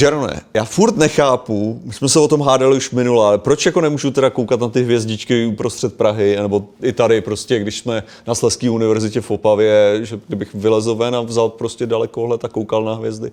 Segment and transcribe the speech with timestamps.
[0.00, 3.80] Jerone, já furt nechápu, my jsme se o tom hádali už minule, ale proč jako
[3.80, 8.34] nemůžu teda koukat na ty hvězdičky uprostřed Prahy, nebo i tady prostě, když jsme na
[8.34, 12.94] Sleské univerzitě v Opavě, že kdybych vylezl ven a vzal prostě dalekohled a koukal na
[12.94, 13.32] hvězdy?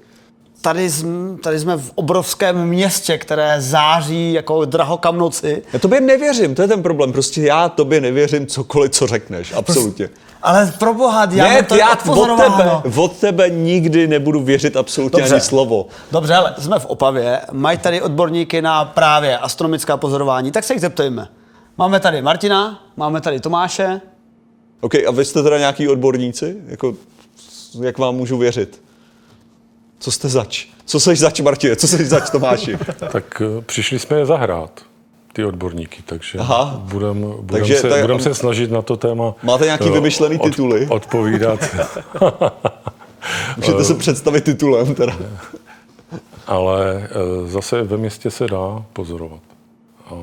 [0.61, 5.47] Tady, jsme, tady jsme v obrovském městě, které září jako drahokamnoci.
[5.53, 5.63] noci.
[5.73, 7.11] Já tobě nevěřím, to je ten problém.
[7.11, 9.53] Prostě já tobě nevěřím cokoliv, co řekneš.
[9.53, 10.09] Absolutně.
[10.43, 15.19] Ale pro boha, já ne, to já od tebe, od tebe nikdy nebudu věřit absolutně
[15.19, 15.33] Dobře.
[15.33, 15.87] ani slovo.
[16.11, 20.81] Dobře, ale jsme v Opavě, mají tady odborníky na právě astronomická pozorování, tak se jich
[20.81, 21.27] zeptejme.
[21.77, 24.01] Máme tady Martina, máme tady Tomáše.
[24.81, 26.57] OK, a vy jste teda nějaký odborníci?
[26.67, 26.93] Jako,
[27.81, 28.81] jak vám můžu věřit?
[29.99, 30.65] Co jste zač?
[30.85, 31.75] Co jsi zač, Martě?
[31.75, 32.77] Co jsi zač, Tomáši?
[33.11, 34.81] tak eh, přišli jsme je zahrát
[35.33, 36.39] ty odborníky, takže
[36.77, 40.49] budeme budem se, tak, budem se snažit na to téma Máte nějaký eh, vymyšlený od,
[40.49, 40.87] tituly?
[40.89, 41.59] Odpovídat.
[43.57, 45.17] Můžete se představit titulem teda.
[46.47, 49.46] Ale eh, zase ve městě se dá pozorovat.
[50.09, 50.15] A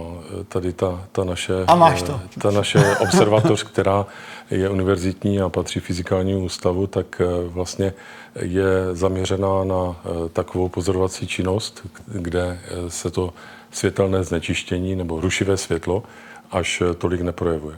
[0.49, 2.21] tady ta, ta, naše, a máš to.
[2.43, 4.07] ta naše observatoř, která
[4.51, 7.95] je univerzitní a patří fyzikálnímu ústavu, tak vlastně
[8.41, 9.97] je zaměřená na
[10.33, 12.59] takovou pozorovací činnost, kde
[12.89, 13.33] se to
[13.71, 16.03] světelné znečištění nebo rušivé světlo
[16.51, 17.77] až tolik neprojevuje.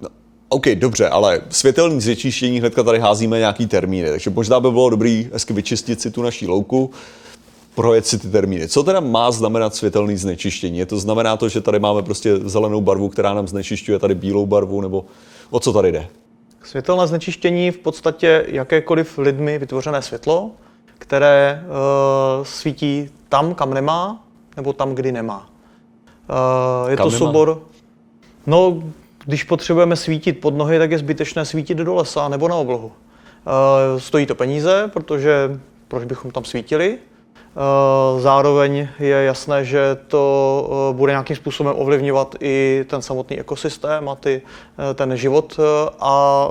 [0.00, 0.08] No,
[0.48, 5.30] OK, dobře, ale světelný znečištění hnedka tady házíme nějaký termíny, takže možná by bylo dobrý
[5.32, 6.90] hezky vyčistit si tu naší louku,
[7.78, 8.68] projet si ty termíny.
[8.68, 10.78] Co teda má znamenat světelný znečištění?
[10.78, 14.46] Je to znamená to, že tady máme prostě zelenou barvu, která nám znečišťuje tady bílou
[14.46, 15.04] barvu, nebo
[15.50, 16.06] o co tady jde?
[16.64, 20.50] Světelné znečištění v podstatě jakékoliv lidmi vytvořené světlo,
[20.98, 24.24] které uh, svítí tam, kam nemá,
[24.56, 25.50] nebo tam, kdy nemá.
[26.82, 27.18] Uh, je kam to nemá?
[27.18, 27.62] soubor.
[28.46, 28.82] No,
[29.24, 32.86] když potřebujeme svítit pod nohy, tak je zbytečné svítit do lesa nebo na oblohu.
[32.86, 36.98] Uh, stojí to peníze, protože proč bychom tam svítili?
[37.56, 44.08] Eh, zároveň je jasné, že to eh, bude nějakým způsobem ovlivňovat i ten samotný ekosystém
[44.08, 44.42] a ty,
[44.90, 45.60] eh, ten život
[46.00, 46.48] a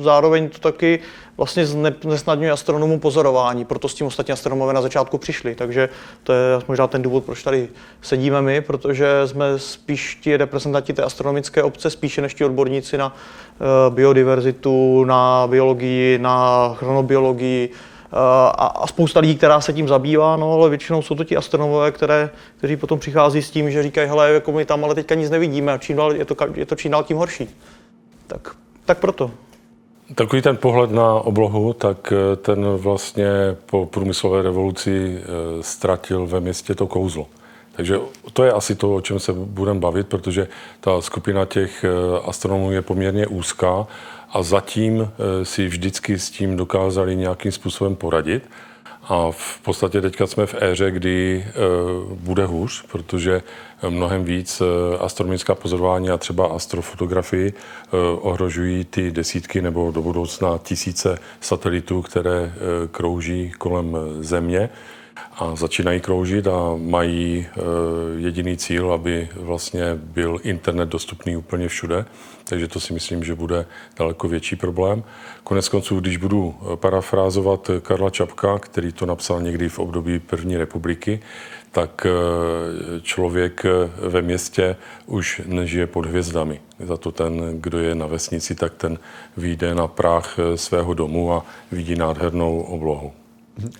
[0.00, 0.98] zároveň to taky
[1.36, 5.54] vlastně znesnadňuje astronomům pozorování, proto s tím ostatní astronomové na začátku přišli.
[5.54, 5.88] Takže
[6.22, 7.68] to je možná ten důvod, proč tady
[8.02, 13.16] sedíme my, protože jsme spíš ti reprezentanti té astronomické obce, spíše než ti odborníci na
[13.90, 17.70] biodiverzitu, na biologii, na chronobiologii,
[18.14, 21.92] a, a spousta lidí, která se tím zabývá, no ale většinou jsou to ti astronomové,
[21.92, 25.30] které, kteří potom přichází s tím, že říkají, hele, jako my tam ale teďka nic
[25.30, 27.48] nevidíme a čím dál, je, to, je to čím dál tím horší.
[28.26, 28.48] Tak,
[28.84, 29.30] tak proto.
[30.14, 33.26] Takový ten pohled na oblohu, tak eh, ten vlastně
[33.66, 35.26] po průmyslové revoluci eh,
[35.62, 37.26] ztratil ve městě to kouzlo.
[37.76, 37.98] Takže
[38.32, 40.48] to je asi to, o čem se budeme bavit, protože
[40.80, 41.88] ta skupina těch eh,
[42.24, 43.86] astronomů je poměrně úzká
[44.30, 48.50] a zatím eh, si vždycky s tím dokázali nějakým způsobem poradit.
[49.08, 51.52] A v podstatě teďka jsme v éře, kdy eh,
[52.14, 53.42] bude hůř, protože
[53.88, 54.62] mnohem víc
[55.00, 57.52] astronomická pozorování a třeba astrofotografii
[58.20, 62.52] ohrožují ty desítky nebo do budoucna tisíce satelitů, které
[62.90, 64.70] krouží kolem Země
[65.38, 67.46] a začínají kroužit a mají
[68.16, 72.04] jediný cíl, aby vlastně byl internet dostupný úplně všude
[72.44, 73.66] takže to si myslím, že bude
[73.98, 75.04] daleko větší problém.
[75.44, 81.20] Konec konců, když budu parafrázovat Karla Čapka, který to napsal někdy v období první republiky,
[81.72, 83.62] tak eh, člověk
[83.96, 84.76] ve městě
[85.06, 86.60] už nežije pod hvězdami.
[86.78, 88.98] Za to ten, kdo je na vesnici, tak ten
[89.36, 93.12] vyjde na práh svého domu a vidí nádhernou oblohu.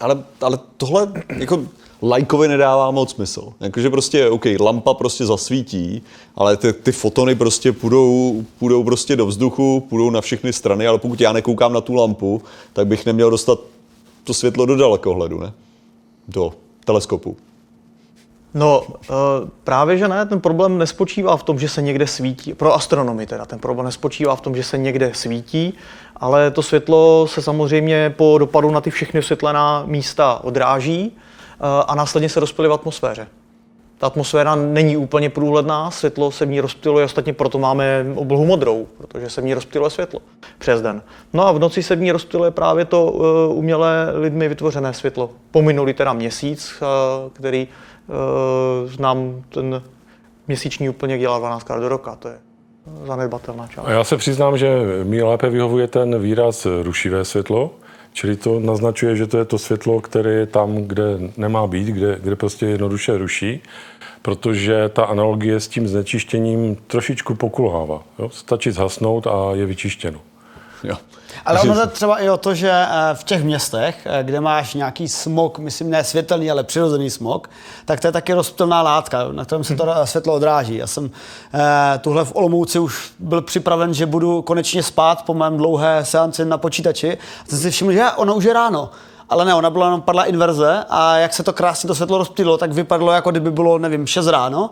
[0.01, 1.63] Ale, ale tohle jako
[2.03, 3.53] lajkovi nedává moc smysl.
[3.61, 6.03] Jakože prostě, OK, lampa prostě zasvítí,
[6.35, 10.99] ale ty, ty fotony prostě půjdou, půjdou prostě do vzduchu, půjdou na všechny strany, ale
[10.99, 12.43] pokud já nekoukám na tu lampu,
[12.73, 13.59] tak bych neměl dostat
[14.25, 15.53] to světlo do dalekohledu, ne?
[16.29, 16.53] Do
[16.85, 17.37] teleskopu.
[18.55, 19.15] No, eh,
[19.65, 23.45] právě že ne, ten problém nespočívá v tom, že se někde svítí, pro astronomy teda,
[23.45, 25.75] ten problém nespočívá v tom, že se někde svítí,
[26.17, 31.17] ale to světlo se samozřejmě po dopadu na ty všechny osvětlená místa odráží
[31.87, 33.27] a následně se rozplyly v atmosféře.
[33.99, 38.87] Ta atmosféra není úplně průhledná, světlo se v ní rozptyluje, ostatně proto máme oblohu modrou,
[38.99, 40.21] protože se v ní rozptyluje světlo
[40.59, 41.03] přes den.
[41.33, 43.25] No a v noci se v ní rozptyluje právě to uh,
[43.59, 45.31] umělé lidmi vytvořené světlo.
[45.51, 46.83] Pominuli teda měsíc,
[47.33, 47.69] který
[48.09, 49.83] uh, nám ten
[50.49, 52.17] měsíční úplně dělá 12 krát do roka.
[52.17, 52.39] To je
[53.07, 53.85] zanedbatelná část.
[53.87, 57.71] A já se přiznám, že mi lépe vyhovuje ten výraz rušivé světlo,
[58.15, 62.19] Čili to naznačuje, že to je to světlo, které je tam, kde nemá být, kde,
[62.23, 63.61] kde prostě jednoduše ruší,
[64.23, 68.03] protože ta analogie s tím znečištěním trošičku pokulhává.
[68.19, 68.29] Jo?
[68.31, 70.21] Stačí zhasnout a je vyčištěno.
[70.85, 70.97] Jo.
[71.47, 74.75] Ale ono jde třeba i o to, že eh, v těch městech, eh, kde máš
[74.75, 77.51] nějaký smog, myslím ne světelný, ale přirozený smog,
[77.85, 80.77] tak to je taky rozptylná látka, na kterém se to eh, světlo odráží.
[80.77, 81.11] Já jsem
[81.55, 86.45] eh, tuhle v Olomouci už byl připraven, že budu konečně spát po mém dlouhé seanci
[86.45, 87.19] na počítači.
[87.43, 88.91] A jsem si všiml, že ono už je ráno.
[89.29, 92.59] Ale ne, ona byla jenom padla inverze a jak se to krásně to světlo rozptýlilo,
[92.59, 94.71] tak vypadlo, jako kdyby bylo, nevím, 6 ráno.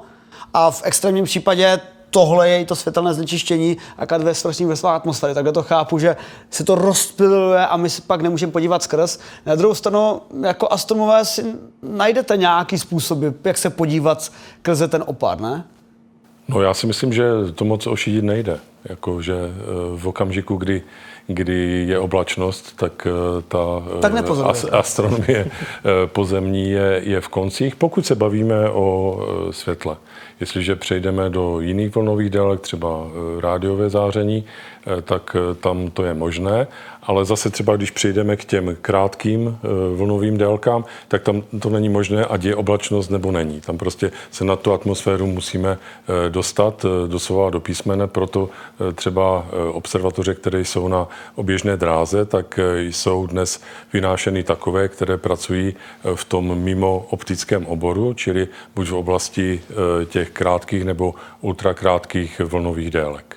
[0.55, 1.81] A v extrémním případě
[2.15, 5.35] tohle je to světelné znečištění a kad ve strašný vrstvách atmosféry.
[5.35, 6.17] Takhle to chápu, že
[6.51, 9.19] se to rozpiluje a my si pak nemůžeme podívat skrz.
[9.47, 11.45] Na druhou stranu, jako astronomové si
[11.83, 15.65] najdete nějaký způsoby, jak se podívat skrze ten opad, ne?
[16.49, 17.25] No já si myslím, že
[17.55, 18.59] to moc ošidit nejde.
[18.85, 19.53] Jako, že eh,
[19.97, 20.83] v okamžiku, kdy,
[21.27, 23.59] kdy je oblačnost, tak eh, ta
[23.99, 24.13] eh, Tak
[24.45, 25.51] as, astronomie eh,
[26.07, 29.19] pozemní je, je v koncích, pokud se bavíme o
[29.51, 29.97] světle.
[30.41, 33.07] Jestliže přejdeme do jiných vlnových délek, třeba
[33.41, 34.45] rádiové záření,
[35.03, 36.67] tak eh, tam to je možné,
[37.03, 41.89] ale zase třeba, když přejdeme k těm krátkým eh, vlnovým délkám, tak tam to není
[41.89, 43.61] možné, ať je oblačnost nebo není.
[43.61, 48.93] Tam prostě se na tu atmosféru musíme eh, dostat eh, doslova do písmene, proto eh,
[48.93, 53.61] třeba eh, observatoře, které jsou na oběžné dráze, tak eh, jsou dnes
[53.93, 60.05] vynášeny takové, které pracují eh, v tom mimo optickém oboru, čili buď v oblasti eh,
[60.05, 63.32] těch krátkých nebo ultrakrátkých vlnových délek.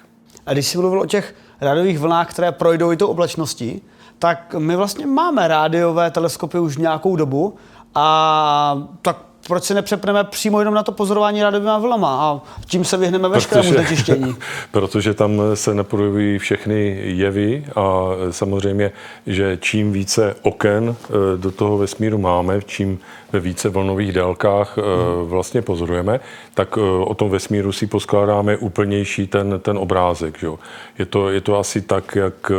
[0.45, 3.81] A když si mluvil o těch rádiových vlnách, které projdou i tou oblačností,
[4.19, 7.56] tak my vlastně máme rádiové teleskopy už nějakou dobu
[7.95, 12.97] a tak proč se nepřepneme přímo jenom na to pozorování rádiovými vlnama a tím se
[12.97, 14.36] vyhneme veškerému znečištění.
[14.71, 18.92] protože tam se neprojevují všechny jevy a samozřejmě,
[19.27, 23.00] že čím více oken eh, do toho vesmíru máme, čím
[23.35, 24.81] ve více vlnových délkách eh,
[25.23, 26.19] vlastně pozorujeme,
[26.53, 30.43] tak eh, o tom vesmíru si poskládáme úplnější ten, ten obrázek.
[30.43, 30.59] Jo.
[30.99, 32.55] Je, to, je to asi tak, jak eh,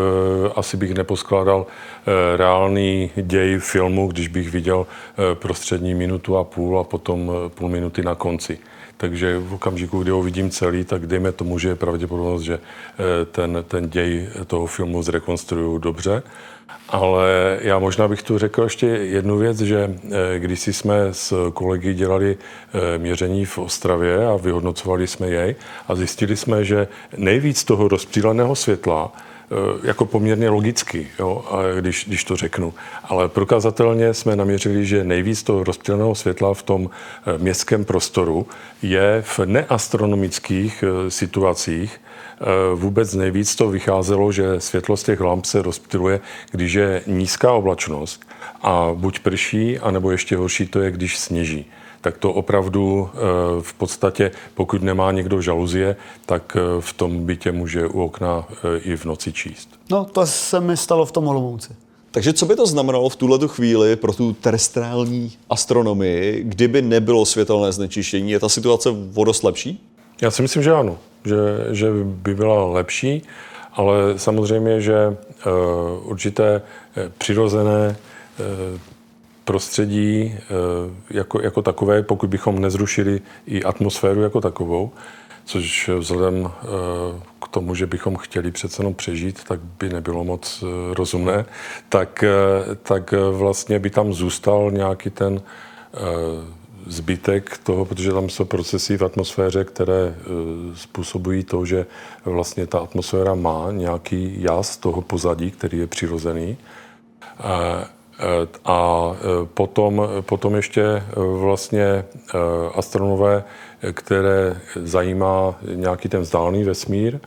[0.57, 1.67] asi bych neposkládal
[2.37, 4.87] reálný děj filmu, když bych viděl
[5.35, 8.59] prostřední minutu a půl a potom půl minuty na konci.
[8.97, 13.25] Takže v okamžiku, kdy ho vidím celý, tak dejme tomu, že je pravděpodobnost, že eh,
[13.25, 16.23] ten, ten děj toho filmu zrekonstruju dobře.
[16.89, 19.95] Ale já možná bych tu řekl ještě jednu věc, že
[20.35, 25.55] eh, když jsme s kolegy dělali eh, měření v Ostravě a vyhodnocovali jsme jej
[25.89, 29.13] a zjistili jsme, že nejvíc toho rozptýleného světla
[29.83, 31.45] jako poměrně logicky, jo,
[31.81, 32.75] když, když to řeknu.
[33.05, 38.47] Ale prokazatelně jsme naměřili, že nejvíc toho rozptýleného světla v tom eh, městském prostoru
[38.83, 42.01] je v neastronomických eh, situacích.
[42.41, 42.45] Eh,
[42.75, 46.21] Vůbec nejvíc to vycházelo, že světlo z těch lamp se rozptyluje,
[46.51, 48.25] když je nízká oblačnost
[48.63, 51.67] a buď prší, anebo ještě horší to je, když sněží
[52.07, 53.19] tak to opravdu eh,
[53.63, 58.79] v podstatě, pokud nemá někdo žaluzie, tak eh, v tom bytě může u okna eh,
[58.79, 59.69] i v noci číst.
[59.91, 61.73] No, to se mi stalo v tom Olomouci.
[62.11, 67.73] Takže co by to znamenalo v tuhle chvíli pro tu terestrální astronomii, kdyby nebylo světelné
[67.73, 68.31] znečištění?
[68.31, 69.81] Je ta situace o dost lepší?
[70.23, 71.37] Já si myslím, že ano, že,
[71.71, 73.23] že by byla lepší,
[73.73, 76.63] ale samozřejmě, že uh, určité
[77.19, 77.97] přirozené
[78.39, 78.79] uh,
[79.47, 84.91] prostředí uh, jako, jako takové, pokud bychom nezrušili i atmosféru jako takovou,
[85.45, 86.51] což vzhledem uh,
[87.43, 91.45] k tomu, že bychom chtěli přece jenom přežít, tak by nebylo moc uh, rozumné,
[91.89, 92.25] tak,
[92.83, 95.43] tak vlastně by tam zůstal nějaký ten
[96.87, 100.15] zbytek toho, protože tam jsou procesy v atmosféře, které
[100.75, 101.87] způsobují to, že
[102.25, 106.57] vlastně ta atmosféra má nějaký jas toho pozadí, který je přirozený.
[108.65, 112.05] A, e, potom, potom ještě e, vlastně e,
[112.75, 113.45] astronomové,
[113.93, 117.21] které zajímá nějaký ten vzdálený vesmír,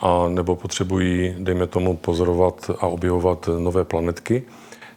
[0.00, 4.42] a nebo potřebují, dejme tomu, pozorovat a objevovat nové planetky,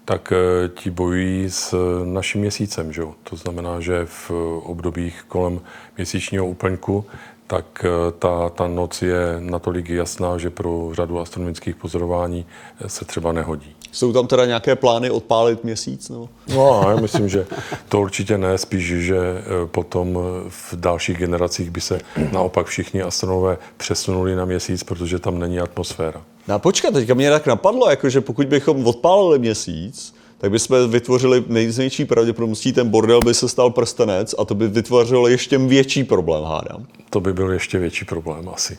[0.06, 0.34] tak
[0.76, 2.94] ti bojují s naším měsícem.
[2.94, 3.04] Že?
[3.24, 4.32] To znamená, že v
[4.64, 5.60] obdobích kolem
[5.98, 7.06] měsíčního úplňku
[7.48, 7.86] tak
[8.20, 12.46] ta, ta noc je natolik jasná, že pro řadu astronomických pozorování
[12.88, 13.76] se třeba nehodí.
[13.94, 16.10] Jsou tam teda nějaké plány odpálit měsíc?
[16.10, 16.30] Nebo?
[16.56, 17.46] No, já myslím, že
[17.90, 22.00] to určitě ne, spíš, že eh, potom eh, v dalších generacích by se
[22.32, 26.22] naopak všichni astronomové přesunuli na měsíc, protože tam není atmosféra.
[26.48, 30.92] No a počkat, teďka mě tak napadlo, jako že pokud bychom odpálili měsíc, tak bychom
[30.92, 36.04] vytvořili největší pravděpodobností, ten bordel by se stal prstenec a to by vytvořilo ještě větší
[36.04, 36.86] problém, hádám.
[37.10, 38.78] To by byl ještě větší problém asi.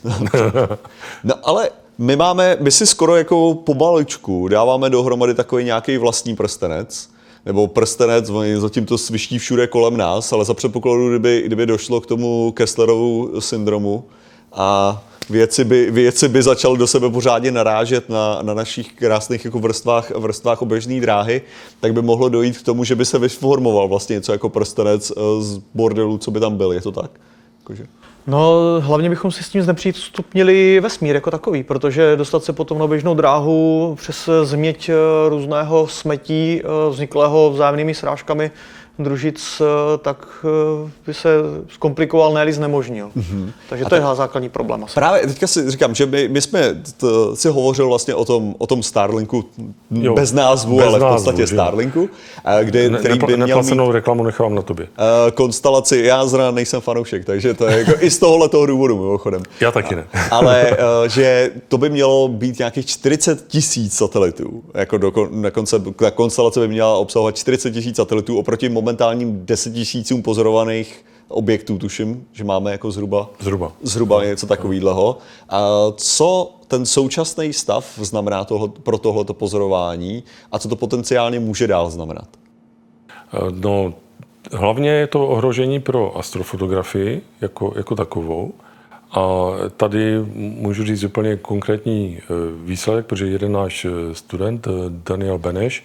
[1.25, 6.37] No ale my máme, my si skoro jako po balíčku dáváme dohromady takový nějaký vlastní
[6.37, 7.09] prstenec,
[7.47, 12.01] nebo prstenec, oni zatím to sviští všude kolem nás, ale za předpokladu, kdyby, kdyby došlo
[12.01, 14.05] k tomu Kesslerovu syndromu
[14.53, 19.59] a věci by, věci by začaly do sebe pořádně narážet na, na našich krásných jako
[19.59, 21.43] vrstvách, vrstvách oběžné dráhy,
[21.81, 25.43] tak by mohlo dojít k tomu, že by se vyformoval vlastně něco jako prstenec eh,
[25.43, 26.73] z bordelů, co by tam byl.
[26.73, 27.11] Je to tak?
[27.59, 27.87] Jakože...
[28.27, 32.87] No, hlavně bychom si s tím znepřístupnili vesmír jako takový, protože dostat se potom na
[32.87, 34.95] běžnou dráhu přes změť eh,
[35.29, 38.51] různého smetí eh, vzniklého vzájemnými srážkami
[38.99, 41.29] družic, eh, tak eh, by se
[41.69, 43.11] zkomplikoval, ne znemožnil.
[43.17, 43.51] Mm-hmm.
[43.69, 44.85] Takže to je základní problém.
[44.85, 44.95] Asi.
[44.95, 48.67] Právě teďka si říkám, že my, my jsme t, si hovořil vlastně o tom, o
[48.67, 49.45] tom Starlinku
[49.91, 52.09] jo, bez názvu, bez ale v podstatě názvu, Starlinku,
[52.45, 54.89] eh, kde, ne, který by měl mít, reklamu nechám na tobě.
[55.35, 59.43] konstelaci, já zrovna nejsem fanoušek, takže to je jako i z tohohle toho důvodu mimochodem.
[59.61, 60.05] Já taky ne.
[60.31, 64.63] ale že to by mělo být nějakých 40 tisíc satelitů.
[64.75, 69.73] Jako do, na konce, ta konstelace by měla obsahovat 40 tisíc satelitů oproti momentálním 10
[69.73, 73.73] tisícům pozorovaných objektů, tuším, že máme jako zhruba, zhruba.
[73.83, 75.19] zhruba něco takového.
[75.49, 75.61] A
[75.97, 81.91] co ten současný stav znamená tohle, pro tohleto pozorování a co to potenciálně může dál
[81.91, 82.29] znamenat?
[83.09, 83.95] Eh, no,
[84.53, 88.53] hlavně je to ohrožení pro astrofotografii jako, jako takovou.
[89.11, 92.27] A tady můžu říct úplně konkrétní eh,
[92.65, 95.85] výsledek, protože jeden náš eh, student, Daniel Beneš,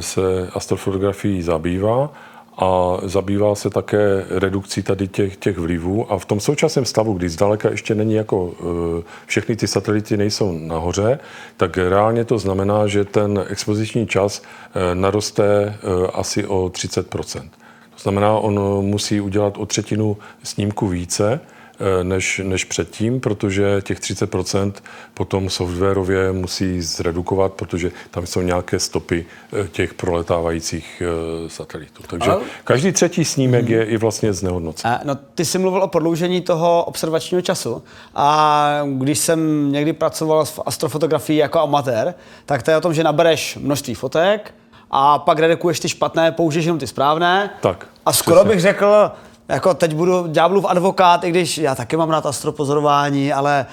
[0.00, 2.10] se astrofotografií zabývá
[2.58, 6.12] a zabývá se také redukcí tady těch, těch vlivů.
[6.12, 10.58] A v tom současném stavu, kdy zdaleka ještě není jako eh, všechny ty satelity nejsou
[10.58, 11.18] nahoře,
[11.56, 15.74] tak reálně to znamená, že ten expoziční čas eh, naroste
[16.14, 17.48] asi o 30%
[17.90, 21.57] To znamená, on musí udělat o třetinu snímku více, Eh,
[22.02, 24.72] než, než předtím, protože těch 30%
[25.14, 32.02] potom softwarově musí zredukovat, protože tam jsou nějaké stopy eh, těch proletávajících eh, satelitů.
[32.06, 32.40] Takže Ale...
[32.64, 33.74] každý třetí snímek hmm.
[33.74, 35.00] je i vlastně znehodnocen.
[35.04, 37.82] No, ty jsi mluvil o prodloužení toho observačního času
[38.14, 42.14] a když jsem někdy pracoval v astrofotografii jako amatér,
[42.46, 44.54] tak to je o tom, že nabereš množství fotek,
[44.90, 47.50] a pak redukuješ ty špatné, použiješ jenom ty správné.
[47.60, 47.86] Tak.
[48.06, 48.50] A skoro přesně.
[48.50, 49.10] bych řekl,
[49.48, 53.66] jako teď budu ďáblův advokát, i když já taky mám rád astropozorování, ale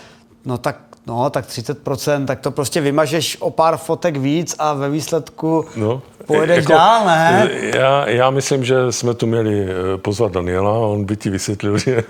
[0.46, 4.90] no tak No, tak 30%, tak to prostě vymažeš o pár fotek víc a ve
[4.90, 7.50] výsledku no, pojedeš jako, dál, ne?
[7.76, 12.04] Já, já myslím, že jsme tu měli eh, pozvat Daniela, on by ti vysvětlil, že...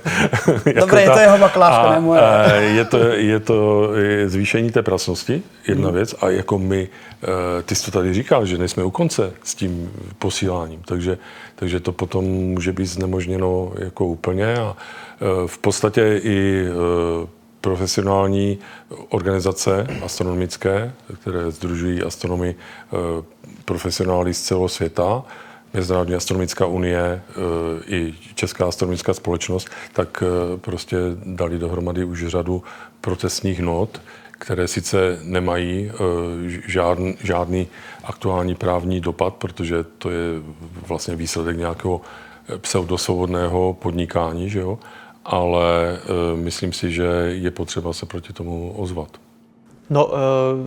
[0.65, 2.21] jako Dobré, je to jeho baklávka, ne moje.
[2.21, 3.89] A je to, je to
[4.25, 5.95] zvýšení té prasnosti, jedna hmm.
[5.95, 6.87] věc, a jako my,
[7.23, 7.27] eh,
[7.63, 11.17] ty jsi to tady říkal, že nejsme u konce s tím posíláním, takže,
[11.55, 16.65] takže to potom může být znemožněno jako úplně a eh, v podstatě i
[17.65, 18.59] profesionální
[19.09, 22.95] organizace astronomické, které združují astronomy eh,
[23.65, 25.23] profesionály z celého světa,
[25.73, 27.31] Mezinárodní astronomická unie eh,
[27.87, 32.63] i Česká astronomická společnost, tak eh, prostě dali dohromady už řadu
[33.01, 35.91] protestních not, které sice nemají
[36.67, 37.67] žádný, žádný
[38.03, 40.41] aktuální právní dopad, protože to je
[40.87, 42.01] vlastně výsledek nějakého
[42.57, 44.79] pseudosvobodného podnikání, že jo?
[45.25, 45.99] Ale
[46.33, 49.09] uh, myslím si, že je potřeba se proti tomu ozvat.
[49.89, 50.13] No, uh,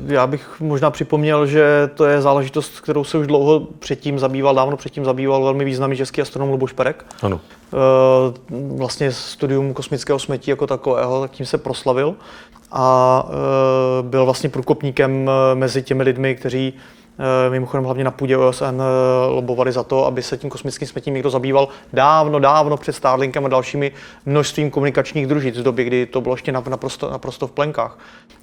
[0.06, 4.76] já bych možná připomněl, že to je záležitost, kterou se už dlouho předtím zabýval, dávno
[4.76, 7.04] předtím zabýval velmi významný český astronom Luboš Perek.
[7.22, 7.40] Ano.
[8.50, 12.14] Uh, vlastně studium kosmického smetí jako takového, tak tím se proslavil
[12.72, 13.24] a
[14.02, 16.97] byl vlastně průkopníkem mezi těmi lidmi, kteří Eh,
[17.50, 21.30] mimochodem hlavně na půdě OSN eh, lobovali za to, aby se tím kosmickým smetím někdo
[21.30, 23.92] zabýval dávno, dávno před Starlinkem a dalšími
[24.26, 27.98] množstvím komunikačních družic z doby, kdy to bylo ještě naprosto, naprosto v plenkách.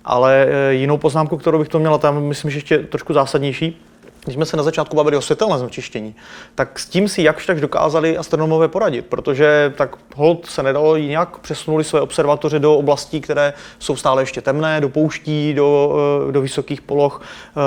[0.05, 3.81] Ale eh, jinou poznámku, kterou bych to měla, tam myslím, že ještě trošku zásadnější,
[4.25, 6.15] když jsme se na začátku bavili o světelném znečištění,
[6.55, 11.37] tak s tím si jakž tak dokázali astronomové poradit, protože tak hold se nedalo nějak
[11.37, 15.95] přesunuli své observatoře do oblastí, které jsou stále ještě temné, do pouští, do,
[16.29, 17.59] eh, do vysokých poloh, eh,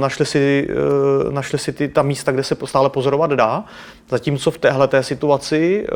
[0.00, 3.64] našli si, eh, našli si ty, ta místa, kde se stále pozorovat dá.
[4.08, 5.86] Zatímco v téhle té situaci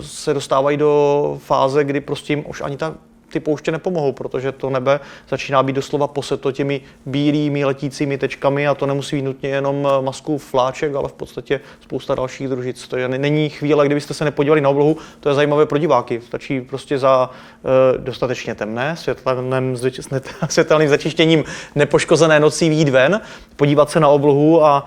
[0.00, 2.94] se dostávají do fáze, kdy prostě jim už ani ta
[3.34, 8.74] ty pouště nepomohou, protože to nebe začíná být doslova poseto těmi bílými letícími tečkami a
[8.74, 12.88] to nemusí být nutně jenom eh, masku fláček, ale v podstatě spousta dalších družic.
[12.88, 16.20] To je, není chvíle, kdybyste se nepodívali na oblohu, to je zajímavé pro diváky.
[16.26, 17.30] Stačí prostě za
[17.64, 19.66] e, dostatečně temné, světelným,
[20.48, 23.20] světelným začištěním nepoškozené nocí výjít ven,
[23.56, 24.86] podívat se na oblohu a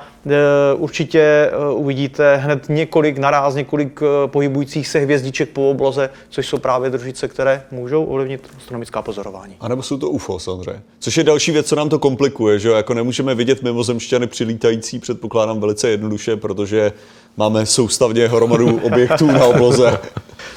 [0.75, 6.57] určitě e, uvidíte hned několik naráz, několik e, pohybujících se hvězdiček po obloze, což jsou
[6.57, 9.55] právě družice, které můžou ovlivnit astronomická pozorování.
[9.59, 10.81] A nebo jsou to UFO samozřejmě.
[10.99, 15.59] Což je další věc, co nám to komplikuje, že jako nemůžeme vidět mimozemšťany přilítající, předpokládám
[15.59, 16.91] velice jednoduše, protože
[17.37, 19.99] máme soustavně hromadu objektů na obloze.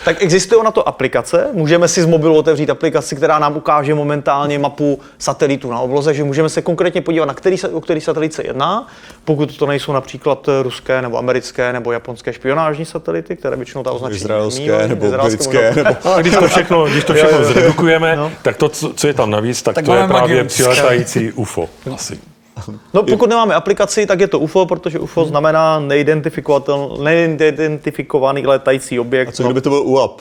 [0.05, 1.47] Tak existují na to aplikace.
[1.53, 6.25] Můžeme si z mobilu otevřít aplikaci, která nám ukáže momentálně mapu satelitu na obloze, že
[6.25, 8.87] můžeme se konkrétně podívat, na který, o který satelit se jedná.
[9.25, 14.21] Pokud to nejsou například ruské nebo americké nebo japonské špionážní satelity, které většinou ta označení
[14.21, 15.85] Izraelské nemývají, nebo izraelské britské.
[15.85, 16.15] Nebo...
[16.15, 18.33] A když to všechno, když to všechno zredukujeme, No.
[18.43, 21.69] tak to, co co je tam navíc, tak, Tak to je právě přiletající UFO.
[21.95, 22.30] Asi.
[22.95, 29.29] No pokud nemáme aplikaci, tak je to UFO, protože UFO znamená neidentifikovatelný, neidentifikovaný letající objekt.
[29.29, 30.21] A co kdyby to byl UAP?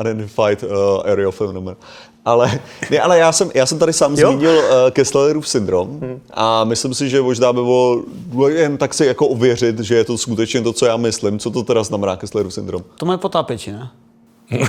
[0.00, 0.70] Unidentified uh,
[1.04, 1.76] Aerial Phenomenon.
[2.24, 4.32] Ale, ne, ale já, jsem, já jsem tady sám Jo?
[4.32, 6.20] zmínil uh, Kesslerův syndrom hmm.
[6.30, 7.60] a myslím si, že možná by
[8.26, 11.38] bylo jen tak si jako ověřit, že je to skutečně to, co já myslím.
[11.38, 12.82] Co to teda znamená Kesslerův syndrom?
[12.96, 13.90] To mají potápěči, ne?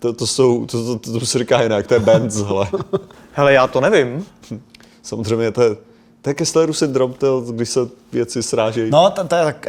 [0.00, 2.68] To, to, jsou, to, to, to, to se říká jinak, to je Benz, hele.
[3.32, 4.26] Hele, já to nevím.
[5.02, 5.76] Samozřejmě to je,
[6.22, 7.80] to je Kesslerův syndrom, to, když se
[8.12, 8.90] věci srážejí.
[8.90, 9.66] No, to, to je tak...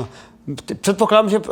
[0.00, 0.06] Uh,
[0.80, 1.44] předpokládám, že uh,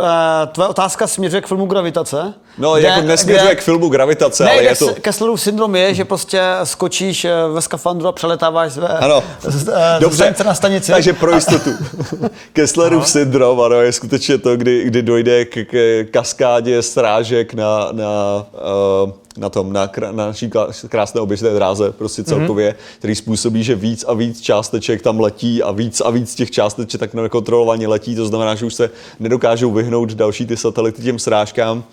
[0.52, 2.34] tvoje otázka směřuje k filmu Gravitace.
[2.58, 4.94] No, jako nesměřuje k filmu Gravitace, Ne, ale kde je to...
[5.00, 9.22] Kesslerův syndrom je, že prostě skočíš eh, ve skafandru a přeletáváš z, Ano.
[9.40, 10.92] z, eh, ze stanice na stanici.
[10.92, 11.70] Takže pro jistotu.
[12.52, 18.46] Kesslerův syndrom, ano, je skutečně to, kdy, kdy dojde k, k kaskádě srážek na, na,
[19.04, 20.50] uh, na tom, na, kra- na naší
[20.88, 22.96] krásné oběžné dráze, prostě celkově, mm-hmm.
[22.98, 27.00] který způsobí, že víc a víc částeček tam letí a víc a víc těch částeček
[27.00, 31.84] tak nekontrolovaně letí, to znamená, že už se nedokážou vyhnout další ty satelity těm srážkám.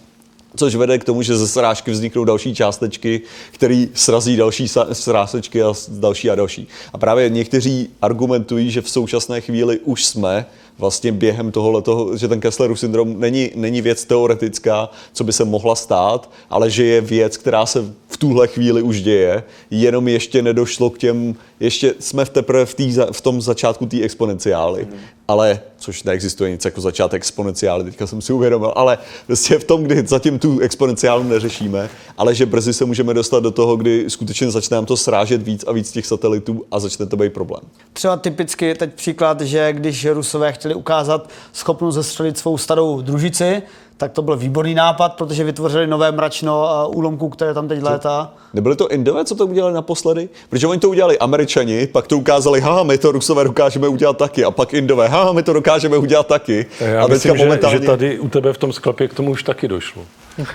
[0.55, 5.73] Což vede k tomu, že ze srážky vzniknou další částečky, které srazí další srážečky a
[5.87, 6.67] další a další.
[6.93, 10.45] A právě někteří argumentují, že v současné chvíli už jsme
[10.79, 11.83] vlastně během tohohle,
[12.17, 16.85] že ten Kesslerův syndrom není, není věc teoretická, co by se mohla stát, ale že
[16.85, 21.93] je věc, která se v tuhle chvíli už děje, jenom ještě nedošlo k těm, ještě
[21.99, 24.87] jsme v teprve v, tý, v tom začátku té exponenciály,
[25.27, 29.83] ale, což neexistuje nic jako začátek exponenciály, teďka jsem si uvědomil, ale prostě v tom,
[29.83, 34.51] kdy zatím tu exponenciálu neřešíme, ale že brzy se můžeme dostat do toho, kdy skutečně
[34.51, 37.61] začne nám to srážet víc a víc těch satelitů a začne to být problém.
[37.93, 43.61] Třeba typicky teď příklad, že když Rusové chtěli ukázat schopnost zestřelit svou starou družici,
[43.97, 48.33] tak to byl výborný nápad, protože vytvořili nové mračno a úlomků, které tam teď létá.
[48.53, 50.29] Nebyly to Indové, co to udělali naposledy?
[50.49, 54.43] Protože oni to udělali Američani, pak to ukázali, ha, my to Rusové dokážeme udělat taky,
[54.43, 55.68] a pak Indové, ha, my to dokážeme
[55.99, 56.65] udělat taky.
[56.79, 59.67] Já a myslím, že, že tady u tebe v tom sklepě k tomu už taky
[59.67, 60.05] došlo.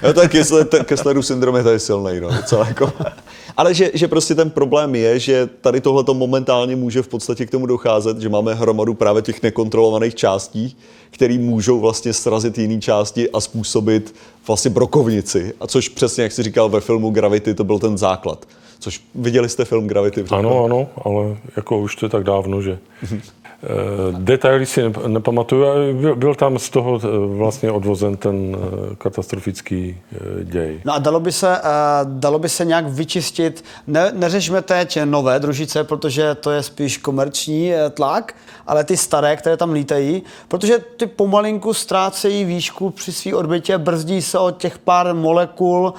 [0.02, 0.30] Jo, tak
[0.86, 2.92] Kesslerův syndrom je tady silný, no, docela jako.
[3.56, 7.50] Ale že, že prostě ten problém je, že tady tohle momentálně může v podstatě k
[7.50, 10.76] tomu docházet, že máme hromadu právě těch nekontrolovaných částí,
[11.10, 14.14] které můžou vlastně srazit jiné části a způsobit
[14.46, 15.54] vlastně brokovnici.
[15.60, 18.46] A což přesně, jak jsi říkal ve filmu Gravity, to byl ten základ.
[18.78, 20.24] Což viděli jste film Gravity?
[20.30, 22.78] Ano, ano, ale jako už to je tak dávno, že
[23.12, 23.20] eh,
[24.18, 25.64] detaily si nep- nepamatuju.
[25.64, 30.80] ale Byl, tam z toho eh, vlastně odvozen ten eh, katastrofický eh, děj.
[30.84, 31.60] No a dalo by se,
[32.04, 37.74] dalo by se nějak vyčistit, ne, neřešme teď nové družice, protože to je spíš komerční
[37.74, 38.34] eh, tlak,
[38.66, 44.22] ale ty staré, které tam lítají, protože ty pomalinku ztrácejí výšku při své orbitě, brzdí
[44.22, 45.94] se od těch pár molekul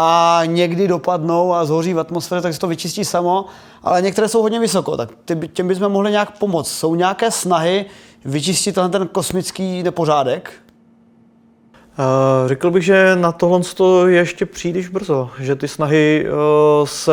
[0.00, 3.44] a někdy dopadnou a zhoří v atmosféře, tak se to vyčistí samo,
[3.82, 5.10] ale některé jsou hodně vysoko, tak
[5.52, 6.70] těm bychom mohli nějak pomoct.
[6.70, 7.86] Jsou nějaké snahy
[8.24, 10.52] vyčistit ten kosmický nepořádek?
[11.98, 16.86] Uh, řekl bych, že na tohle to je ještě příliš brzo, že ty snahy uh,
[16.86, 17.12] se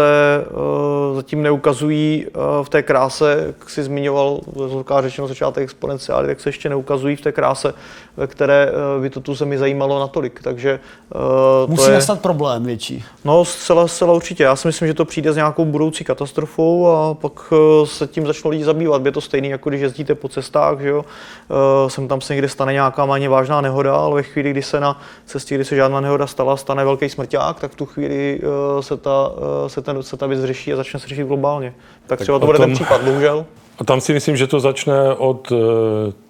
[0.52, 2.26] uh, zatím neukazují
[2.63, 7.21] v té kráse, jak jsi zmiňoval, zvuká řečeno začátek exponenciály, tak se ještě neukazují v
[7.21, 7.74] té kráse,
[8.17, 8.71] ve které
[9.02, 10.39] by to tu zemi zajímalo natolik.
[10.43, 10.80] Takže
[11.15, 11.95] uh, Musí to je...
[11.95, 13.04] nastat problém větší.
[13.26, 14.43] No, zcela, zcela určitě.
[14.43, 18.28] Já si myslím, že to přijde s nějakou budoucí katastrofou a pak eh, se tím
[18.28, 19.06] začnou lidi zabývat.
[19.06, 21.06] Je to stejné, jako když jezdíte po cestách, že jo.
[21.50, 24.74] Eh, Sem tam se někde stane nějaká méně vážná nehoda, ale ve chvíli, kdy se
[24.79, 28.83] na cestě, kdy se žádná nehoda stala, stane velký smrťák, tak v tu chvíli eh,
[28.83, 29.31] se ta,
[29.65, 31.73] eh, se, ten, se ta věc řeší a začne se řešit globálně.
[32.07, 33.45] Tak třeba to bude ten tom- případ, bohužel.
[33.77, 35.55] A tam si myslím, že to začne od eh,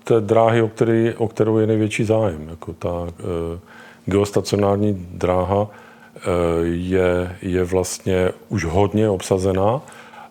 [0.04, 2.48] té dráhy, o, který, o kterou je největší zájem.
[2.50, 3.08] Jako ta
[4.06, 5.68] geostacionární dráha
[6.64, 9.82] je, je vlastně už hodně obsazená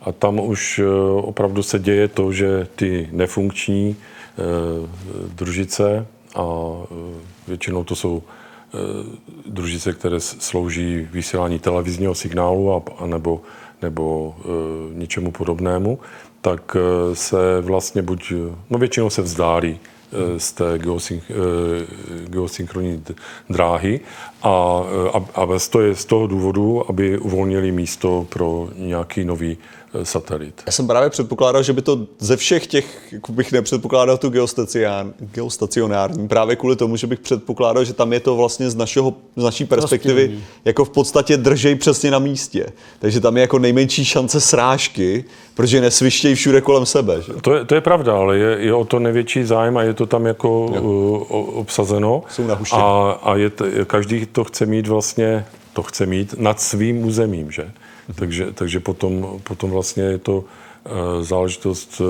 [0.02, 0.80] a tam už
[1.16, 3.96] opravdu se děje to, že ty nefunkční
[5.34, 6.44] družice a
[7.48, 8.78] většinou to jsou eh,
[9.46, 13.40] družice, které slouží vysílání televizního signálu a, a nebo,
[13.82, 15.98] nebo e, něčemu podobnému,
[16.40, 18.32] tak e, se vlastně buď,
[18.70, 21.34] no většinou se vzdálí e, z té geosyn, e,
[22.28, 23.04] geosynchronní
[23.50, 24.00] dráhy
[24.42, 24.82] a,
[25.14, 29.58] a, a z, to je z toho důvodu, aby uvolnili místo pro nějaký nový
[30.02, 30.62] satelit.
[30.66, 34.32] Já jsem právě předpokládal, že by to ze všech těch, jako bych nepředpokládal tu
[35.32, 39.42] geostacionární, právě kvůli tomu, že bych předpokládal, že tam je to vlastně z, našeho, z
[39.42, 40.44] naší perspektivy Rozptýlený.
[40.64, 42.66] jako v podstatě držej přesně na místě.
[42.98, 47.22] Takže tam je jako nejmenší šance srážky, protože nesvištějí všude kolem sebe.
[47.22, 47.32] Že?
[47.32, 50.06] To je, to je pravda, ale je, je o to největší zájem a je to
[50.06, 52.22] tam jako uh, obsazeno.
[52.28, 52.76] Jsou.
[52.76, 57.50] A, a je to, každý to chce mít vlastně, to chce mít nad svým územím,
[57.50, 57.70] že?
[58.14, 60.44] Takže, takže potom, potom vlastně je to uh,
[61.20, 62.06] záležitost uh,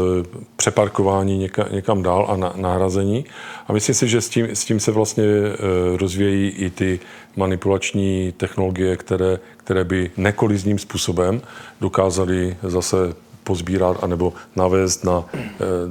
[0.57, 3.25] přeparkování něka, někam dál a na, nahrazení.
[3.69, 7.01] A myslím si, že s tím, s tím se vlastně uh, rozvíjejí i ty
[7.37, 11.43] manipulační technologie, které, které by nekolizním způsobem
[11.81, 15.41] dokázaly zase pozbírat anebo navést na e,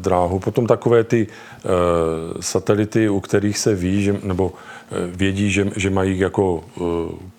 [0.01, 0.39] dráhu.
[0.39, 1.67] Potom takové ty e,
[2.41, 6.81] satelity, u kterých se ví, že, nebo e, vědí, že, že mají jako e,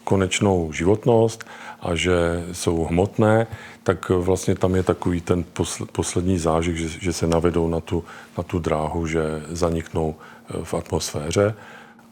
[0.04, 1.44] konečnou životnost
[1.84, 3.46] a že jsou hmotné,
[3.82, 8.04] tak vlastně tam je takový ten posl, poslední zážik, že, že se navedou na tu,
[8.38, 11.54] na tu dráhu, že zaniknou e, v atmosféře.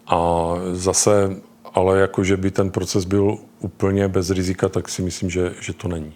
[0.07, 1.37] A zase,
[1.75, 5.73] ale jako, že by ten proces byl úplně bez rizika, tak si myslím, že, že
[5.73, 6.13] to není.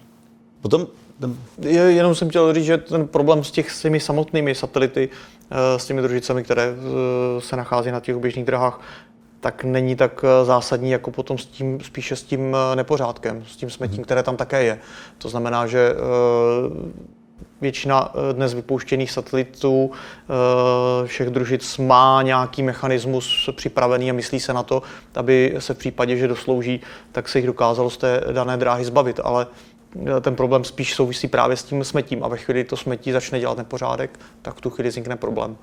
[0.61, 0.87] Potom
[1.61, 5.09] Jenom jsem chtěl říct, že ten problém s, těch, samotnými satelity,
[5.51, 8.81] eh, s těmi družicemi, které eh, se nachází na těch oběžných drahách,
[9.47, 13.55] tak není tak eh, zásadní jako potom s tím, spíše s tím eh, nepořádkem, s
[13.55, 14.79] tím smetím, které tam také je.
[15.17, 15.97] To znamená, že eh,
[17.61, 19.91] většina dnes vypouštěných satelitů
[21.05, 24.81] všech družic má nějaký mechanismus připravený a myslí se na to,
[25.15, 26.81] aby se v případě, že doslouží,
[27.11, 29.19] tak se jich dokázalo z té dané dráhy zbavit.
[29.23, 29.47] Ale
[30.21, 33.39] ten problém spíš souvisí právě s tím smetím a ve chvíli, kdy to smetí začne
[33.39, 35.57] dělat nepořádek, tak v tu chvíli vznikne problém.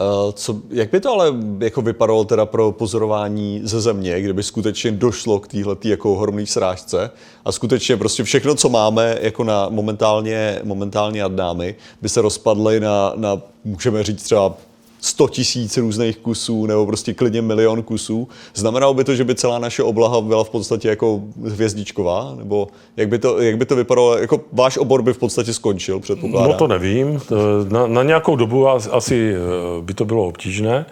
[0.00, 4.92] Uh, co, jak by to ale jako vypadalo teda pro pozorování ze země, kdyby skutečně
[4.92, 7.10] došlo k téhletý jako ohromný srážce
[7.44, 12.80] a skutečně prostě všechno, co máme jako na momentálně, momentálně nad námi, by se rozpadly
[12.80, 14.54] na, na, můžeme říct třeba
[15.00, 18.28] 100 tisíc různých kusů nebo prostě klidně milion kusů.
[18.54, 22.34] Znamenalo by to, že by celá naše oblaha byla v podstatě jako hvězdičková?
[22.38, 24.18] Nebo jak by to, jak by to vypadalo?
[24.18, 26.50] Jako váš obor by v podstatě skončil, předpokládám.
[26.50, 27.20] No to nevím.
[27.68, 29.38] Na, na nějakou dobu as- asi eh,
[29.82, 30.86] by to bylo obtížné.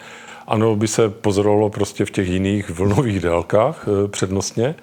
[0.47, 4.75] Ano, by se pozorovalo prostě v těch jiných vlnových délkách eh, přednostně.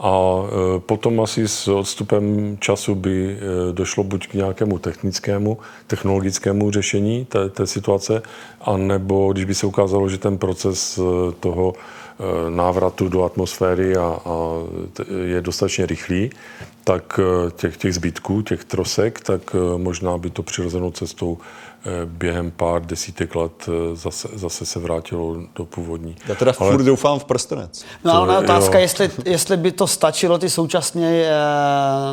[0.00, 6.70] A eh, potom asi s odstupem času by eh, došlo buď k nějakému technickému, technologickému
[6.70, 8.22] řešení té, té situace,
[8.60, 11.72] anebo když by se ukázalo, že ten proces eh, toho
[12.48, 14.36] návratu do atmosféry a, a
[15.24, 16.30] je dostatečně rychlý,
[16.84, 17.20] tak
[17.56, 21.38] těch, těch zbytků, těch trosek, tak možná by to přirozenou cestou
[22.04, 26.16] během pár desítek let eh, zase, zase se vrátilo do původní.
[26.28, 27.84] Já teda Ale- furt doufám v prstenec.
[28.04, 28.44] No a To ona je jo.
[28.44, 31.32] otázka, jestli, jestli by to stačilo ty současně e,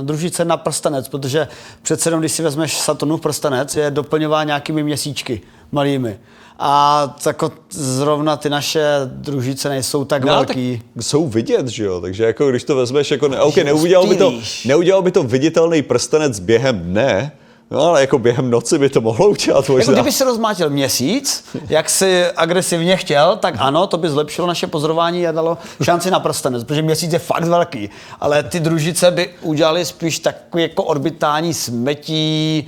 [0.03, 1.47] družice na prstenec, protože
[1.81, 6.19] přece jenom, když si vezmeš Saturnův prstenec, je doplňován nějakými měsíčky malými.
[6.59, 10.81] A tako zrovna ty naše družice nejsou tak No, ale velký.
[10.95, 12.01] tak jsou vidět, že jo?
[12.01, 14.33] Takže jako když to vezmeš, jako ne, okay, neudělal by, to,
[14.65, 17.31] neudělal by to viditelný prstenec během dne,
[17.71, 19.93] no ale jako během noci by to mohlo udělat Jako možná.
[19.93, 25.27] kdyby se rozmátil měsíc, jak si agresivně chtěl, tak ano, to by zlepšilo naše pozorování
[25.27, 27.89] a dalo šanci na prstenec, protože měsíc je fakt velký.
[28.19, 32.67] Ale ty družice by udělali spíš takový jako orbitální smetí,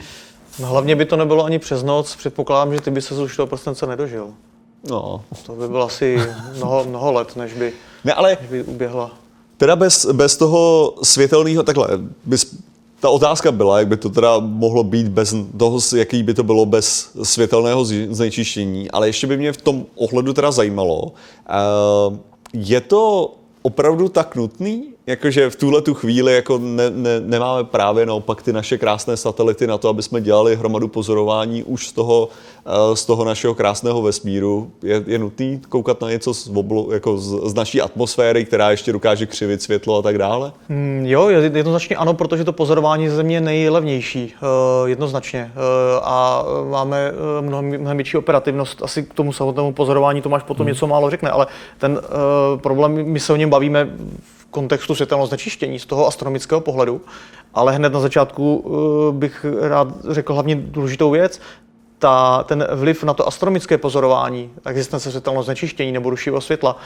[0.60, 3.48] No, hlavně by to nebylo ani přes noc, předpokládám, že ty by se už toho
[3.48, 4.28] prstence nedožil.
[4.90, 5.22] No.
[5.46, 6.20] To by bylo asi
[6.56, 9.12] mnoho, mnoho let, než by, Ne, ale než by uběhla.
[9.58, 11.88] teda bez, bez toho světelného, takhle,
[12.26, 12.56] bys,
[13.00, 16.66] ta otázka byla, jak by to teda mohlo být bez toho, jaký by to bylo
[16.66, 22.18] bez světelného znečištění, ale ještě by mě v tom ohledu teda zajímalo, uh,
[22.54, 28.06] je to opravdu tak nutný, jakože v tuhle tu chvíli jako ne, ne, nemáme právě
[28.06, 32.30] naopak ty naše krásné satelity na to, aby jsme dělali hromadu pozorování už z toho,
[32.66, 34.72] uh, z toho našeho krásného vesmíru.
[34.84, 38.92] Je, je nutný koukat na něco z, oblo, jako z, z naší atmosféry, která ještě
[38.92, 40.52] dokáže křivit světlo a tak dále?
[40.70, 45.52] Mm, jo, je- jednoznačně ano, protože to pozorování ze Země je nejlevnější, uh, jednoznačně.
[45.56, 45.62] Uh,
[46.04, 48.84] a eh, máme mnohem, mnohem větší operativnost.
[48.84, 52.02] Asi k tomu samotnému pozorování Tomáš potom něco málo řekne, ale ten
[52.64, 53.90] problém, my se o něm bavíme
[54.52, 57.02] kontextu světelného znečištění z toho astronomického pohledu,
[57.54, 61.42] ale hned na začátku uh, bych rád řekl hlavně důležitou věc,
[62.00, 66.78] ta, ten vliv na to astronomické pozorování, existence světelného znečištění nebo rušivého světla,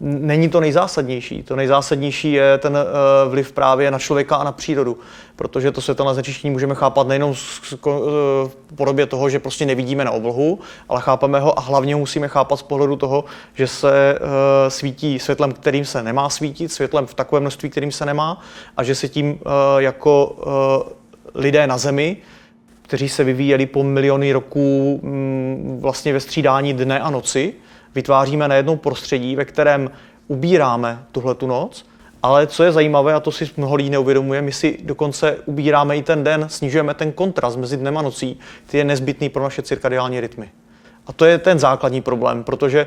[0.00, 1.42] není to nejzásadnější.
[1.42, 4.98] To nejzásadnější je ten eh, vliv právě na člověka a na přírodu,
[5.36, 10.10] protože to světelné znečištění můžeme chápat nejenom eh, v podobě toho, že prostě nevidíme na
[10.10, 15.18] oblohu, ale chápeme ho a hlavně musíme chápat z pohledu toho, že se eh, svítí
[15.18, 18.40] světlem, kterým se nemá svítit, světlem v takovém množství, kterým se nemá
[18.76, 19.38] a že se tím
[19.78, 20.36] jako
[21.34, 22.16] lidé na Zemi,
[22.90, 27.54] kteří se vyvíjeli po miliony roků mm, vlastně ve střídání dne a noci,
[27.94, 29.90] vytváříme najednou prostředí, ve kterém
[30.28, 31.86] ubíráme tuhle tu noc,
[32.22, 36.02] ale co je zajímavé, a to si mnoho lidí neuvědomuje, my si dokonce ubíráme i
[36.02, 40.20] ten den, snižujeme ten kontrast mezi dnem a nocí, který je nezbytný pro naše cirkadiální
[40.20, 40.50] rytmy.
[41.06, 42.86] A to je ten základní problém, protože e,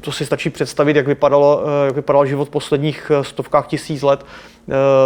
[0.00, 4.02] to si stačí představit, jak, vypadalo, e, jak vypadal život v posledních eh, stovkách tisíc
[4.02, 4.24] let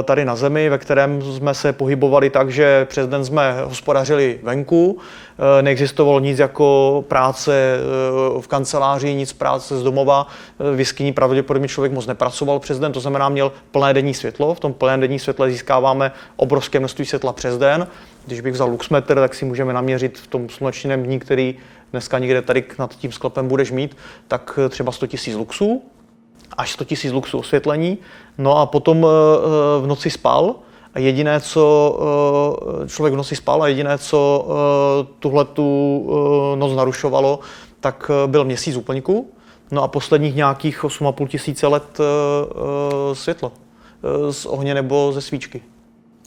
[0.05, 4.99] tady na Zemi, ve kterém jsme se pohybovali tak, že přes den jsme hospodařili venku,
[5.61, 7.79] neexistovalo nic jako práce
[8.40, 10.27] v kanceláři, nic práce z domova,
[10.75, 14.61] v jeskyni pravděpodobně člověk moc nepracoval přes den, to znamená měl plné denní světlo, v
[14.61, 17.87] tom plném denní světle získáváme obrovské množství světla přes den,
[18.26, 21.56] když bych vzal luxmetr, tak si můžeme naměřit v tom slunečném dní, který
[21.90, 23.96] dneska někde tady nad tím sklepem budeš mít,
[24.28, 25.83] tak eh, třeba 100 000 luxů,
[26.56, 27.98] až 100 000 luxů osvětlení.
[28.38, 30.54] No a potom eh, v noci spal
[30.94, 31.98] a jediné, co
[32.85, 34.48] eh, člověk v noci spal a jediné, co
[35.18, 35.66] tuhle tu
[36.54, 37.40] noc narušovalo,
[37.80, 39.30] tak byl měsíc úplňku.
[39.70, 41.98] No a posledních nějakých 8,5 tisíce let
[43.12, 43.52] světlo
[44.30, 45.62] z ohně nebo ze svíčky.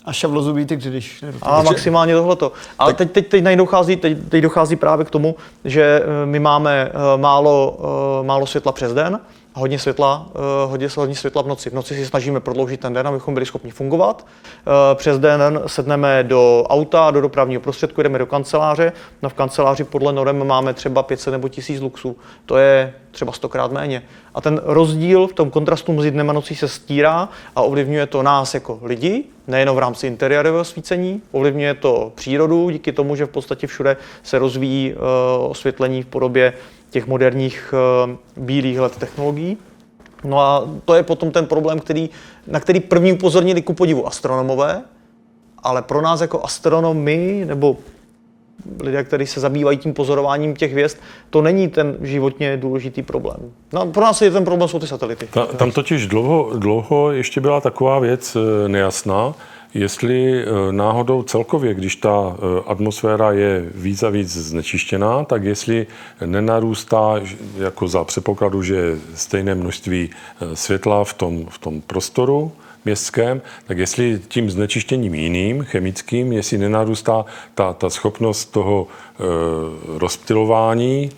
[0.06, 1.24] A šavlozubý tygři, když...
[1.42, 2.52] A maximálně tohleto.
[2.80, 5.36] Ale teď, teď, teď dochází, teď, teď dochází právě k tomu,
[5.66, 9.20] že eh, my máme eh, málo, eh, málo světla přes den,
[9.54, 10.28] hodně světla,
[10.66, 11.70] hodně, hodně světla v noci.
[11.70, 14.26] V noci si snažíme prodloužit ten den, abychom byli schopni fungovat.
[14.96, 18.92] Přes den sedneme do auta, do dopravního prostředku, jdeme do kanceláře.
[19.22, 22.16] No v kanceláři podle norem máme třeba 500 nebo 1000 luxů.
[22.46, 24.04] To je třeba stokrát méně.
[24.34, 28.24] A ten rozdíl v tom kontrastu mezi dnem a nocí se stírá a ovlivňuje to
[28.24, 33.30] nás jako lidi, nejenom v rámci interiérového svícení, ovlivňuje to přírodu díky tomu, že v
[33.30, 35.00] podstatě všude se rozvíjí uh,
[35.52, 36.54] osvětlení v podobě
[36.93, 39.58] těch moderních uh, bílých let technologií.
[40.23, 42.10] No a to je potom ten problém, který,
[42.47, 44.82] na který první upozornili ku podivu astronomové,
[45.63, 47.77] ale pro nás jako astronomy nebo
[48.84, 50.97] lidé, kteří se zabývají tím pozorováním těch hvězd,
[51.29, 53.38] to není ten životně důležitý problém.
[53.73, 55.27] No, pro nás je ten problém jsou ty satelity.
[55.34, 59.34] Ta, tam totiž dlouho, dlouho ještě byla taková věc eh, nejasná,
[59.74, 65.88] jestli eh, náhodou celkově, když ta eh, atmosféra je víc a víc znečištěná, tak jestli
[66.26, 67.20] nenarůstá
[67.58, 70.10] jako za předpokladu, že je stejné množství
[70.54, 72.52] světla v tom, v tom prostoru,
[72.86, 79.24] městském, tak jestli tím znečištěním jiným, chemickým, jestli nenarůstá ta, ta schopnost toho e,
[80.00, 81.10] rozptilování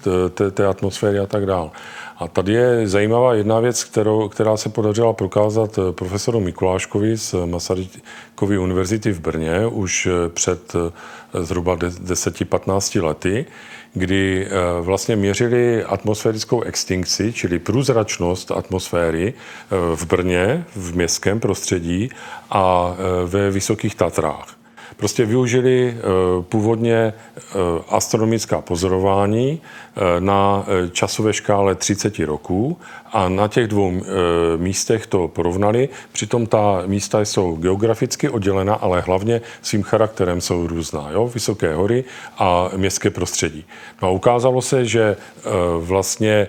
[0.51, 1.69] té atmosféry a tak dále.
[2.17, 7.35] A tady je zajímavá jedna věc, kterou, která se podařila prokázat eh, profesoru Mikuláškovi z
[7.45, 10.75] Masarykovy univerzity v Brně už eh, před
[11.33, 13.45] zhruba 10-15 lety,
[13.93, 14.49] kdy eh,
[14.81, 22.09] vlastně měřili atmosférickou extinkci, čili průzračnost atmosféry eh, v Brně, v městském prostředí
[22.49, 24.64] a eh, ve Vysokých Tatrách
[24.97, 25.97] prostě využili
[26.41, 27.13] původně
[27.89, 29.61] astronomická pozorování
[30.19, 32.77] na časové škále 30 roků
[33.13, 33.91] a na těch dvou
[34.57, 35.89] místech to porovnali.
[36.11, 41.07] Přitom ta místa jsou geograficky oddělena, ale hlavně svým charakterem jsou různá.
[41.11, 41.27] Jo?
[41.27, 42.03] Vysoké hory
[42.37, 43.65] a městské prostředí.
[44.01, 45.17] No a ukázalo se, že
[45.79, 46.47] vlastně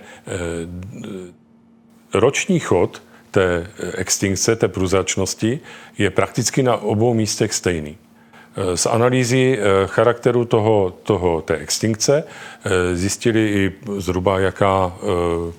[2.15, 5.61] roční chod té extinkce, té průzračnosti
[5.99, 7.97] je prakticky na obou místech stejný.
[8.75, 15.53] Z analýzy eh, charakteru toho, toho, té extinkce eh, zjistili i zhruba, jaká eh,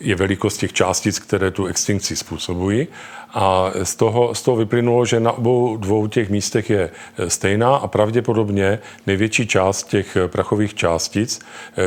[0.00, 2.88] je velikost těch částic, které tu extinkci způsobují.
[3.36, 6.90] A z toho, z toho vyplynulo, že na obou dvou těch místech je
[7.28, 11.40] stejná a pravděpodobně největší část těch prachových částic,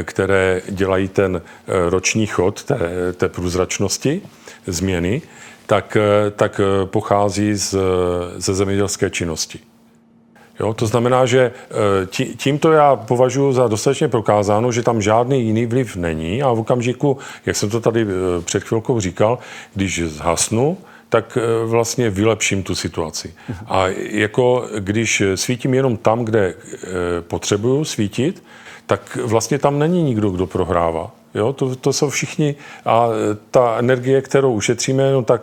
[0.03, 1.41] které dělají ten
[1.89, 2.79] roční chod té,
[3.17, 4.21] té průzračnosti,
[4.65, 5.21] změny,
[5.65, 5.97] tak,
[6.35, 7.75] tak pochází z,
[8.37, 9.59] ze zemědělské činnosti.
[10.59, 12.05] Jo, to znamená, že e,
[12.37, 17.17] tímto já považuji za dostatečně prokázáno, že tam žádný jiný vliv není a v okamžiku,
[17.45, 18.05] jak jsem to tady e,
[18.41, 19.39] před chvilkou říkal,
[19.75, 20.77] když zhasnu,
[21.09, 23.33] tak e, vlastně vylepším tu situaci.
[23.67, 26.53] A jako když svítím jenom tam, kde
[27.21, 28.43] potřebuju svítit,
[28.85, 31.11] tak vlastně tam není nikdo, kdo prohrává.
[31.37, 33.07] Jo, to, to jsou všichni a
[33.51, 35.41] ta energie, kterou ušetříme, no tak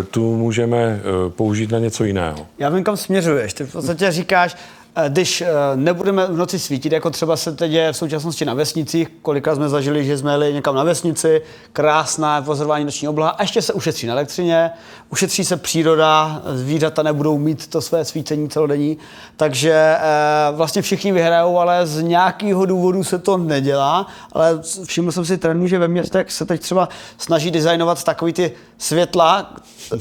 [0.00, 2.46] e, tu můžeme e, použít na něco jiného.
[2.58, 3.52] Já vím, kam směřuješ.
[3.54, 4.56] Ty v podstatě říkáš,
[5.08, 9.08] když eh, nebudeme v noci svítit, jako třeba se teď děje v současnosti na vesnicích,
[9.22, 13.62] kolikrát jsme zažili, že jsme jeli někam na vesnici, krásná pozorování noční obloha, a ještě
[13.62, 14.70] se ušetří na elektřině,
[15.10, 18.98] ušetří se příroda, zvířata nebudou mít to své svícení celodenní,
[19.36, 20.02] takže eh,
[20.52, 25.66] vlastně všichni vyhrajou, ale z nějakého důvodu se to nedělá, ale všiml jsem si trendu,
[25.66, 29.54] že ve městech se teď třeba snaží designovat takový ty světla,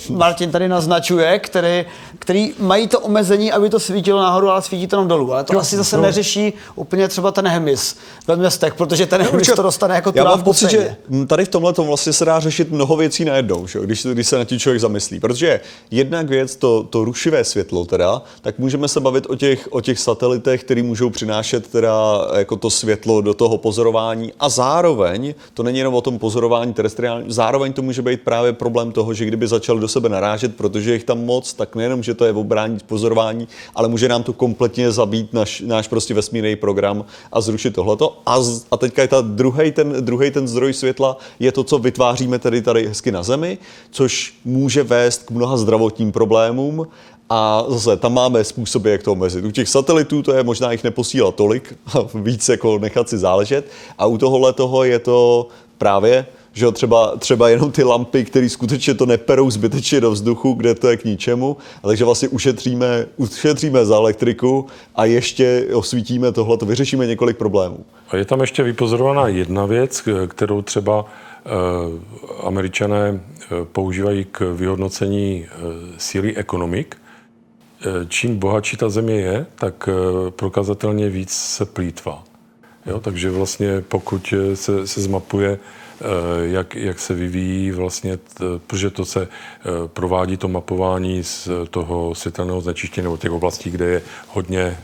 [0.10, 1.86] Martin tady naznačuje, který,
[2.20, 5.34] který mají to omezení, aby to svítilo nahoru, ale svítí to jenom dolů.
[5.34, 6.02] Ale to jo, asi zase jo.
[6.02, 7.96] neřeší úplně třeba ten hemis
[8.28, 10.96] ve městech, protože ten hemis to dostane jako Já mám pocit, že
[11.28, 13.80] tady v tomhle tom vlastně se dá řešit mnoho věcí najednou, že?
[13.80, 15.20] Když, když se na tím člověk zamyslí.
[15.20, 15.60] Protože
[15.92, 20.00] jednak věc, to, to rušivé světlo teda, tak můžeme se bavit o těch, o těch
[20.00, 25.78] satelitech, které můžou přinášet teda jako to světlo do toho pozorování a zároveň, to není
[25.78, 29.80] jenom o tom pozorování terestriálním, zároveň to může být právě problém toho, že kdyby začal
[29.80, 33.88] do sebe narážet, protože jich tam moc, tak nejenom, že to je obránit pozorování, ale
[33.88, 38.18] může nám to kompletně zabít naš, náš prostě vesmírný program a zrušit tohleto.
[38.26, 41.80] A, z, a teďka je ta druhý ten, druhý ten zdroj světla je to, co
[41.80, 43.58] vytváříme tady tady hezky na Zemi,
[43.92, 46.88] což může vést k mnoha zdravotním problémům
[47.30, 49.46] a zase tam máme způsoby, jak to omezit.
[49.46, 51.78] U těch satelitů to je možná jich neposílat tolik,
[52.16, 53.68] víc jako nechat si záležet.
[53.98, 58.94] A u tohohle toho je to právě že třeba, třeba jenom ty lampy, které skutečně
[58.94, 63.86] to neperou zbytečně do vzduchu, kde to je k ničemu, a takže vlastně ušetříme, ušetříme
[63.86, 64.66] za elektriku
[64.96, 67.86] a ještě osvítíme tohle, to vyřešíme několik problémů.
[68.10, 71.50] A je tam ještě vypozorovaná jedna věc, kterou třeba e,
[72.44, 75.50] američané eh, používají k vyhodnocení e,
[75.98, 76.98] síly ekonomik.
[78.08, 79.90] Čím bohatší ta země je, tak
[80.30, 82.24] prokazatelně víc se plítvá.
[82.86, 85.85] Jo, takže vlastně pokud se, se zmapuje Eh,
[86.42, 88.20] jak, jak se vyvíjí vlastně,
[88.68, 93.86] protože to se eh, provádí to mapování z toho světelného znečištění nebo těch oblastí, kde
[93.86, 94.78] je hodně eh,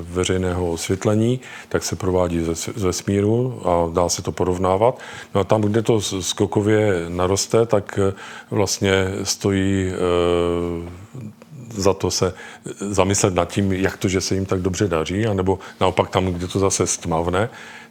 [0.00, 4.98] veřejného osvětlení, tak se provádí z vesmíru a dá se to porovnávat.
[5.34, 7.98] No a tam, kde to skokově naroste, tak
[8.50, 9.92] vlastně stojí
[11.74, 12.34] za to se
[12.80, 16.48] zamyslet nad tím, jak to, že se jim tak dobře daří, anebo naopak tam, kde
[16.48, 17.48] to zase stmavne,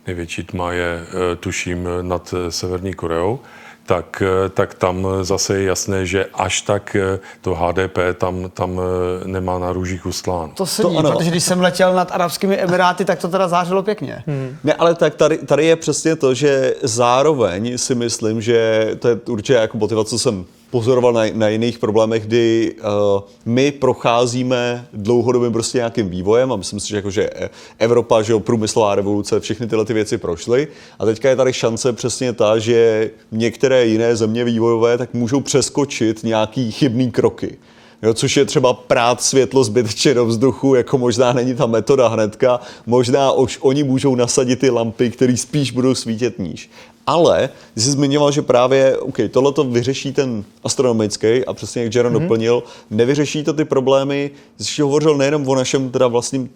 [0.08, 3.40] největší tma je, eh, tuším, nad eh, Severní Koreou,
[3.86, 6.98] tak, eh, tak tam zase je jasné, že až tak
[7.42, 8.82] to HDP tam, tam
[9.26, 10.52] nemá na růžích ustláno.
[10.56, 14.24] To se to, protože když jsem letěl nad Arabskými Emiráty, tak to teda zářilo pěkně.
[14.28, 14.58] Hmm.
[14.64, 19.16] Ne, ale tak tady, tady je přesně to, že zároveň si myslím, že to je
[19.16, 25.54] určitě jako motivace, co jsem pozoroval na, na jiných problémech, kdy uh, my procházíme dlouhodobým
[25.54, 27.30] prostě nějakým vývojem a myslím si, že, jako, že
[27.78, 30.68] Evropa, že jo, průmyslová revoluce, všechny tyhle ty věci prošly
[31.00, 36.24] a teďka je tady šance přesně ta, že některé jiné země vývojové tak můžou přeskočit
[36.24, 37.58] nějaký chybný kroky.
[38.04, 42.60] Jo, což je třeba prát světlo zbytečně do vzduchu, jako možná není ta metoda hnedka,
[42.86, 46.70] možná už oni můžou nasadit ty lampy, které spíš budou svítit níž.
[47.08, 51.96] Ale ty jsi zmiňoval, že právě, OK, tohle to vyřeší ten astronomický a přesně jak
[51.96, 52.20] Jaron mm-hmm.
[52.20, 56.50] doplnil, nevyřeší to ty problémy, jsi hovořil nejenom o našem teda vlastním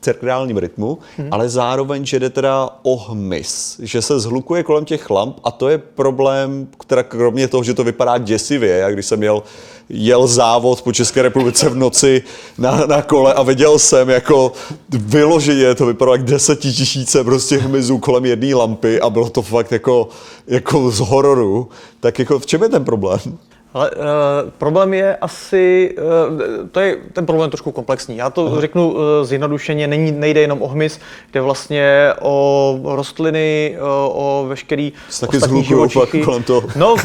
[0.00, 1.28] cirkadiálním rytmu, hmm.
[1.30, 5.68] ale zároveň, že jde teda o hmyz, že se zhlukuje kolem těch lamp a to
[5.68, 9.42] je problém, která kromě toho, že to vypadá děsivě, jak když jsem jel,
[9.90, 12.22] jel závod po České republice v noci
[12.58, 14.52] na, na kole a viděl jsem jako
[14.88, 20.08] vyloženě, to vypadalo jak desetitisíce prostě hmyzů kolem jedné lampy a bylo to fakt jako,
[20.46, 21.68] jako z hororu,
[22.00, 23.38] tak jako v čem je ten problém?
[23.74, 28.16] Ale uh, problém je asi, uh, to je ten problém trošku komplexní.
[28.16, 28.60] Já to Aha.
[28.60, 31.00] řeknu uh, zjednodušeně, není, nejde jenom o hmyz,
[31.32, 33.86] jde vlastně o rostliny, uh,
[34.22, 36.22] o veškerý Taky ostatní živočichy.
[36.22, 36.62] kolem toho.
[36.76, 36.98] No, uh,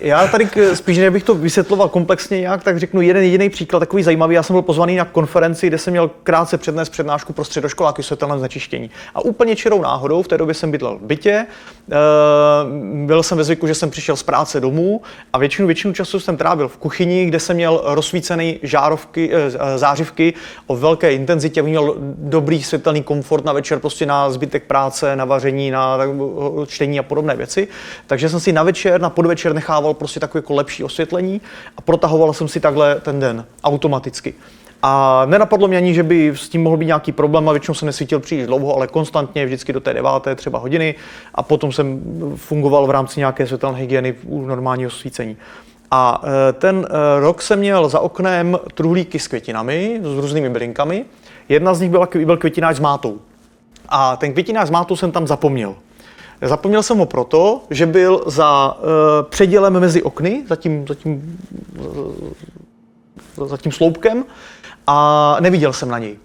[0.00, 4.02] já tady k, spíš nebych to vysvětloval komplexně nějak, tak řeknu jeden jediný příklad, takový
[4.02, 4.34] zajímavý.
[4.34, 8.38] Já jsem byl pozvaný na konferenci, kde jsem měl krátce přednést přednášku pro středoškoláky světelném
[8.38, 8.90] znečištění.
[9.14, 11.46] A úplně čirou náhodou, v té době jsem bydlel v bytě,
[11.86, 11.96] uh,
[13.06, 15.00] byl jsem ve zvyku, že jsem přišel z práce domů
[15.32, 19.78] a většinu většinu času jsem trávil v kuchyni, kde jsem měl rozsvícené žárovky, eh, eh,
[19.78, 20.34] zářivky
[20.66, 25.70] o velké intenzitě, měl dobrý světelný komfort na večer, prostě na zbytek práce, na vaření,
[25.70, 25.98] na
[26.66, 27.68] čtení a podobné věci.
[28.06, 31.40] Takže jsem si na večer, na podvečer nechával prostě takové jako lepší osvětlení
[31.76, 34.34] a protahoval jsem si takhle ten den automaticky.
[34.82, 37.86] A nenapadlo mě ani, že by s tím mohl být nějaký problém a většinou jsem
[37.86, 40.94] nesvítil příliš dlouho, ale konstantně, vždycky do té deváté třeba hodiny
[41.34, 42.00] a potom jsem
[42.36, 45.36] fungoval v rámci nějaké světelné hygieny u normálního svícení.
[45.90, 51.04] A e, ten e, rok jsem měl za oknem truhlíky s květinami, s různými bylinkami.
[51.48, 53.18] Jedna z nich byla, byl květináč s mátou.
[53.88, 55.74] A ten květináč s mátou jsem tam zapomněl.
[56.42, 58.84] Zapomněl jsem ho proto, že byl za uh,
[59.28, 61.38] předělem mezi okny, za tím, za, tím,
[63.36, 64.24] uh, za tím sloupkem
[64.86, 66.18] a neviděl jsem na něj.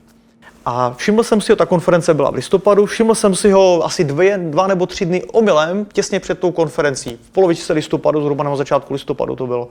[0.66, 4.04] A všiml jsem si ho, ta konference byla v listopadu, všiml jsem si ho asi
[4.04, 7.20] dvě, dva nebo tři dny omylem, těsně před tou konferencí.
[7.22, 9.68] V polovičce listopadu, zhruba na začátku listopadu to bylo.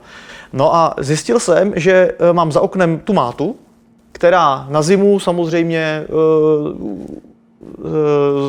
[0.53, 3.55] No a zjistil jsem, že eh, mám za oknem tu mátu,
[4.11, 6.07] která na zimu samozřejmě eh,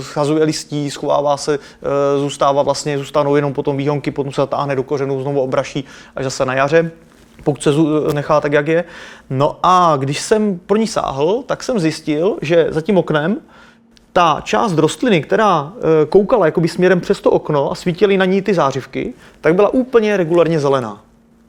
[0.03, 1.59] schazuje listí, schovává se,
[2.19, 5.85] zůstává vlastně, zůstanou jenom potom výhonky, potom se zatáhne do kořenů, znovu obraší
[6.17, 6.91] až zase na jaře
[7.45, 7.71] pokud se
[8.13, 8.85] nechá tak, jak je.
[9.31, 13.37] No a když jsem pro ní sáhl, tak jsem zjistil, že za tím oknem
[14.13, 18.43] ta část rostliny, která eh, koukala jakoby směrem přes to okno a svítily na ní
[18.43, 21.03] ty zářivky, tak byla úplně regulárně zelená.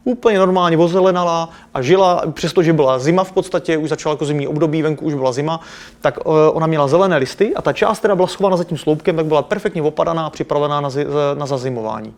[0.03, 4.81] Úplně normálně ozelenala a žila, přestože byla zima v podstatě, už začala jako zimní období,
[4.81, 5.59] venku už byla zima,
[6.01, 9.15] tak eh, ona měla zelené listy a ta část, která byla schována za tím sloupkem,
[9.15, 12.13] tak byla perfektně opadaná a připravená na, zi- na zazimování.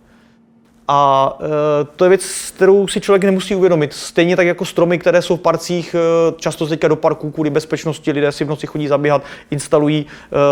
[0.87, 3.93] A e, to je věc, kterou si člověk nemusí uvědomit.
[3.93, 5.99] Stejně tak jako stromy, které jsou v parcích, e,
[6.37, 10.05] často teďka do parků kvůli bezpečnosti lidé si v noci chodí zaběhat, instalují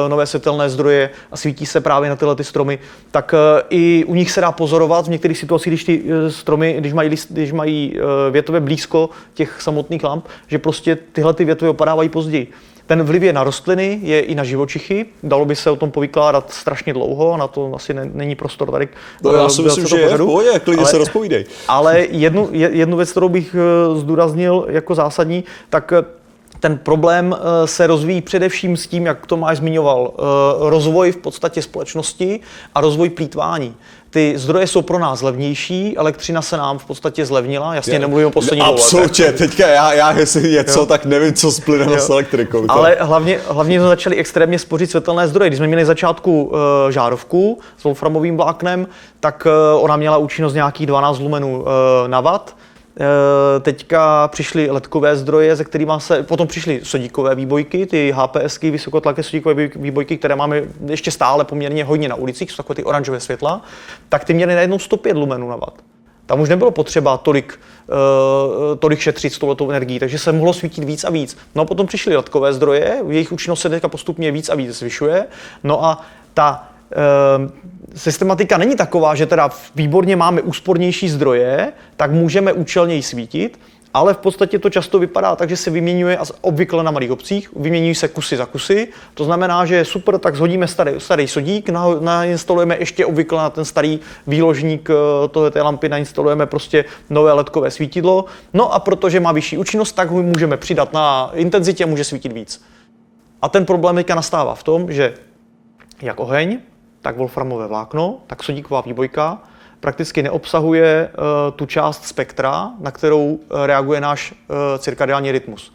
[0.05, 2.79] e, nové světelné zdroje a svítí se právě na tyhle ty stromy,
[3.11, 3.35] tak
[3.69, 7.51] i u nich se dá pozorovat v některých situacích, když ty stromy, když mají, když
[7.51, 7.99] mají
[8.31, 12.51] větve blízko těch samotných lamp, že prostě tyhle ty větvy opadávají později.
[12.87, 15.05] Ten vliv je na rostliny, je i na živočichy.
[15.23, 18.87] Dalo by se o tom povykládat strašně dlouho, na to asi ne, není prostor tady.
[19.23, 20.25] No, já si myslím, že toho je v pořadu.
[20.25, 21.45] pohodě, klidně Ale- se rozpovídej.
[21.67, 26.03] Ale jednu, je- jednu věc, kterou bych eh, zdůraznil jako zásadní, tak eh,
[26.59, 30.21] ten problém eh, se rozvíjí především s tím, jak Tomáš zmiňoval, eh,
[30.69, 32.39] rozvoj v podstatě společnosti
[32.75, 33.75] a rozvoj plítvání.
[34.15, 38.31] Ty zdroje jsou pro nás levnější, elektřina se nám v podstatě zlevnila, jasně nemluvím o
[38.31, 38.83] poslední letech.
[38.83, 40.85] Absolutně, teďka já, já jestli něco, Jo.
[40.85, 42.65] tak nevím, co splyne s elektrikou.
[42.67, 45.49] Ale hlavně, hlavně jsme začali extrémně spořit světelné zdroje.
[45.49, 46.57] Když jsme měli začátku uh,
[46.89, 48.87] žárovku s wolframovým vláknem,
[49.19, 51.67] tak uh, ona měla účinnost nějakých 12 lumenů uh,
[52.07, 52.55] na watt.
[52.99, 59.23] Eh, Teďka přišly ledkové zdroje, ze kterými se, potom přišly sodíkové výbojky, ty HPSky, vysokotlaké
[59.23, 63.19] sodíkové výboj- výbojky, které máme ještě stále poměrně hodně na ulicích, jsou takové ty oranžové
[63.19, 63.61] světla,
[64.09, 65.81] tak ty měly najednou 105 lumenů na watt.
[66.25, 67.95] Tam už nebylo potřeba tolik, uh,
[68.79, 71.37] tolik šetřit s touhletou energií, takže se mohlo svítit víc a víc.
[71.55, 75.25] No a potom přišly ledkové zdroje, jejich účinnost se teďka postupně víc a víc zvyšuje.
[75.63, 76.67] No a ta
[77.95, 83.59] systematika není taková, že teda výborně máme úspornější zdroje, tak můžeme účelněji svítit,
[83.93, 87.49] ale v podstatě to často vypadá tak, že se vyměňuje, a obvykle na malých obcích,
[87.55, 88.87] vyměňují se kusy za kusy.
[89.13, 93.49] To znamená, že je super, tak zhodíme starý, starý sodík, na- nainstalujeme ještě obvykle na
[93.49, 98.25] ten starý výložník eh, tohle té lampy, nainstalujeme prostě nové ledkové svítidlo.
[98.53, 102.63] No a protože má vyšší účinnost, tak ho můžeme přidat na intenzitě, může svítit víc.
[103.41, 105.13] A ten problém teďka nastává v tom, že
[106.01, 106.59] jak oheň,
[107.05, 109.37] tak wolframové vlákno, tak sodíková výbojka
[109.79, 114.37] prakticky neobsahuje uh, tu část spektra, na kterou eh, reaguje náš uh,
[114.77, 115.73] cirkadiální rytmus.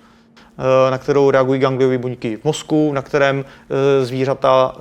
[0.61, 4.74] Eh, na kterou reagují gangliové buňky v mozku, na kterém eh, zvířata,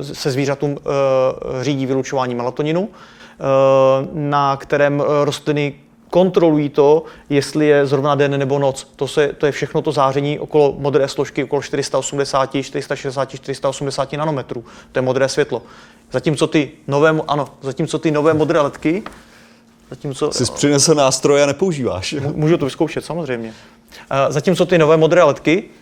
[0.00, 3.44] eh, se zvířatům eh, řídí vylučování melatoninu, eh,
[4.12, 5.74] na kterém eh, rostliny
[6.12, 8.92] kontrolují to, jestli je zrovna den nebo noc.
[8.96, 14.64] To, se, to je všechno to záření okolo modré složky, okolo 480, 460, 480 nanometrů.
[14.92, 15.62] To je modré světlo.
[16.10, 19.02] Zatímco ty nové, ano, zatímco ty nové modré ledky,
[19.90, 22.14] zatímco, Jsi přinesl nástroj a nepoužíváš.
[22.34, 23.54] Můžu to vyzkoušet, samozřejmě.
[24.10, 25.81] Eh, Zatímco ty nové modré ledky eh,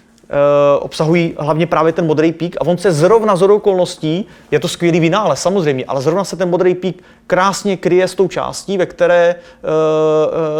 [0.81, 5.01] obsahují hlavně právě ten modrý pík a on se zrovna z okolností, je to skvělý
[5.01, 9.35] vynález samozřejmě, ale zrovna se ten modrý pík krásně kryje s tou částí, ve které
[9.35, 9.39] eh,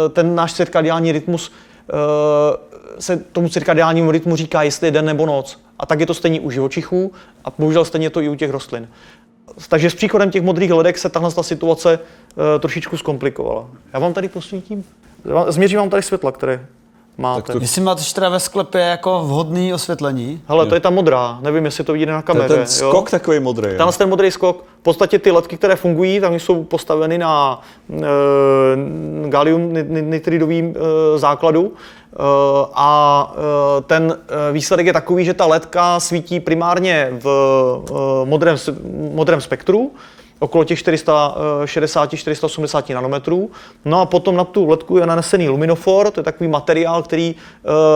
[0.05, 1.93] eh, ten náš cirkadiální rytmus eh,
[2.99, 5.59] se tomu cirkadiálnímu rytmu říká, jestli je den nebo noc.
[5.79, 7.11] A tak je to stejně u živočichů
[7.45, 8.89] a bohužel stejně je to i u těch rostlin.
[9.69, 11.99] Takže s příchodem těch modrých ledek se tahle ta situace
[12.59, 13.67] trošičku zkomplikovala.
[13.93, 14.83] Já vám tady posvítím,
[15.47, 16.65] změřím vám tady světla, které
[17.21, 17.41] máte.
[17.41, 21.37] Tak to- Jestli máte teda ve sklepě jako vhodný osvětlení, Hele, to je ta modrá,
[21.41, 22.55] nevím, jestli to vidíte na To je kameře.
[22.55, 23.67] ten skok takový modrý.
[23.71, 23.77] jo?
[23.77, 29.29] Tenhle ten modrý skok, v podstatě ty ledky, které fungují, tam jsou postaveny na e,
[29.29, 30.73] gallium ni- ni- nitridovým
[31.15, 32.17] e, základu e,
[32.73, 33.33] a
[33.77, 34.17] e, ten
[34.51, 37.27] výsledek je takový, že ta ledka svítí primárně v
[38.23, 38.57] e, modrém,
[39.13, 39.91] modrém spektru,
[40.41, 43.51] okolo těch 460-480 nanometrů.
[43.85, 47.35] No a potom na tu ledku je nanesený luminofor, to je takový materiál, který e,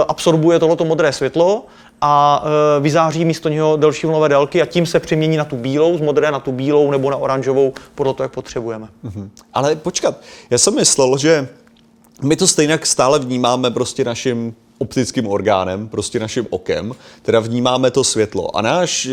[0.08, 1.66] absorbuje tohleto modré světlo
[2.02, 5.98] a e, vyzáří místo něho delší vlnové délky a tím se přemění na tu bílou,
[5.98, 8.88] z modré na tu bílou nebo na oranžovou, podle toho, jak potřebujeme.
[9.54, 10.16] Ale počkat,
[10.50, 11.48] já jsem myslel, že
[12.22, 18.04] my to stejně stále vnímáme prostě naším optickým orgánem, prostě naším okem, teda vnímáme to
[18.04, 18.58] světlo.
[18.58, 19.10] A náš,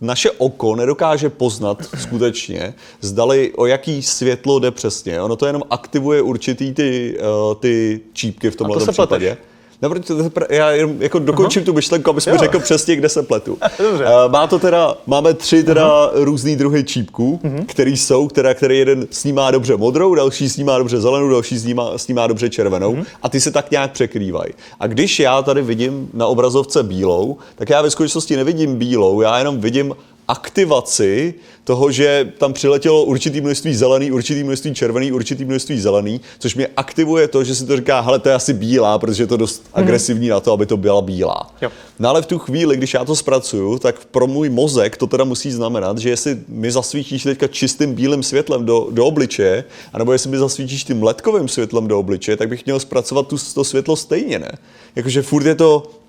[0.00, 5.22] naše oko nedokáže poznat skutečně, zdali o jaký světlo jde přesně.
[5.22, 9.06] Ono to jenom aktivuje určitý ty, uh, ty čípky v tomhle případě.
[9.06, 9.49] pleteš.
[9.80, 12.38] To pr- já jenom jako dokončím tu myšlenku, aby jsme Jo.
[12.38, 13.58] řekl přesně, kde se pletu.
[13.78, 14.04] Dobře.
[14.06, 19.06] Eh, Má to teda, máme tři teda různý druhy čípků, který jsou, která, který jeden
[19.10, 23.50] snímá dobře modrou, další snímá dobře zelenou, další snímá, snímá dobře červenou a ty se
[23.50, 24.52] tak nějak překrývají.
[24.80, 29.38] A když já tady vidím na obrazovce bílou, tak já ve skutečnosti nevidím bílou, já
[29.38, 29.94] jenom vidím
[30.30, 36.54] aktivaci toho, že tam přiletělo určitý množství zelený, určitý množství červený, určitý množství zelený, což
[36.54, 39.36] mě aktivuje to, že si to říká, hele, to je asi bílá, protože je to
[39.36, 41.54] dost agresivní na to, aby to byla bílá.
[41.62, 41.70] Jo.
[41.98, 45.24] No ale v tu chvíli, když já to zpracuju, tak pro můj mozek to teda
[45.24, 50.30] musí znamenat, že jestli mi zasvítíš teďka čistým bílým světlem do, do obličeje, anebo jestli
[50.30, 54.38] mi zasvítíš tím ledkovým světlem do obličeje, tak bych měl zpracovat tu, to světlo stejně,
[54.38, 54.52] ne?
[54.96, 55.99] Jakože furt je to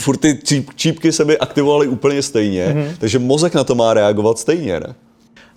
[0.00, 2.96] furt ty číp, čípky se by aktivovaly úplně stejně, mm-hmm.
[2.98, 4.94] takže mozek na to má reagovat stejně, ne?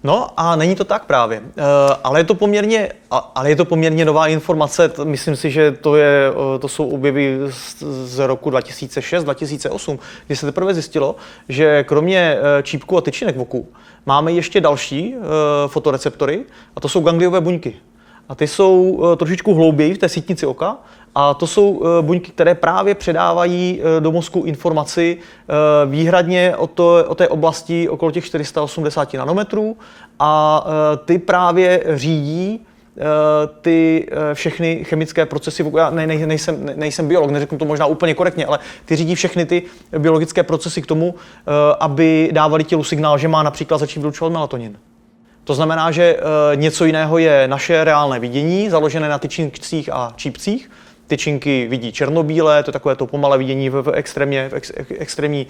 [0.03, 1.63] No a není to tak právě, Eh,
[2.03, 6.31] ale je to poměrně, ale je to poměrně nová informace, myslím si, že to, je,
[6.55, 11.15] eh, to jsou objevy z, z roku 2006-2008, kdy se teprve zjistilo,
[11.49, 13.67] že kromě eh, čípků a tyčinek v oku
[14.05, 15.19] máme ještě další eh,
[15.67, 17.75] fotoreceptory a to jsou gangliové buňky.
[18.29, 20.77] A ty jsou eh, trošičku hlouběji v té sítnici oka
[21.15, 25.17] a to jsou eh, buňky, které právě předávají eh, do mozku informaci
[25.85, 29.77] výhradně o, to, o té oblasti okolo těch 480 nanometrů
[30.19, 30.65] a
[31.05, 32.65] ty právě řídí
[33.61, 38.13] ty všechny chemické procesy, já ne, ne, nejsem, ne, nejsem biolog, neřeknu to možná úplně
[38.13, 39.63] korektně, ale ty řídí všechny ty
[39.97, 41.15] biologické procesy k tomu,
[41.79, 44.77] aby dávali tělu signál, že má například začít vylučovat melatonin.
[45.45, 50.71] To znamená, že e, něco jiného je naše reálné vidění, založené na tyčinkcích a čípcích.
[51.07, 54.91] Tyčinky vidí černobílé, to je takové to pomalé vidění v, v, extrémně, v ex, ex,
[54.99, 55.47] extrémní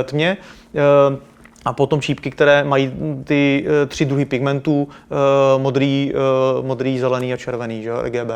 [0.00, 0.36] e, tmě.
[0.74, 1.28] E,
[1.64, 2.92] a potom čípky, které mají
[3.24, 4.88] ty tři druhy pigmentů,
[5.58, 6.12] modrý,
[6.62, 7.90] modrý, zelený a červený, že?
[8.02, 8.30] RGB.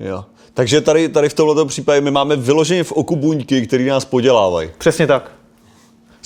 [0.00, 0.24] Jo.
[0.54, 4.70] Takže tady, tady v tomto případě my máme vyloženě v oku buňky, které nás podělávají.
[4.78, 5.35] Přesně tak.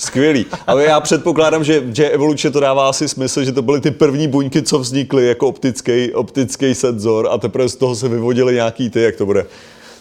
[0.01, 0.45] Skvělý.
[0.67, 4.27] Ale já předpokládám, že, že evolučně to dává asi smysl, že to byly ty první
[4.27, 9.01] buňky, co vznikly jako optický, optický senzor a teprve z toho se vyvodily nějaký ty,
[9.01, 9.45] jak to bude.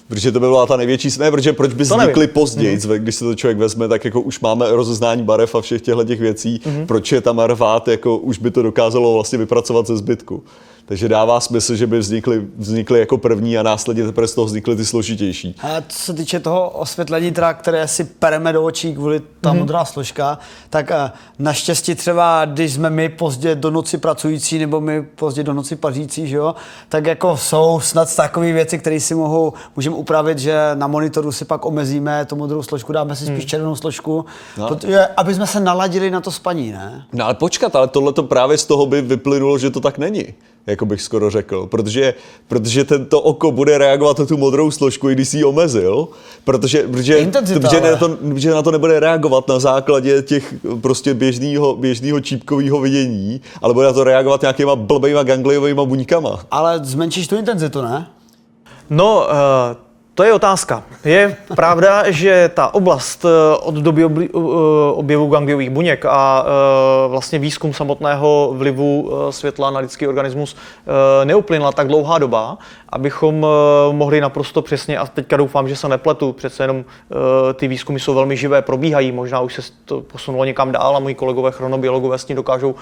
[0.08, 2.94] Protože to by byla ta největší, ne, protože proč by vznikly později, mm-hmm.
[2.94, 6.20] když se to člověk vezme, tak jako už máme rozeznání barev a všech těchto těch
[6.20, 6.86] věcí, mm-hmm.
[6.86, 10.42] proč je tam rvát, jako už by to dokázalo vlastně vypracovat ze zbytku.
[10.90, 14.76] Takže dává smysl, že by vznikly, vznikly jako první a následně teprve z toho vznikly
[14.76, 15.54] ty složitější.
[15.62, 19.84] A co se týče toho osvětlení, teda, které si pereme do očí kvůli ta modrá
[19.84, 20.38] složka,
[20.70, 25.52] tak eh, naštěstí třeba, když jsme my pozdě do noci pracující nebo my pozdě do
[25.54, 26.54] noci pařící, že jo,
[26.88, 31.44] tak jako jsou snad takové věci, které si mohou, můžeme upravit, že na monitoru si
[31.44, 34.24] pak omezíme tu modrou složku, dáme si spíš červenou složku,
[34.58, 34.68] No.
[34.68, 37.04] protože, aby jsme se naladili na to spaní, ne?
[37.12, 40.24] No ale počkat, ale tohle to právě z toho by vyplynulo, že to tak není.
[40.66, 42.14] Jako bych skoro řekl, protože,
[42.48, 46.08] protože tento oko bude reagovat na tu modrou složku, i když si ji omezil,
[46.44, 47.90] protože, protože, Intenzita, protože, ale.
[47.90, 53.40] na to, protože na to nebude reagovat na základě těch prostě běžného běžného čípkového vidění,
[53.62, 56.40] ale bude na to reagovat nějakýma blbýma gangliovými buňkama.
[56.50, 58.06] Ale zmenšíš tu intenzitu, ne?
[58.90, 59.89] No, eh,
[60.20, 60.82] to je otázka.
[61.04, 64.28] Je pravda, že ta oblast eh, od doby eh,
[64.92, 70.56] objevu gangliových buněk a eh, vlastně výzkum samotného vlivu světla na lidský organismus
[71.24, 72.58] neuplynula tak dlouhá doba,
[72.88, 73.46] abychom
[73.92, 76.84] mohli naprosto přesně, a teďka doufám, že se nepletu, přece jenom
[77.54, 81.14] ty výzkumy jsou velmi živé, probíhají, možná už se to posunulo někam dál a moji
[81.14, 82.74] kolegové chronobiologové s tím dokážou,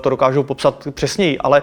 [0.00, 1.62] to dokážou popsat přesněji, ale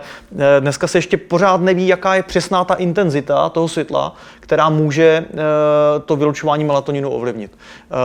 [0.59, 5.25] dneska se ještě pořád neví, jaká je přesná ta intenzita toho světla, která může eh,
[6.05, 7.51] to vylučování melatoninu ovlivnit.
[7.57, 7.95] Eh,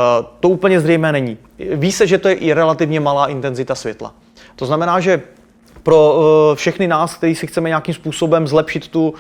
[0.41, 1.39] To úplně zřejmé není.
[1.59, 4.15] Ví se, že to je i relativně malá intenzita světla.
[4.57, 5.23] To znamená, že
[5.83, 6.25] pro uh,
[6.55, 9.17] všechny nás, kteří si chceme nějakým způsobem zlepšit tu uh,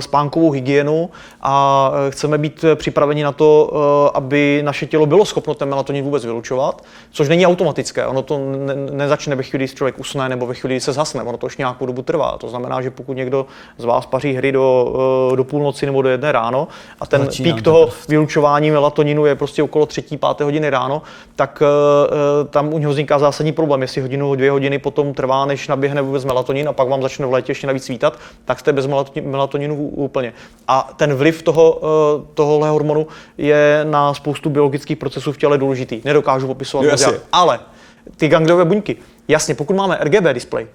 [0.00, 1.10] spánkovou hygienu
[1.42, 3.78] a uh, chceme být eh, připraveni na to, uh,
[4.14, 8.06] aby naše tělo bylo schopno ten melatonin vůbec vylučovat, což není automatické.
[8.06, 11.22] Ono to ne- nezačne ve chvíli, kdy člověk usne nebo ve chvíli, kdy se zhasne.
[11.22, 12.38] Ono to už nějakou dobu trvá.
[12.38, 13.46] To znamená, že pokud někdo
[13.78, 14.94] z vás paří hry do,
[15.30, 16.68] uh, do půlnoci nebo do jedné ráno
[17.00, 21.02] a ten Začínám pík toho vylučování melatoninu je prostě okolo třetí, páté hodiny ráno,
[21.36, 23.82] tak uh, tam u něho vzniká zásadní problém.
[23.82, 27.32] Jestli hodinu, dvě hodiny potom trvá, než naběhne vůbec melatonin a pak vám začne v
[27.32, 30.32] létě ještě navíc svítat, tak jste bez melatonin- melatoninu úplně.
[30.68, 31.88] A ten vliv toho, uh,
[32.34, 33.06] tohohle hormonu
[33.38, 36.00] je na spoustu biologických procesů v těle důležitý.
[36.04, 37.20] Nedokážu popisovat, jak.
[37.32, 37.60] ale
[38.16, 38.96] ty gangliové buňky,
[39.28, 40.66] jasně, pokud máme RGB displej,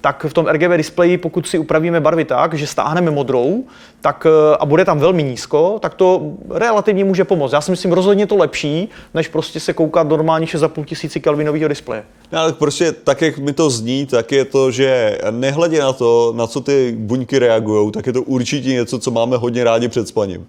[0.00, 3.64] tak v tom RGB displeji, pokud si upravíme barvy tak, že stáhneme modrou,
[4.00, 7.52] tak eh, a bude tam velmi nízko, tak to relativně může pomoct.
[7.52, 12.04] Já si myslím rozhodně to lepší, než prostě se koukat normálně 6,5 tisíci kelvinového displeje.
[12.32, 16.32] No, ale prostě tak, jak mi to zní, tak je to, že nehledě na to,
[16.36, 20.08] na co ty buňky reagují, tak je to určitě něco, co máme hodně rádi před
[20.08, 20.46] spaním.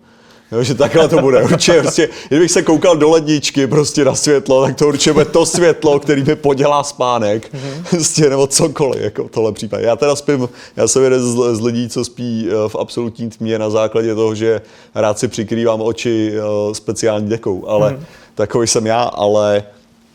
[0.52, 1.44] Jo, že takhle to bude.
[1.44, 5.46] Určitě, prostě, kdybych se koukal do ledničky prostě na světlo, tak to určitě bude to
[5.46, 7.54] světlo, který mi podělá spánek.
[7.54, 7.84] Mm-hmm.
[7.90, 9.86] Prostě, nebo cokoliv, jako v tohle případě.
[9.86, 13.60] Já teda spím, já jsem jeden z, z lidí, co spí eh, v absolutní tmě
[13.60, 14.62] na základě toho, že
[14.96, 18.06] rád si přikrývám oči eh, speciální dekou, ale mm-hmm.
[18.36, 19.64] takový jsem já, ale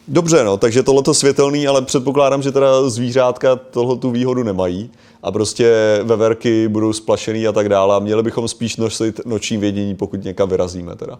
[0.08, 4.90] Dobře, no, takže tohle světelný, ale předpokládám, že teda zvířátka tohle tu výhodu nemají
[5.22, 8.00] a prostě veverky budou splašený a tak dále.
[8.00, 11.18] Měli bychom spíš nosit noční vědění, pokud někam vyrazíme teda.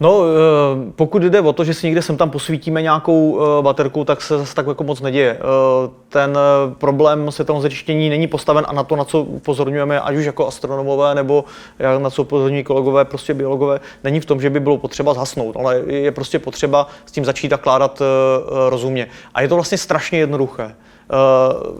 [0.00, 4.04] No, eh, pokud jde o to, že si někde sem tam posvítíme nějakou eh, baterku,
[4.04, 5.38] tak se zase tak jako moc neděje.
[5.40, 6.38] Eh, ten
[6.78, 11.14] problém světelného znečištění není postaven a na to, na co upozorňujeme, ať už jako astronomové
[11.14, 11.44] nebo
[11.98, 15.82] na co upozorňují kolegové, prostě biologové, není v tom, že by bylo potřeba zhasnout, ale
[15.86, 18.02] je prostě potřeba s tím začít kládat
[18.68, 19.06] rozumně.
[19.34, 20.74] A je to vlastně strašně jednoduché.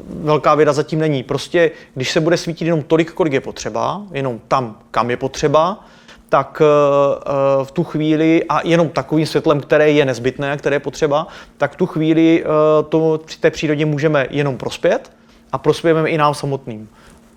[0.06, 1.22] velká věda zatím není.
[1.22, 5.84] Prostě, když se bude svítit jenom tolik, kolik je potřeba, jenom tam, kam je potřeba,
[6.32, 10.80] tak eh, eh, v tu chvíli, a jenom takovým světlem, které je nezbytné, které je
[10.80, 11.26] potřeba,
[11.56, 12.48] tak v tu chvíli eh,
[12.88, 15.12] to při té přírodě můžeme jenom prospět
[15.52, 16.88] a prospějeme i nám samotným.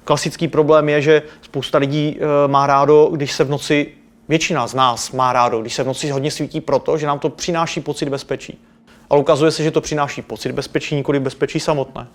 [0.03, 3.87] Klasický problém je, že spousta lidí má rádo, když se v noci,
[4.29, 7.29] většina z nás má rádo, když se v noci hodně svítí proto, že nám to
[7.29, 8.59] přináší pocit bezpečí.
[9.09, 12.07] Ale ukazuje se, že to přináší pocit bezpečí, nikoli bezpečí samotné.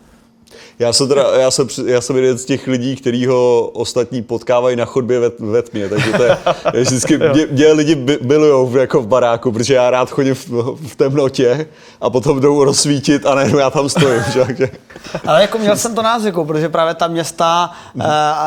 [0.79, 4.77] Já jsem, teda, já, jsem, já jsem jeden z těch lidí, kteří ho ostatní potkávají
[4.77, 6.39] na chodbě ve, ve tmě, takže to je,
[6.75, 10.49] je vždycky, mě, mě lidi milují jako v baráku, protože já rád chodím v,
[10.89, 11.67] v temnotě
[12.01, 14.23] a potom jdou rozsvítit a ne, já tam stojím.
[14.33, 14.71] Že?
[15.27, 18.03] Ale jako měl jsem to názyku, protože právě ta města, mm.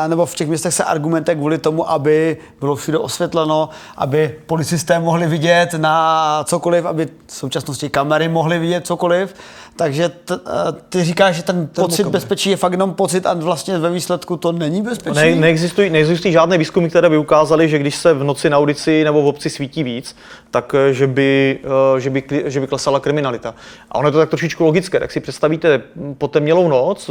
[0.06, 5.26] nebo v těch městech se argumentuje kvůli tomu, aby bylo všude osvětleno, aby policisté mohli
[5.26, 9.34] vidět na cokoliv, aby v současnosti kamery mohly vidět cokoliv,
[9.76, 13.78] takže t, eh, ty říkáš, že ten pocit bezpečí je fakt jenom pocit a vlastně
[13.78, 15.16] ve výsledku to není bezpečí?
[15.16, 19.04] Ne, neexistují, neexistují žádné výzkumy, které by ukázaly, že když se v noci na ulici
[19.04, 20.16] nebo v obci svítí víc,
[20.50, 21.58] tak eh, že by,
[21.96, 23.54] eh, že by, že by klesala kriminalita.
[23.90, 25.00] A ono je to tak trošičku logické.
[25.00, 25.82] Tak si představíte
[26.18, 27.10] potemnělou noc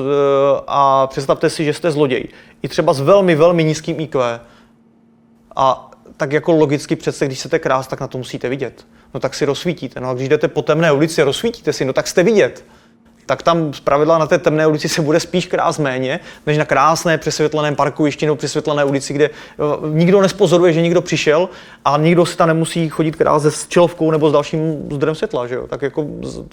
[0.67, 2.27] a představte si, že jste zloděj.
[2.61, 4.39] I třeba s velmi, velmi nízkým IQ.
[5.55, 9.33] A tak jako logicky přece, když chcete krás, tak na to musíte vidět no tak
[9.33, 9.99] si rozsvítíte.
[9.99, 12.65] No a když jdete po temné ulici a rozsvítíte si, no tak jste vidět.
[13.25, 17.17] Tak tam zpravidla na té temné ulici se bude spíš krás méně, než na krásné
[17.17, 19.29] přesvětleném parkovišti nebo přesvětlené ulici, kde
[19.89, 21.49] nikdo nespozoruje, že někdo přišel
[21.85, 25.47] a nikdo si tam nemusí chodit krás se čelovkou nebo s dalším zdrojem světla.
[25.47, 25.67] Že jo?
[25.67, 26.05] Tak jako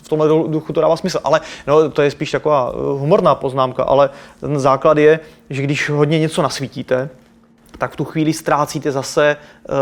[0.02, 1.18] v tomhle duchu to dává smysl.
[1.24, 5.90] Ale no, to je spíš taková eh, humorná poznámka, ale ten základ je, že když
[5.90, 7.08] hodně něco nasvítíte,
[7.78, 9.76] tak v tu chvíli ztrácíte zase uh,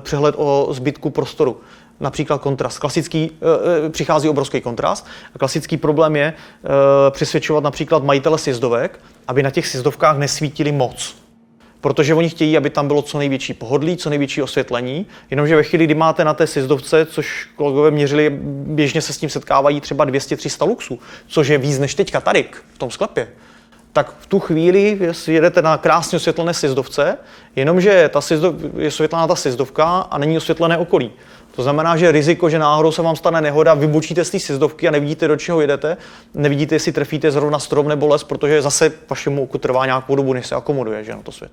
[0.00, 1.56] přehled o zbytku prostoru
[2.04, 2.78] například kontrast.
[2.78, 3.30] Klasický,
[3.86, 5.06] e, přichází obrovský kontrast.
[5.34, 6.34] A klasický problém je e,
[7.10, 11.16] přesvědčovat například majitele sjezdovek, aby na těch sjezdovkách nesvítili moc.
[11.80, 15.84] Protože oni chtějí, aby tam bylo co největší pohodlí, co největší osvětlení, jenomže ve chvíli,
[15.84, 18.30] kdy máte na té sjezdovce, což kolegové měřili,
[18.66, 22.44] běžně se s tím setkávají třeba 200-300 luxů, což je víc než teďka tady
[22.74, 23.28] v tom sklepě,
[23.94, 27.18] tak v tu chvíli jedete na krásně osvětlené sjezdovce,
[27.56, 31.12] jenomže ta sjezdov, je osvětlená ta sjezdovka a není osvětlené okolí.
[31.56, 34.90] To znamená, že riziko, že náhodou se vám stane nehoda, vybočíte z té sjezdovky a
[34.90, 35.96] nevidíte, do čeho jedete,
[36.34, 40.46] nevidíte, jestli trefíte zrovna strom nebo les, protože zase vašemu oku trvá nějakou dobu, než
[40.46, 41.52] se akomoduje že, na to svět.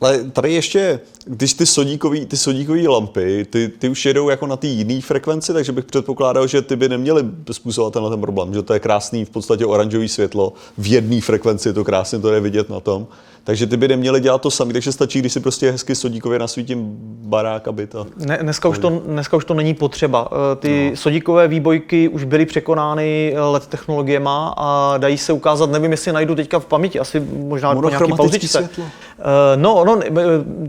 [0.00, 4.56] Ale tady ještě, když ty sodíkové ty sodíkový lampy, ty, ty už jedou jako na
[4.56, 8.62] té jiné frekvenci, takže bych předpokládal, že ty by neměly způsobovat tenhle ten problém, že
[8.62, 12.40] to je krásný v podstatě oranžový světlo, v jedné frekvenci je to krásně, to je
[12.40, 13.06] vidět na tom.
[13.50, 16.96] Takže ty by neměli dělat to sami, takže stačí, když si prostě hezky sodíkově nasvítím
[17.30, 17.94] barák a byt.
[17.94, 18.06] A...
[18.16, 20.28] Ne, dneska, už to, dneska už to není potřeba.
[20.32, 20.96] Eh, ty no.
[20.96, 26.34] sodíkové výbojky už byly překonány eh, let technologiema a dají se ukázat, nevím, jestli najdu
[26.34, 28.58] teďka v paměti, asi možná po nějaký pauzičce.
[28.58, 28.84] Světlo.
[29.18, 30.00] Eh, no, no,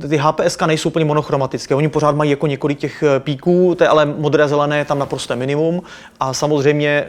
[0.09, 4.05] ty HPSK nejsou úplně monochromatické, oni pořád mají jako několik těch píků, to je ale
[4.05, 5.81] modré zelené je tam naprosto minimum
[6.19, 7.05] a samozřejmě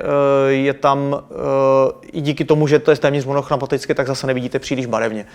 [0.49, 1.23] je tam
[2.13, 5.27] i díky tomu, že to je téměř monochromatické, tak zase nevidíte příliš barevně.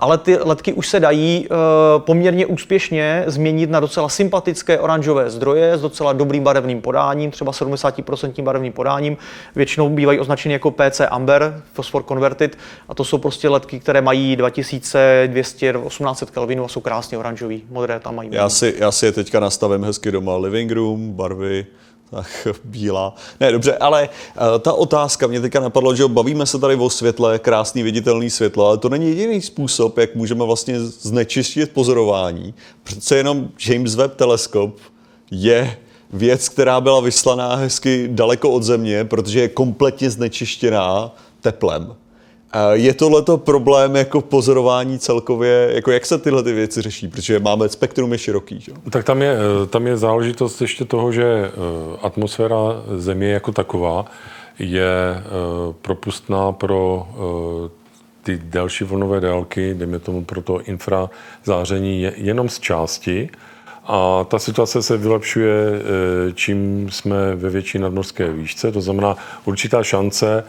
[0.00, 1.56] Ale ty ledky už se dají uh,
[2.02, 8.42] poměrně úspěšně změnit na docela sympatické oranžové zdroje s docela dobrým barevným podáním, třeba 70%
[8.42, 9.16] barevným podáním.
[9.56, 12.58] Většinou bývají označeny jako PC Amber, Phosphor Converted,
[12.88, 18.00] a to jsou prostě ledky, které mají 2200, 1800 Kelvinů a jsou krásně oranžový, modré
[18.00, 18.28] tam mají.
[18.32, 21.66] Já si, já si je teďka nastavím hezky doma, living room, barvy,
[22.10, 23.14] tak bílá.
[23.40, 27.38] Ne, dobře, ale uh, ta otázka, mě teďka napadlo, že bavíme se tady o světle,
[27.38, 32.54] krásný viditelný světlo, ale to není jediný způsob, jak můžeme vlastně znečistit pozorování.
[32.82, 34.78] Přece jenom James Webb teleskop
[35.30, 35.76] je
[36.12, 41.94] věc, která byla vyslaná hezky daleko od Země, protože je kompletně znečištěná teplem.
[42.72, 47.68] Je tohleto problém jako pozorování celkově, jako jak se tyhle ty věci řeší, protože máme
[47.68, 48.72] spektrum je široký, že?
[48.90, 51.50] Tak tam je, eh, tam je záležitost ještě toho, že eh,
[52.02, 52.56] atmosféra
[52.96, 54.04] Země jako taková
[54.58, 54.86] je
[55.16, 55.22] eh,
[55.82, 57.08] propustná pro
[58.22, 63.30] ty delší vlnové délky, dejme tomu pro to infrazáření, je jenom z části.
[63.88, 65.56] A ta situace se vylepšuje,
[66.34, 70.44] čím jsme ve větší nadmorské výšce, to znamená určitá šance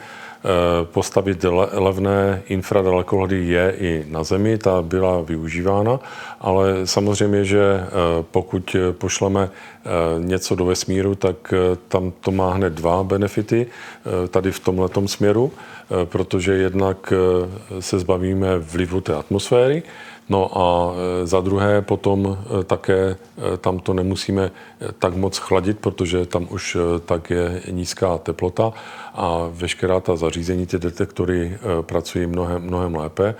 [0.84, 6.00] postavit le- levné infradalekohledy je i na Zemi, ta byla využívána,
[6.40, 7.88] ale samozřejmě, že eh,
[8.30, 13.66] pokud eh, pošleme eh, něco do vesmíru, tak eh, tam to má hned dva benefity
[13.66, 19.82] eh, tady v tomhletom směru, eh, protože jednak eh, se zbavíme vlivu té atmosféry,
[20.28, 24.50] No a e, za druhé potom e, také e, tam to nemusíme
[24.98, 28.72] tak moc chladit, protože tam už tak je nízká teplota
[29.14, 33.34] a veškerá ta zařízení, ty detektory pracují mnohem, mnohem lépe.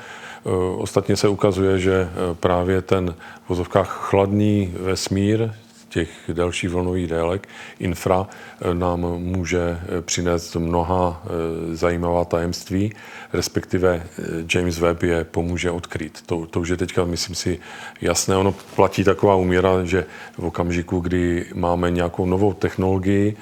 [0.79, 2.09] Ostatně se ukazuje, že
[2.41, 3.15] právě ten
[3.45, 5.51] v vozovkách chladný vesmír,
[5.89, 8.27] těch delších vlnových délek, infra,
[8.61, 12.93] eh, nám může eh, přinést mnoha eh, zajímavá tajemství,
[13.33, 14.07] respektive
[14.55, 16.23] James Webb je pomůže odkryt.
[16.27, 17.59] To, to už je teďka, myslím si,
[18.01, 18.37] jasné.
[18.37, 20.05] Ono platí taková úměra, že
[20.39, 23.37] v okamžiku, kdy máme nějakou novou technologii,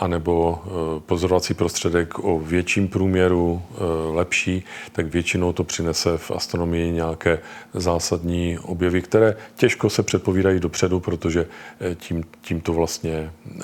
[0.00, 3.76] anebo eh, pozorovací prostředek o větším průměru, eh,
[4.14, 7.38] lepší, tak většinou to přinese v astronomii nějaké
[7.74, 11.46] zásadní objevy, které těžko se předpovídají dopředu, protože
[11.80, 13.62] eh, tím, tím to vlastně eh,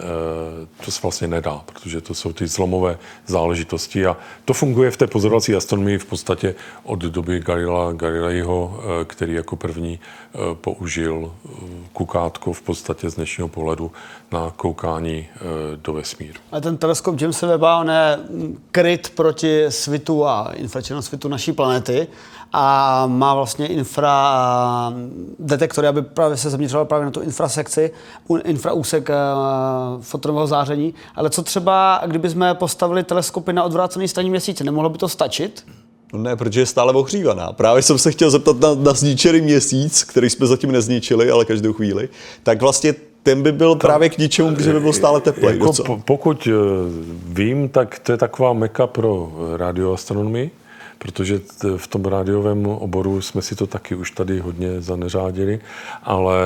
[0.85, 5.07] to se vlastně nedá, protože to jsou ty zlomové záležitosti a to funguje v té
[5.07, 11.49] pozorovací astronomii v podstatě od doby Galilea Galileiho, eh, který jako první eh, použil eh,
[11.93, 13.93] kukátko v podstatě z dnešního pohledu
[14.33, 16.39] na koukání eh, do vesmíru.
[16.53, 18.19] Ale ten teleskop James Webba, on je
[18.71, 22.09] kryt proti svitu a infračervenému svitu naší planety
[22.53, 27.91] a má vlastně infra mm, detektory, aby právě se zaměřoval právě na tu infrasekci,
[28.45, 29.15] infraúsek eh,
[30.01, 30.95] fotonového záření.
[31.15, 35.65] Ale co třeba, kdyby jsme postavili teleskopy na odvrácený straně měsíce, nemohlo by to stačit?
[36.13, 37.53] No ne, protože je stále ohřívaná.
[37.53, 41.73] Právě jsem se chtěl zeptat na, na zničený měsíc, který jsme zatím nezničili, ale každou
[41.73, 42.09] chvíli.
[42.43, 45.59] Tak vlastně ten by byl právě k ničemu, protože by byl stále teplej.
[45.59, 46.53] Jako, po, pokud eh,
[47.27, 50.51] vím, tak to je taková meka pro eh, radioastronomii,
[50.99, 51.41] protože
[51.77, 55.61] v tom rádiovém oboru jsme si to taky už tady hodně zaneřádili,
[56.03, 56.37] ale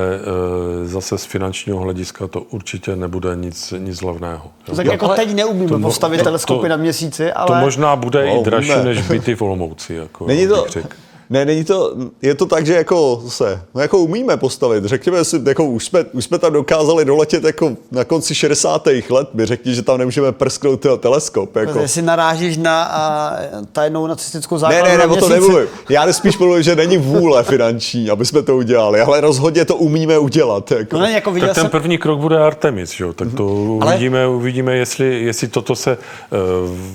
[0.84, 4.50] e, zase z finančního hlediska to určitě nebude nic, nic levného.
[4.76, 7.46] Tak Jo, jako teď neumíme to postavit to- teleskopy to- na měsíci, ale...
[7.46, 8.84] To možná bude No, i dražší víme.
[8.84, 9.94] než byty v Olomouci.
[9.94, 10.88] Jako Není to, bych řekl.
[11.30, 15.42] Ne, není to, je to tak, že jako se, no jako umíme postavit, řekněme si,
[15.46, 18.86] jako už jsme, už jsme tam dokázali doletět jako na konci 60.
[19.10, 21.78] let, mi řekni, že tam nemůžeme prsknout ten teleskop, jako.
[21.78, 23.32] Jestli narážíš na a,
[23.72, 25.68] tajnou nacistickou Ne, základnu ne, ne, o to nemluvím.
[25.88, 30.18] Já nespíš mluvím, že není vůle finanční, aby jsme to udělali, ale rozhodně to umíme
[30.18, 30.70] udělat.
[30.70, 30.96] Jako.
[30.96, 31.70] No ne, jako Tak ten jsem...
[31.70, 33.12] první krok bude Artemis, že jo?
[33.12, 36.36] tak to Ale- uvidíme, uvidíme jestli, jestli toto se eh,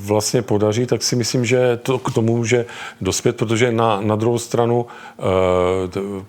[0.06, 2.66] vlastně podaří, tak si myslím, že to k tomu může
[3.02, 4.86] dospět, protože na, na druhou stranu
[5.20, 5.24] eh,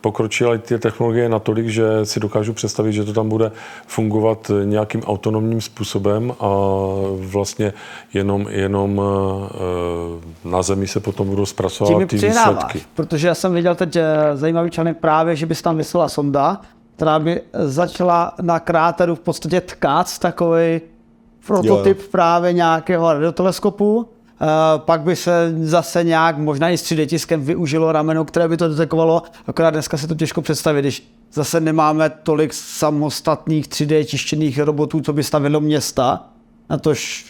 [0.01, 3.53] pokročily ty technologie natolik, že si dokážu představit, že to tam bude
[3.86, 6.49] fungovat nějakým autonomním způsobem a
[7.18, 7.72] vlastně
[8.14, 9.01] jenom, jenom
[10.45, 12.82] eh, na Zemi se potom budou zpracovat ty výsledky.
[12.95, 16.61] protože já jsem viděl teď eh, zajímavý článek právě, že by se tam vysela sonda,
[16.97, 20.80] která by začala na kráteru v podstatě tkát takový
[21.47, 22.07] prototyp Jo.
[22.11, 24.09] právě nějakého radioteleskopu.
[24.43, 28.57] Eh, pak by se zase nějak, možná i s 3D tiskem využilo rameno, které by
[28.57, 34.59] to detekovalo, akorát dneska se to těžko představit, když zase nemáme tolik samostatných 3D tištěných
[34.59, 36.26] robotů, co by stavilo města,
[36.70, 37.26] na tož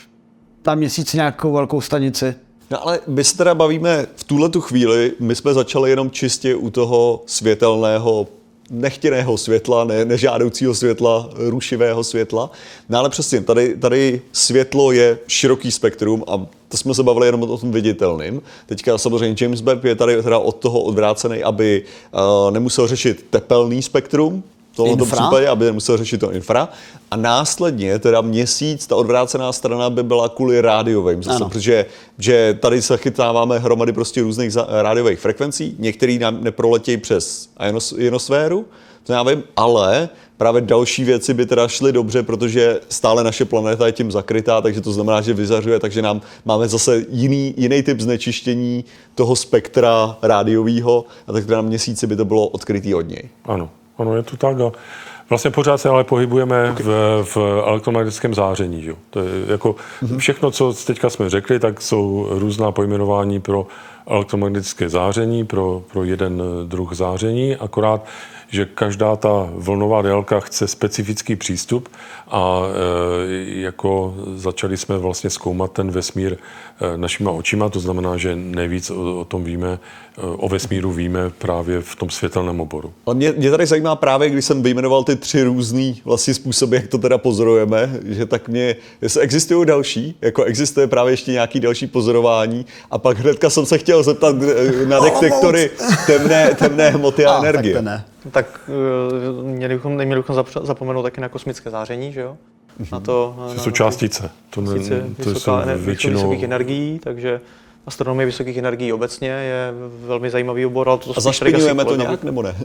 [0.63, 2.35] tam měsíc nějakou velkou stanici.
[2.71, 6.55] No ale my se teda bavíme v tuhle tu chvíli, my jsme začali jenom čistě
[6.55, 8.27] u toho světelného
[8.73, 12.51] nechtěného světla, ne, nežádoucího světla, rušivého světla.
[12.89, 17.43] No ale přesně, tady, tady světlo je široký spektrum a to jsme se bavili jenom
[17.43, 18.43] o tom viditelným.
[18.67, 23.83] Teďka samozřejmě James Webb je tady teda od toho odvrácený, aby uh, nemusel řešit tepelný
[23.83, 25.17] spektrum, v tomto Infra?
[25.17, 26.69] případě, aby nemusel řešit to infra.
[27.11, 31.49] A následně teda měsíc, ta odvrácená strana by byla kvůli rádiovým zase, Ano.
[31.49, 31.87] protože
[32.19, 34.53] že tady se chytáváme hromady prostě různých
[34.83, 38.65] rádiových frekvencí, některý nám neproletějí přes ionos- ionosféru,
[39.05, 43.87] to já vím, ale právě další věci by teda šly dobře, protože stále naše planeta
[43.87, 48.01] je tím zakrytá, takže to znamená, že vyzařuje, takže nám máme zase jiný, jiný typ
[48.01, 53.29] znečištění toho spektra rádiového a tak teda na měsíci by to bylo odkrytý od něj.
[53.45, 54.61] Ano, ano, je to tak.
[54.61, 54.73] A
[55.33, 57.37] Vlastně pořád se ale pohybujeme v, v
[57.67, 58.83] elektromagnetickém záření.
[58.83, 58.95] Že?
[59.11, 59.77] To je jako
[60.17, 63.67] všechno, co teďka jsme řekli, tak jsou různá pojmenování pro
[64.07, 68.05] elektromagnetické záření, pro, pro jeden druh záření, akorát,
[68.49, 71.89] že každá ta vlnová délka chce specifický přístup
[72.29, 78.37] a e, jako začali jsme vlastně zkoumat ten vesmír e, našima očima, to znamená, že
[78.37, 79.79] nejvíc o, o tom víme,
[80.17, 82.93] o vesmíru víme právě v tom světelném oboru.
[83.07, 86.87] Ale mě, mě tady zajímá právě, když jsem vyjmenoval ty tři různé vlastně způsoby, jak
[86.87, 91.87] to teda pozorujeme, že tak mě, jestli existují další, jako existuje právě ještě nějaký další
[91.87, 95.71] pozorování a pak hnedka jsem se chtěl zeptat eh, na detektory
[96.07, 97.75] temné, temné hmoty a, A, energie.
[97.75, 98.05] Tak ne.
[98.31, 102.37] Tak eh, měli bychom, neměli bychom zapomenout taky na kosmické záření, že jo?
[102.93, 104.31] Na to, To na, jsou na ty částice.
[104.51, 104.71] To, ne,
[105.25, 106.33] to jsou většinou...
[106.43, 107.41] energií, takže
[107.87, 109.73] astronomie vysokých energií obecně je
[110.07, 112.55] velmi zajímavý obor, ale to A zašpinujeme to nějak, nebo ne?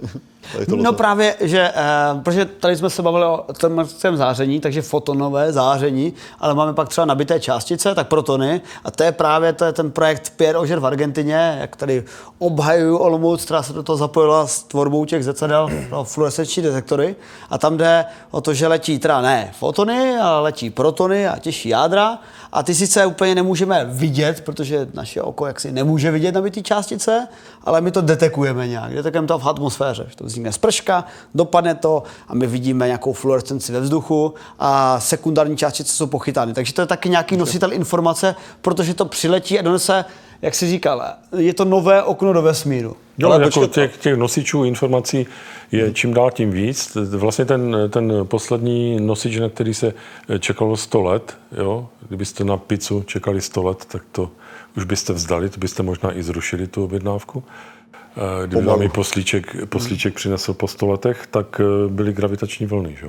[0.75, 6.13] No právě, že, eh, protože tady jsme se bavili o termickém záření, takže fotonové záření,
[6.39, 9.91] ale máme pak třeba nabité částice, tak protony, a to je právě to je ten
[9.91, 12.03] projekt Pierre Auger v Argentině, jak tady
[12.39, 17.15] obhajuju Olomouc, která se do toho zapojila s tvorbou těch zrcadel pro fluorescenční detektory,
[17.49, 21.69] a tam jde o to, že letí teda ne fotony, ale letí protony a těžší
[21.69, 22.19] jádra,
[22.57, 27.27] a ty sice úplně nemůžeme vidět, protože naše oko jaksi nemůže vidět nabitý částice,
[27.63, 28.93] ale my to detekujeme nějak.
[28.93, 30.05] Detekujeme to v atmosféře.
[30.09, 31.05] Že To vznikne sprška,
[31.35, 36.53] dopadne to a my vidíme nějakou fluorescenci ve vzduchu a sekundární částice jsou pochytány.
[36.53, 40.05] Takže to je taky nějaký nositel informace, protože to přiletí a donese,
[40.41, 41.03] jak si říkal,
[41.37, 42.95] je to nové okno do vesmíru.
[43.17, 45.27] Jo, Ale jako těch, těch nosičů informací
[45.71, 46.97] je čím dál tím víc.
[47.09, 49.93] Vlastně ten, ten poslední nosič, na který se
[50.39, 54.29] čekalo 100 let, jo, kdybyste na pizzu čekali 100 let, tak to
[54.77, 57.43] už byste vzdali, to byste možná i zrušili tu objednávku.
[58.17, 62.95] Eh, Kdyby vám ji poslíček, poslíček přinesl po 100 letech, tak eh, byly gravitační vlny.
[62.99, 63.07] Že?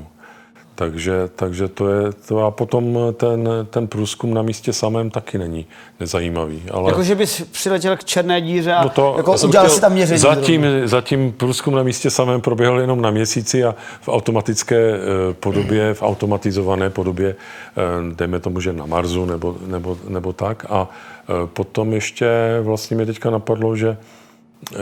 [0.79, 5.67] Takže, takže to je to a potom ten, ten průzkum na místě samém taky není
[6.01, 6.63] nezajímavý.
[6.71, 6.91] Ale...
[6.91, 9.93] Jako, že bys přiletěl k černé díře a No to- jako udělal chtěl- si tam
[9.93, 10.19] měření.
[10.21, 14.99] Zatím, zatím průzkum na místě samém proběhl jenom na měsíci a v automatické eh,
[15.35, 17.37] podobě, v automatizované podobě,
[17.77, 20.67] eh, dejme tomu, že na Marsu nebo, nebo, nebo tak.
[20.71, 20.89] A
[21.23, 22.29] eh, potom ještě
[22.63, 23.97] vlastně mě teďka napadlo, že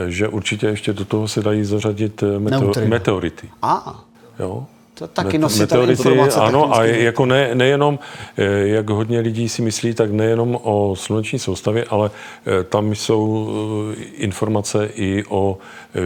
[0.07, 2.87] že určitě ještě do toho se dají zařadit meteo, Neutrino.
[2.89, 3.49] meteority.
[3.61, 4.03] A,
[4.39, 4.65] Jo?
[4.97, 6.39] To taky nositel informace.
[6.39, 7.99] Ano, a jako ne, nejenom,
[8.37, 13.49] eh, jak hodně lidí si myslí, tak nejenom o sluneční soustavě, ale eh, tam jsou
[13.91, 15.57] eh, informace i o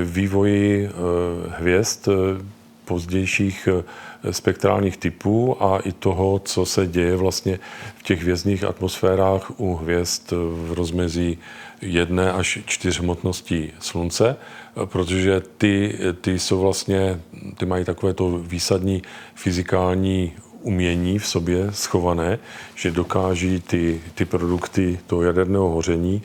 [0.04, 0.90] vývoji
[1.50, 2.08] hvězd
[2.86, 3.68] pozdějších
[4.32, 7.60] spektrálních typů a i toho, co se děje vlastně
[7.98, 11.38] v těch hvězdných atmosférách u hvězd v rozmezí
[11.82, 14.36] jedné až čtyř hmotností Slunce,
[14.86, 17.20] protože ty, ty jsou vlastně,
[17.58, 19.02] ty mají takové to výsadní
[19.36, 22.40] fyzikální umění v sobě schované,
[22.76, 26.22] že dokáží ty, ty produkty toho jaderného hoření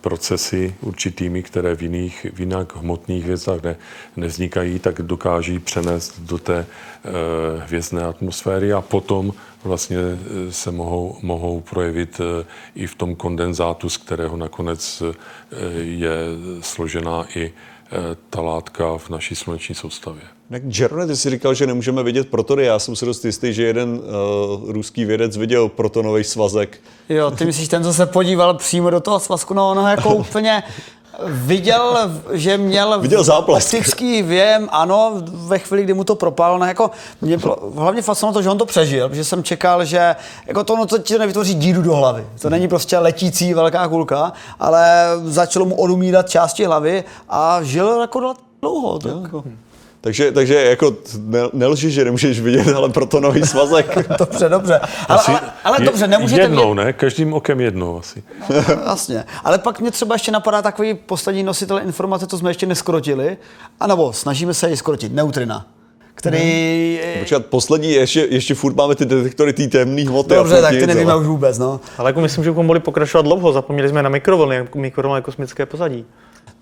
[0.00, 3.76] procesy určitými, které v jiných, v jinak hmotných hvězdách ne,
[4.16, 6.66] nevznikají, tak dokáží přenést do té e,
[7.64, 9.32] hvězdné atmosféry a potom
[9.64, 15.14] vlastně eh, se mohou, mohou projevit eh, i v tom kondenzátu, z kterého nakonec eh,
[15.80, 16.16] je
[16.60, 17.90] složená i eh,
[18.30, 20.33] ta látka v naší sluneční soustavě.
[20.78, 22.64] Jerone, ty jsi říkal, že nemůžeme vidět protony.
[22.64, 26.80] Já jsem si dost jistý, že jeden uh, ruský vědec viděl protonový svazek.
[27.08, 30.62] Jo, ty myslíš ten, co se podíval přímo do toho svazku, no ono jako úplně
[31.28, 33.66] viděl, že měl Viděl záblesk.
[33.66, 36.90] optický věm, ano, ve chvíli, kdy mu to propálilo, no jako
[37.20, 40.76] mě bylo hlavně fascinovalo to, že on to přežil, protože jsem čekal, že jako to,
[40.76, 42.26] no, to ti nevytvoří díru do hlavy.
[42.42, 48.34] To není prostě letící velká kulka, ale začalo mu odumírat části hlavy a žil jako
[48.62, 48.98] dlouho.
[48.98, 49.12] Tak.
[49.22, 49.44] Jako.
[50.04, 53.98] Takže, takže jako ne, nelži, že nemůžeš vidět, ale protonový svazek.
[54.18, 54.80] Dobře, dobře.
[55.08, 56.92] Ale, ale, ale Je- dobře, nemůžete Jednou, vidět, ne?
[56.92, 58.22] Každým okem jednou asi.
[58.86, 59.24] Jasně.
[59.44, 63.36] Ale pak mě třeba ještě napadá takový poslední nositel informace, co jsme ještě neskrotili,
[63.80, 65.66] a nebo snažíme se ji skrotit, neutrina,
[66.14, 67.00] který...
[67.18, 70.34] Počkat, poslední, ještě, ještě furt máme ty detektory té temné hmoty.
[70.34, 71.80] Dobře, tak ty nevíme už vůbec, no.
[71.98, 73.52] Ale jako myslím, že bychom mohli pokračovat dlouho.
[73.52, 76.04] Zapomněli jsme na mikrovlny, mikrovlny kosmické pozadí.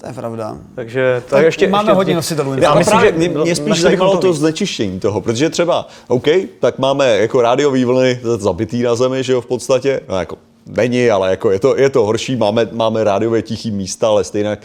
[0.02, 0.56] To je pravda.
[0.74, 3.80] Takže Tak tak ještě, máme ještě, hodně nositelů Já myslím, právě že mě, mě spíš
[3.80, 6.26] zajímalo to to znečištění toho, protože třeba, OK,
[6.60, 10.36] tak máme jako rádiové vlny zabitý na Zemi, že jo, v podstatě, no jako
[10.66, 14.58] není, ale jako je to, je to horší, máme, máme rádiové tichý místa, ale stejně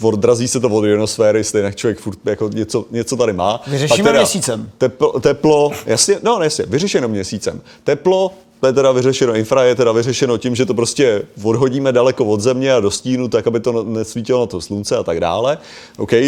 [0.00, 3.62] odrazí se to od ionosféry, stejně člověk furt jako něco, něco tady má.
[3.66, 4.70] Vyřešíme teda měsícem.
[4.78, 7.60] Teplo, teplo jasně, no jasně, vyřešeno měsícem.
[7.84, 8.30] Teplo,
[8.66, 12.74] je teda vyřešeno, infra je teda vyřešeno tím, že to prostě odhodíme daleko od země
[12.74, 15.58] a do stínu, tak aby to nesvítilo na to slunce a tak dále.
[15.98, 16.18] OK, uh,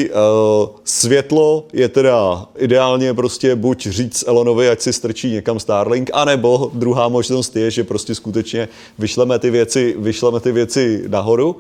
[0.84, 7.08] světlo je teda ideálně prostě buď říct Elonovi, ať si strčí někam Starlink, anebo druhá
[7.08, 8.68] možnost je, že prostě skutečně
[8.98, 11.56] vyšleme ty věci, vyšleme ty věci nahoru.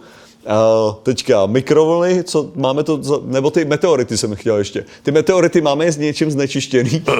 [0.46, 4.84] Uh, teďka mikrovlny, co máme to, za, nebo ty meteority jsem chtěl ještě.
[5.02, 7.04] Ty meteority máme je s něčím znečištěný.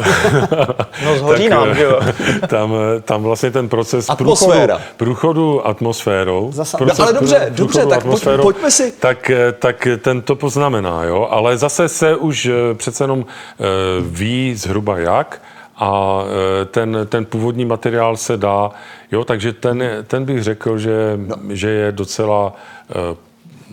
[1.05, 2.01] No zhodí nám, že jo.
[2.49, 4.77] tam, tam vlastně ten proces Atmosféra.
[4.77, 6.51] průchodu, průchodu atmosférou.
[6.55, 10.23] Zasa- proces No, ale dobře, dobře, průchodu tak pojď- atmosférou, pojďme si- Tak, tak ten
[10.23, 11.29] to poznamená, jo.
[11.31, 13.25] Ale zase se už eh, přece jenom
[13.61, 13.65] eh,
[14.01, 15.43] ví zhruba jak
[15.79, 18.71] a eh, ten, ten původní materiál se dá,
[19.13, 21.37] jo, takže ten, ten bych řekl, že, No.
[21.49, 22.53] že je docela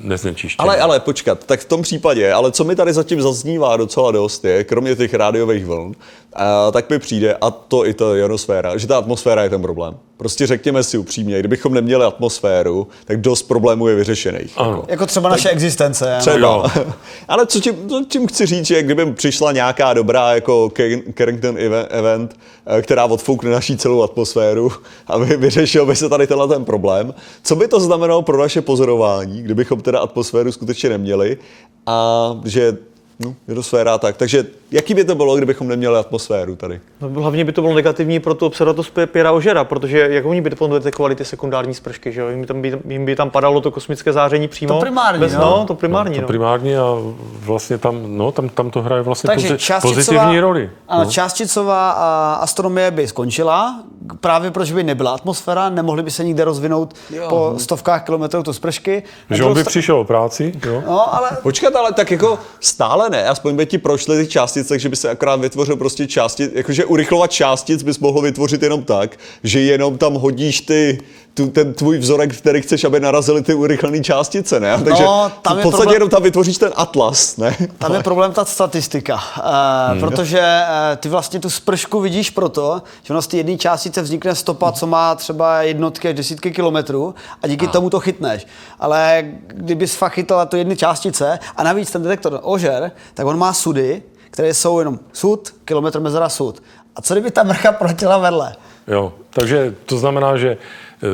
[0.04, 0.70] neznečištěný.
[0.70, 4.46] Ale, ale počkat, tak v tom případě, ale co mi tady zatím zaznívá docela dost
[4.46, 5.94] je, kromě těch rádiových vln,
[6.34, 9.98] a, tak mi přijde, a to i ta ionosféra, že ta atmosféra je ten problém.
[10.18, 14.54] Prostě řekněme si upřímně, kdybychom neměli atmosféru, tak dost problémů je vyřešených.
[14.58, 14.84] Ano.
[14.88, 16.14] Jako třeba naše existence.
[16.16, 16.22] ano.
[16.22, 16.72] Třeba.
[17.28, 21.56] Ale co tím, co tím chci říct, že kdyby přišla nějaká dobrá jako Car- Carrington
[21.56, 22.36] eve- event,
[22.66, 24.72] eh, která odfoukne naší celou atmosféru
[25.08, 28.62] a vy- vyřešil by se tady tenhle ten problém, co by to znamenalo pro naše
[28.62, 31.38] pozorování, kdybychom teda atmosféru skutečně neměli
[31.86, 32.78] a že
[33.20, 34.18] no, ionosféra tak.
[34.18, 36.82] Takže jaký by to bylo, kdybychom neměli atmosféru tady?
[37.02, 40.50] No, hlavně by to bylo negativní pro tu observatoř Pěra Ožera, protože jak oni by
[40.50, 40.80] to
[41.16, 42.30] ty sekundární spršky, že jo?
[42.30, 44.74] Jim by tam, by, jim by tam padalo to kosmické záření přímo.
[44.74, 45.40] To primární, Bez, no.
[45.40, 45.66] no.
[45.66, 46.28] to primární, To no.
[46.28, 46.96] primární a
[47.40, 50.70] vlastně tam, no, tam, tam to hraje vlastně Takže pozi- částicová, pozitivní roli.
[50.88, 51.10] Ano, no.
[51.12, 53.84] částicová a, astronomie by skončila,
[54.22, 57.30] právě protože by nebyla atmosféra, nemohli by se nikde rozvinout Jo.
[57.30, 59.04] po stovkách kilometrů to spršky.
[59.30, 60.84] Že on by přišel o práci, jo?
[60.88, 64.90] No, ale Počkat, ale tak jako stále ne, aspoň by ti prošly ty částice, takže
[64.90, 69.60] by se akorát vytvořil prostě částic, jakože urychlovat částic bys mohl vytvořit jenom tak, že
[69.62, 71.00] jenom tam hodíš ty,
[71.34, 74.74] tu, ten tvůj vzorek, který chceš, aby narazily ty urychlené částice, ne?
[74.74, 77.58] A Takže No, tam v je podstatě problém- jenom tam vytvoříš ten atlas, ne?
[77.78, 83.14] Tam je problém ta statistika, uh, protože uh, ty vlastně tu spršku vidíš proto, že
[83.14, 87.48] ona z té jedné částice vznikne stopa, co má třeba jednotky až desítky kilometrů a
[87.48, 88.48] díky tomu to chytneš.
[88.80, 93.54] Ale kdyby fakt chytala to jedny částice a navíc ten detektor ožer, tak on má
[93.54, 96.64] sudy, které jsou jenom sud, kilometr mezera sud.
[96.96, 98.56] A co kdyby ta mrcha proletěla vedle?
[98.88, 101.08] Jo, takže to znamená, že eh,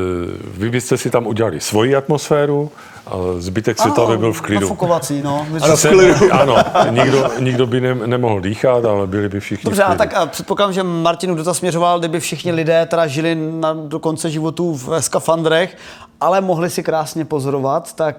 [0.58, 2.72] vy byste si tam udělali svoji atmosféru
[3.08, 4.62] a zbytek světa by byl v klidu.
[4.62, 5.48] Nafukovací, no.
[5.62, 6.16] Ano, v klidu.
[6.32, 6.56] Ano,
[6.90, 9.98] nikdo, nikdo by ne, nemohl dýchat, ale byli by všichni Dobře, v a klidu.
[9.98, 14.30] tak a předpokládám, že Martinu dotaz směřoval, kdyby všichni lidé teda žili na, do konce
[14.30, 15.78] životů v skafandrech,
[16.22, 18.18] ale mohli si krásně pozorovat, tak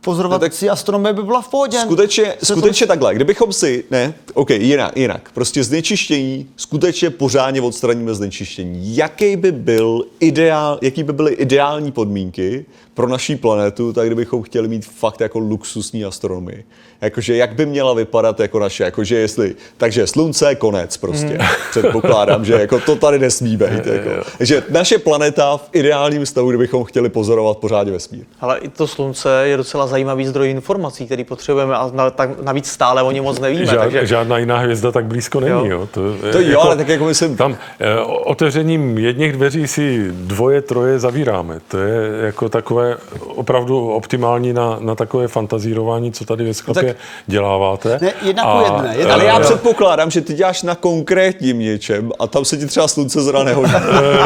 [0.00, 1.78] pozorovací astronomie by byla v pohodě.
[1.78, 3.14] Skutečně, Se to- skutečně takhle.
[3.14, 5.30] Kdybychom si, ne, OK, jinak, jinak.
[5.34, 8.96] Prostě znečištění, skutečně pořádně odstraníme znečištění.
[8.96, 12.66] Jaký by byl ideál, jaký by byly ideální podmínky
[12.98, 16.64] pro naší planetu, tak kdybychom chtěli mít fakt jako luxusní astronomii.
[17.00, 21.38] Jakože jak by měla vypadat jako naše, jakože jestli, takže slunce, konec prostě.
[21.70, 23.86] Předpokládám, že jako to tady nesmí být.
[23.86, 24.10] Jako.
[24.38, 28.24] Takže naše planeta v ideálním stavu, kdybychom chtěli pozorovat pořádně vesmír.
[28.40, 32.66] Ale i to slunce je docela zajímavý zdroj informací, který potřebujeme a na, tak, navíc
[32.70, 33.66] stále o něm moc nevíme.
[33.66, 35.52] Žád, takže Žádná jiná hvězda tak blízko není.
[35.52, 35.64] Jo.
[35.66, 35.88] Jo.
[35.90, 40.62] To, je To jo, ale tak jako myslím- Tam eh, otevřením jedných dveří si dvoje,
[40.62, 41.60] troje zavíráme.
[41.68, 42.87] To je jako takové
[43.26, 47.98] opravdu optimální na, na takové fantazírování, co tady ve sklepě tak- děláváte.
[48.02, 52.12] Ne, jedna ku jedné, jedna Ale ku já předpokládám, že ty děláš na konkrétním něčem
[52.18, 53.72] a tam se ti třeba slunce zra nehodí.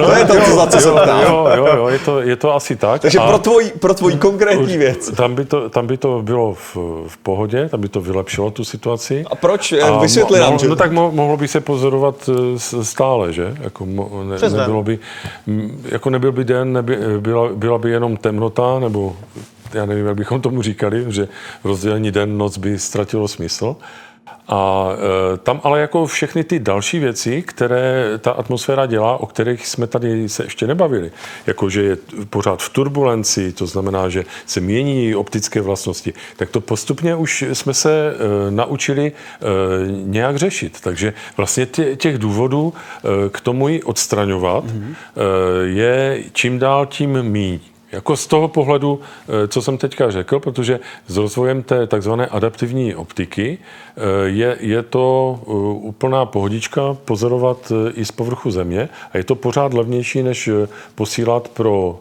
[0.07, 1.21] to je to, co za co se ptám.
[1.23, 3.01] Jo, jo, jo, je to, je to asi tak.
[3.03, 5.11] Takže A- pro tvoji, pro tvoji konkrétní věc.
[5.17, 6.77] Tam by to, tam by to bylo v,
[7.09, 9.25] v pohodě, tam by to vylepšilo tu situaci.
[9.31, 9.73] A proč?
[9.73, 12.31] Eh, vysvětli mo- nám, mo- že- No tak mo, mohlo by se pozorovat
[12.79, 13.55] eh, stále, že?
[13.61, 14.99] Jako mo, ne, nebylo by,
[15.85, 19.17] jako nebyl by den, neby, byla, byla by jenom temnota, nebo
[19.75, 21.29] já nevím, jak bychom tomu říkali, že
[21.65, 23.77] rozdělení den, noc by ztratilo smysl.
[24.49, 24.89] A
[25.35, 29.87] e, tam ale jako všechny ty další věci, které ta atmosféra dělá, o kterých jsme
[29.87, 31.11] tady se ještě nebavili,
[31.47, 31.97] jako že je
[32.31, 37.75] pořád v turbulenci, to znamená, že se mění optické vlastnosti, tak to postupně už jsme
[37.75, 39.13] se e, naučili e,
[39.91, 40.81] nějak řešit.
[40.81, 44.95] Takže vlastně tě, těch důvodů e, k tomu ji odstraňovat mm-hmm.
[45.17, 47.61] e, je čím dál tím míň.
[47.93, 52.95] Jako z toho pohledu, eh, co jsem teďka řekl, protože s rozvojem té takzvané adaptivní
[52.95, 55.51] optiky eh, je, je to eh,
[55.89, 60.51] úplná pohodička pozorovat i z povrchu země a je to pořád levnější, než
[60.95, 62.01] posílat pro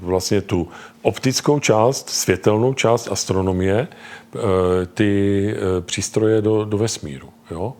[0.00, 0.68] vlastně tu
[1.02, 3.88] optickou část, světelnou část astronomie,
[4.94, 7.28] ty přístroje do, do vesmíru.
[7.50, 7.74] Jo?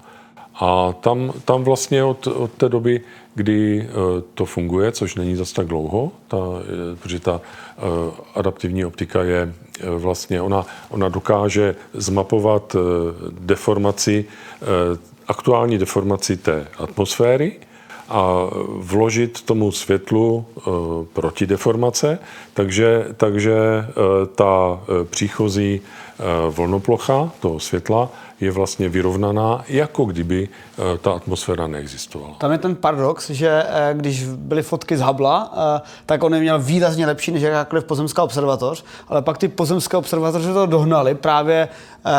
[0.55, 3.01] A tam, tam vlastně od, od té doby,
[3.35, 3.93] kdy eh,
[4.35, 7.80] to funguje, což není zas tak dlouho, ta, eh, protože ta eh,
[8.35, 9.55] adaptivní optika je
[9.97, 12.76] vlastně, ona, ona dokáže zmapovat
[13.30, 14.24] deformaci,
[15.28, 17.53] aktuální deformaci té atmosféry,
[18.14, 18.46] a
[18.78, 20.60] vložit tomu světlu e,
[21.12, 22.18] protideformace,
[22.54, 23.84] takže, takže e,
[24.34, 25.80] ta e, příchozí
[26.50, 28.08] vlnoplocha toho světla
[28.40, 30.48] je vlastně vyrovnaná, jako kdyby
[31.00, 32.34] ta atmosféra neexistovala.
[32.38, 33.62] Tam je ten paradox, že
[33.92, 35.46] když byly fotky z Hubble,
[36.06, 40.52] tak on je měl výrazně lepší než jakákoliv pozemská observatoř, ale pak ty pozemské observatoře
[40.52, 41.68] to dohnali právě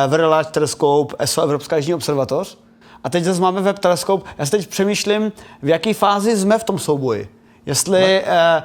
[0.07, 2.57] Very Large Telescope, ESO, Evropská jižní observatoř,
[3.05, 4.25] a teď zase máme web teleskop.
[4.37, 5.31] Já si teď přemýšlím,
[5.61, 7.29] v jaké fázi jsme v tom souboji.
[7.65, 8.31] Jestli no.
[8.31, 8.63] uh,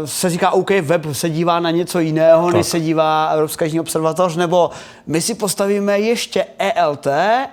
[0.00, 2.54] uh, se říká, OK, web se dívá na něco jiného, tak.
[2.54, 4.70] než se dívá Evropská jižní observatoř, nebo
[5.06, 7.06] my si postavíme ještě ELT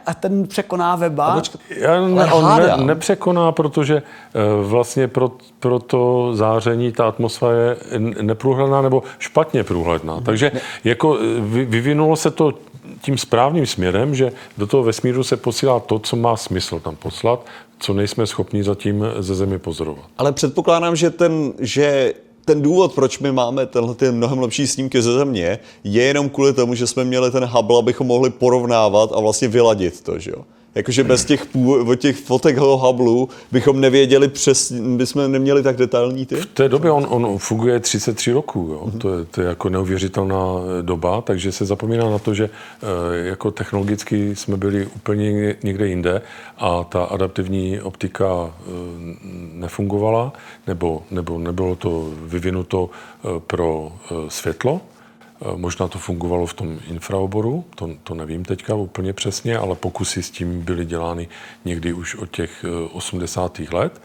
[0.05, 1.41] a ten překoná weba.
[1.69, 7.99] Já ne, on ne, nepřekoná, protože uh, vlastně pro, pro to záření ta atmosféra je
[7.99, 10.13] neprůhledná nebo špatně průhledná.
[10.13, 10.23] Hmm.
[10.23, 10.51] Takže
[10.83, 11.17] jako
[11.65, 12.53] vyvinulo se to
[13.01, 17.45] tím správným směrem, že do toho vesmíru se posílá to, co má smysl tam poslat,
[17.79, 20.05] co nejsme schopni zatím ze Zemi pozorovat.
[20.17, 22.13] Ale předpokládám, že ten, že
[22.45, 26.53] ten důvod, proč my máme tenhle ty mnohem lepší snímky ze Země, je jenom kvůli
[26.53, 30.45] tomu, že jsme měli ten Hubble, abychom mohli porovnávat a vlastně vyladit to, že jo?
[30.77, 36.35] Jakože bez těch, pů, těch fotek Hubble bychom nevěděli přes, bychom neměli tak detailní ty?
[36.35, 38.85] V té době on, on funguje 33 roků, jo.
[38.85, 38.97] Mm-hmm.
[38.97, 40.43] To, je, to je jako neuvěřitelná
[40.81, 46.21] doba, takže se zapomíná na to, že e, jako technologicky jsme byli úplně někde jinde
[46.57, 48.71] a ta adaptivní optika e,
[49.53, 50.33] nefungovala,
[50.67, 52.89] nebo, nebo nebylo to vyvinuto
[53.47, 53.91] pro
[54.27, 54.96] světlo, Eh,
[55.55, 60.31] možná to fungovalo v tom infraoboru, to, to nevím teďka úplně přesně, ale pokusy s
[60.31, 61.27] tím byly dělány
[61.65, 63.59] někdy už od těch 80.
[63.59, 64.01] Eh, let.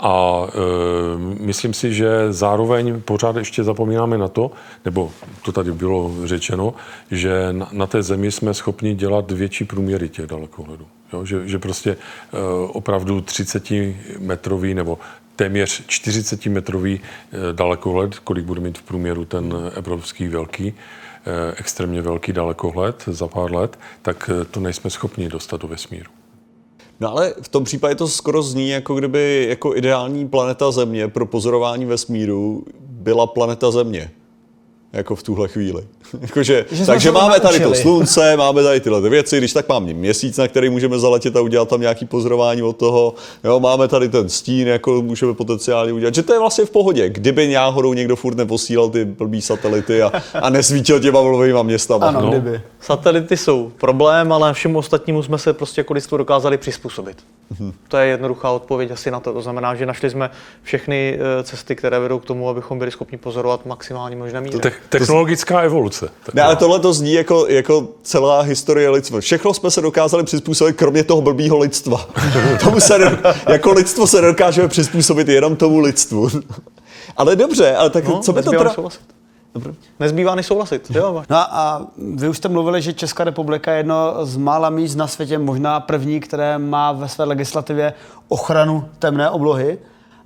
[0.00, 4.50] A e, myslím si, že zároveň pořád ještě zapomínáme na to,
[4.84, 5.12] nebo
[5.44, 6.74] to tady bylo řečeno,
[7.10, 10.86] že na, na té zemi jsme schopni dělat větší průměry těch dalekohledů.
[11.12, 11.96] Jo, že, že prostě e,
[12.68, 13.70] opravdu 30
[14.18, 14.98] metrový nebo
[15.36, 22.32] téměř 40-metrový eh, dalekohled, kolik bude mít v průměru ten evropský velký, eh, extrémně velký
[22.32, 26.10] dalekohled za pár let, tak eh, to nejsme schopni dostat do vesmíru.
[27.00, 31.26] No ale v tom případě to skoro zní, jako kdyby jako ideální planeta Země pro
[31.26, 34.10] pozorování vesmíru byla planeta Země
[34.92, 35.86] jako v tuhle chvíli.
[36.20, 40.48] Jakože, takže máme tady to slunce, máme tady tyhle věci, když tak máme měsíc, na
[40.48, 43.14] který můžeme zaletět a udělat tam nějaký pozorování od toho.
[43.44, 46.14] Jo, máme tady ten stín, jako můžeme potenciálně udělat.
[46.14, 50.12] Že to je vlastně v pohodě, kdyby náhodou někdo furt neposílal ty blbý satelity a,
[50.34, 52.08] a nesvítil těma mluvýma městama.
[52.08, 52.30] Ano, no.
[52.30, 52.60] kdyby.
[52.80, 57.16] Satelity jsou problém, ale všemu ostatnímu jsme se prostě jako lidstvo dokázali přizpůsobit.
[57.52, 57.72] Mm-hmm.
[57.88, 59.32] To je jednoduchá odpověď asi na to.
[59.32, 60.30] To znamená, že našli jsme
[60.62, 64.58] všechny eh, cesty, které vedou k tomu, abychom byli schopni pozorovat maximálně možné míře.
[64.58, 65.91] Te- technologická evoluce.
[66.34, 69.20] Ne, ale tohle to zní jako, jako celá historie lidstva.
[69.20, 72.08] Všechno jsme se dokázali přizpůsobit, kromě toho blbýho lidstva.
[72.64, 73.18] tomu se,
[73.48, 76.28] jako lidstvo se dokážeme přizpůsobit jenom tomu lidstvu.
[77.16, 78.74] ale dobře, ale tak no, co by to teda...
[79.54, 79.74] Dobře.
[80.00, 80.90] Nezbývá než souhlasit.
[80.90, 81.24] Jo.
[81.30, 85.06] No a vy už jste mluvili, že Česká republika je jedno z mála míst na
[85.06, 87.94] světě, možná první, které má ve své legislativě
[88.28, 89.78] ochranu temné oblohy.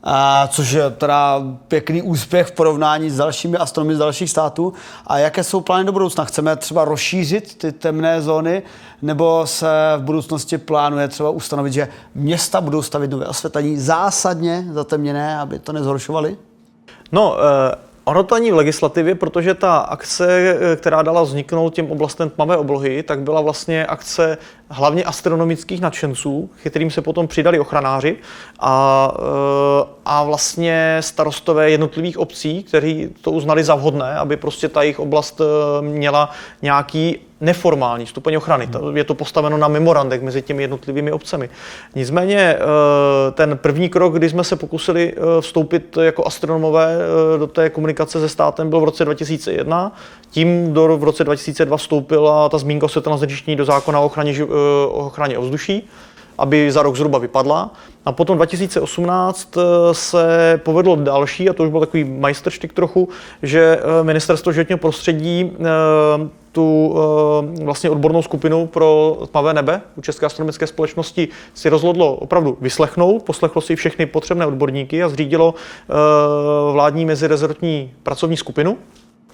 [0.02, 4.72] A, což je teda pěkný úspěch v porovnání s dalšími astronomy z dalších států.
[5.06, 6.24] A jaké jsou plány do budoucna?
[6.24, 8.62] Chceme třeba rozšířit ty temné zóny,
[9.02, 9.66] nebo se
[9.96, 15.72] v budoucnosti plánuje třeba ustanovit, že města budou stavit nové osvětlení zásadně zatemněné, aby to
[15.72, 16.36] nezhoršovali?
[17.12, 21.90] No, eh, Ono to ani v legislativě, protože ta akce, eh, která dala vzniknout těm
[21.90, 24.38] oblastem tmavé oblohy, tak byla vlastně akce
[24.68, 28.16] hlavně astronomických nadšenců, kterým se potom přidali ochranáři
[28.60, 34.82] a, eh, a vlastně starostové jednotlivých obcí, kteří to uznali za vhodné, aby prostě ta
[34.82, 36.30] jejich oblast eh, měla
[36.62, 38.68] nějaký neformální stupeň ochrany.
[38.94, 41.48] Je to postaveno na memorandech mezi těmi jednotlivými obcemi.
[41.94, 42.60] Nicméně eh,
[43.32, 46.98] ten první krok, kdy jsme se pokusili vstoupit jako astronomové
[47.38, 49.92] do té komunikace se státem, byl v roce 2001.
[50.30, 54.55] Tím do, v roce 2002 vstoupila ta zmínka o znečištění do zákona o ochraně, o
[54.90, 55.88] ochraně ovzduší
[56.38, 57.72] aby za rok zhruba vypadla.
[58.04, 59.60] A potom 2018 eh,
[59.94, 63.08] se povedlo další, a to už byl takový majstrštyk trochu,
[63.42, 65.64] že eh, ministerstvo životního prostředí eh,
[66.52, 66.94] tu
[67.64, 73.62] vlastně odbornou skupinu pro tmavé nebe u České astronomické společnosti si rozhodlo opravdu vyslechnout, poslechlo
[73.62, 75.54] si všechny potřebné odborníky a zřídilo
[76.72, 78.78] vládní mezirezortní pracovní skupinu,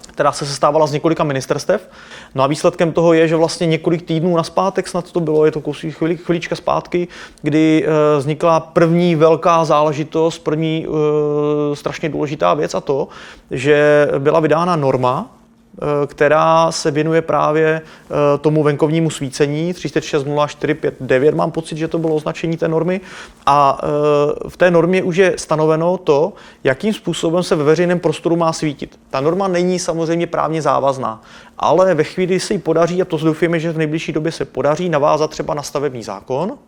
[0.07, 1.89] která se sestávala z několika ministerstev.
[2.35, 5.61] No a výsledkem toho je, že vlastně několik týdnů naspátek snad to bylo, je to
[5.61, 7.09] kousí chvíli, chvílička zpátky,
[7.43, 13.09] kdy e, vznikla první velká záležitost, první e, strašně důležitá věc a to,
[13.51, 15.42] že byla vydána norma,
[16.07, 22.57] která se věnuje právě eh, tomu venkovnímu svícení 3600459, mám pocit, že to bylo označení
[22.57, 23.01] té normy.
[23.47, 26.33] A eh, v té normě už je stanoveno to,
[26.65, 28.99] jakým způsobem se ve veřejném prostoru má svítit.
[29.11, 31.23] Ta norma není samozřejmě právně závazná,
[31.59, 34.89] ale ve chvíli se jí podaří, a to doufujeme, že v nejbližší době se podaří,
[34.89, 36.59] navázat třeba na stavební zákon,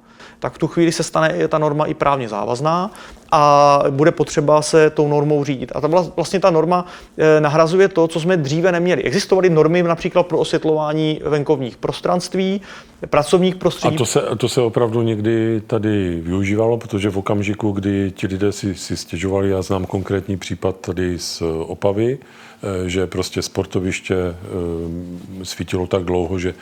[0.45, 2.91] tak v tu chvíli se stane ta norma i právně závazná
[3.33, 5.73] a bude potřeba se tou normou řídit.
[5.75, 6.87] A ta vlastně ta norma
[7.19, 9.03] eh, nahrazuje to, co jsme dříve neměli.
[9.03, 12.61] Existovaly normy například pro osvětlování venkovních prostranství,
[13.11, 13.95] pracovních prostředí.
[13.95, 18.53] A to se, to se opravdu někdy tady využívalo, protože v okamžiku, kdy ti lidé
[18.53, 22.19] si, si stěžovali, já znám konkrétní případ tady z Opavy,
[22.87, 26.55] že prostě sportoviště eh, svítilo tak dlouho, že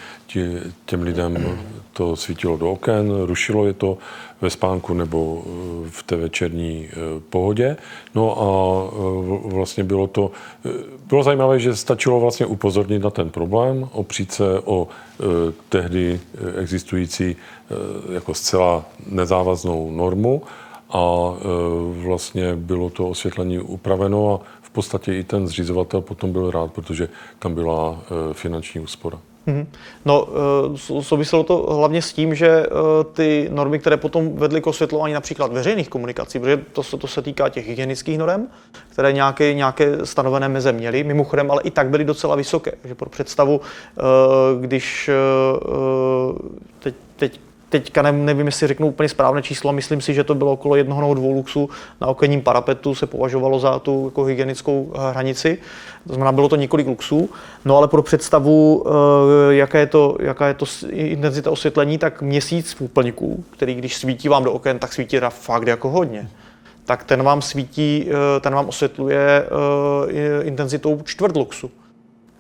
[0.87, 1.59] těm lidem
[1.93, 3.99] to svítilo do oken, rušilo je to
[4.41, 5.45] ve spánku nebo
[5.91, 6.89] v té večerní
[7.31, 7.77] pohodě.
[8.15, 8.49] No a
[9.49, 10.31] vlastně bylo to,
[11.07, 14.89] bylo zajímavé, že stačilo vlastně upozornit na ten problém, opřít se o
[15.69, 16.21] tehdy
[16.59, 17.37] existující
[18.13, 20.43] jako zcela nezávaznou normu
[20.91, 21.35] a
[22.03, 27.09] vlastně bylo to osvětlení upraveno a podstatě i ten zřizovatel potom byl rád, protože
[27.39, 29.19] tam byla finanční úspora.
[29.47, 29.67] Mm-hmm.
[30.05, 30.29] No,
[30.99, 32.69] eh, souviselo to hlavně s tím, že eh,
[33.13, 37.49] ty normy, které potom vedly k osvětlování například veřejných komunikací, protože to, to se týká
[37.49, 38.47] těch hygienických norm,
[38.89, 42.73] které nějaké, nějaké stanovené meze měly, mimochodem, ale i tak byly docela vysoké.
[42.81, 44.03] Takže pro představu, eh,
[44.61, 45.11] když
[46.79, 47.41] teď, teď
[47.73, 51.15] teďka nevím, jestli řeknu úplně správné číslo, myslím si, že to bylo okolo jednoho nebo
[51.15, 51.71] dvou luxů
[52.01, 55.59] na okenním parapetu se považovalo za tu jako hygienickou eh, hranici.
[56.07, 57.31] To znamená, bylo to několik luxů.
[57.65, 62.73] No ale pro představu, eh, jaká je to, jaká je to intenzita osvětlení, tak měsíc
[62.73, 66.29] v úplňku, který když svítí vám do oken, tak svítí teda fakt jako hodně
[66.85, 69.47] tak ten vám svítí, eh, ten vám osvětluje
[70.43, 71.71] intenzitou čtvrt luxu.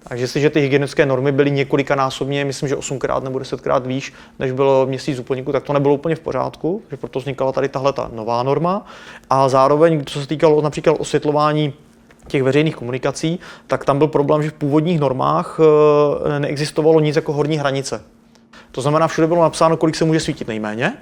[0.08, 4.86] Takže jestliže ty hygienické normy byly několikanásobně, myslím, že 8krát nebo 10krát výš, než bylo
[4.86, 8.42] měsíc úplníku, tak to nebylo úplně v pořádku, že proto vznikala tady tahle ta nová
[8.42, 8.86] norma.
[9.30, 11.72] A zároveň, co se týkalo například osvětlování
[12.28, 17.32] těch veřejných komunikací, tak tam byl problém, že v původních normách eh, neexistovalo nic jako
[17.32, 18.02] horní hranice.
[18.70, 20.96] To znamená, všude bylo napsáno, kolik se může svítit nejméně,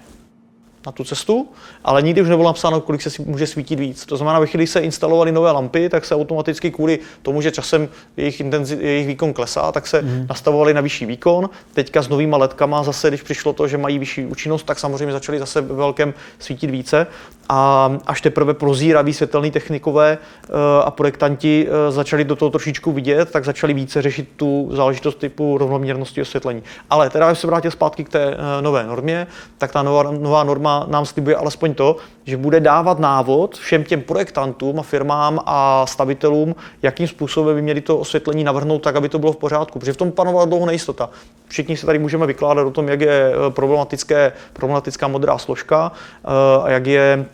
[0.86, 1.48] na tu cestu,
[1.84, 4.06] ale nikdy už nebylo napsáno, kolik se může svítit víc.
[4.06, 7.88] To znamená, ve chvíli se instalovaly nové lampy, tak se automaticky kvůli tomu, že časem
[8.16, 10.26] jejich, intenzi, jejich výkon klesá, tak se mm.
[10.28, 11.50] nastavovaly na vyšší výkon.
[11.72, 15.38] Teďka s novými ledkama zase, když přišlo to, že mají vyšší účinnost, tak samozřejmě začaly
[15.38, 17.06] zase ve velkém svítit více.
[17.52, 20.48] A až teprve prozíraví světelní technikové eh,
[20.84, 25.58] a projektanti eh, začali do toho trošičku vidět, tak začali více řešit tu záležitost typu
[25.58, 26.62] rovnoměrnosti osvětlení.
[26.90, 29.26] Ale teda, když se vrátil zpátky k té eh, nové normě,
[29.58, 33.84] tak ta nová, nová norma norma nám slibuje alespoň to, že bude dávat návod všem
[33.84, 39.08] těm projektantům a firmám a stavitelům, jakým způsobem by měli to osvětlení navrhnout tak, aby
[39.08, 39.78] to bylo v pořádku.
[39.78, 41.10] Protože v tom panovala dlouho nejistota.
[41.48, 46.62] Všichni se tady můžeme vykládat o tom, jak je eh, problematické, problematická modrá složka eh,
[46.62, 47.26] a jak je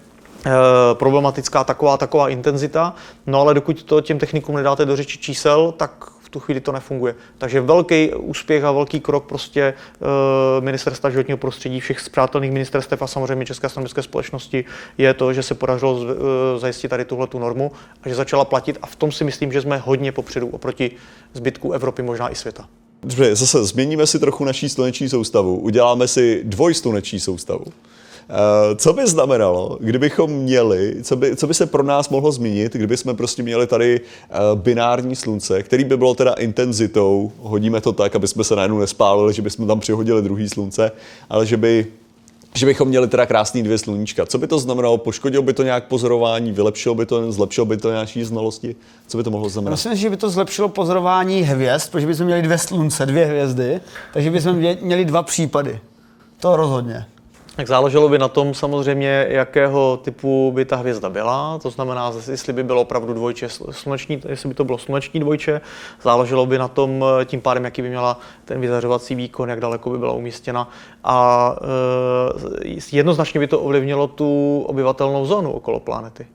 [0.47, 0.51] eh,
[0.95, 2.95] problematická taková taková intenzita,
[3.27, 6.73] no ale dokud to těm technikům nedáte do řeči čísel, tak v tu chvíli to
[6.73, 7.15] nefunguje.
[7.39, 10.07] Takže velký úspěch a velký krok prostě uh,
[10.65, 14.65] ministerstva životního prostředí, všech zpřátelných ministerstev a samozřejmě České astronomické společnosti
[14.99, 16.09] je to, že se podařilo uh,
[16.59, 17.73] zajistit tady tuhle tu normu
[18.03, 20.91] a že začala platit a v tom si myslím, že jsme hodně popředu oproti
[21.35, 22.69] zbytku Evropy, možná i světa.
[23.03, 27.65] Dobře, zase změníme si trochu naší sluneční soustavu, uděláme si dvojsluneční soustavu.
[28.29, 32.73] Eh, co by znamenalo, kdybychom měli, co by, co by se pro nás mohlo změnit,
[32.73, 37.93] kdyby jsme prostě měli tady eh, binární slunce, který by bylo teda intenzitou, hodíme to
[37.93, 40.93] tak, aby jsme se najednou nespálili, že bychom tam přihodili druhý slunce,
[41.31, 41.87] ale že by
[42.55, 44.27] že bychom měli teda krásný dvě sluníčka.
[44.27, 44.99] Co by to znamenalo?
[44.99, 48.77] Poškodilo by to nějak pozorování, vylepšilo by to, zlepšilo by to nějaké znalosti?
[49.07, 49.75] Co by to mohlo znamenat?
[49.75, 53.81] Myslím, že by to zlepšilo pozorování hvězd, protože bychom měli dvě slunce, dvě hvězdy,
[54.13, 55.81] takže bychom měli dva případy.
[56.41, 57.07] To rozhodně.
[57.57, 62.53] Tak záleželo by na tom samozřejmě, jakého typu by ta hvězda byla, to znamená, jestli
[62.53, 65.61] by bylo opravdu dvojče sluneční, jestli by to bylo sluneční dvojče,
[66.03, 69.99] záleželo by na tom tím pádem, jaký by měla ten vyzařovací výkon, jak daleko by
[69.99, 70.69] byla umístěna.
[71.05, 71.57] A
[72.65, 76.27] e, jednoznačně by to ovlivnilo tu obyvatelnou zónu okolo planety.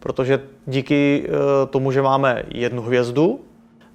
[0.00, 3.40] Protože díky e, tomu, že máme jednu hvězdu,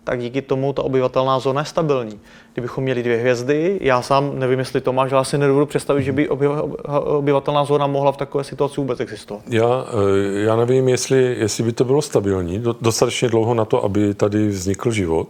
[0.04, 2.20] tak díky tomu ta obyvatelná zóna je stabilní.
[2.54, 6.12] Kdybychom měli dvě hvězdy, já sám nevím, jestli to máš, ale asi nedovedu představit, že
[6.12, 6.48] by oby-
[7.06, 9.42] obyvatelná zóna mohla v takové situaci vůbec existovat.
[9.50, 13.84] Já, eh, já nevím, jestli, jestli by to bylo stabilní, do- dostatečně dlouho na to,
[13.84, 15.28] aby tady vznikl život,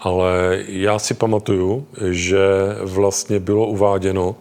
[0.00, 2.38] ale já si pamatuju, že
[2.82, 4.36] vlastně bylo uváděno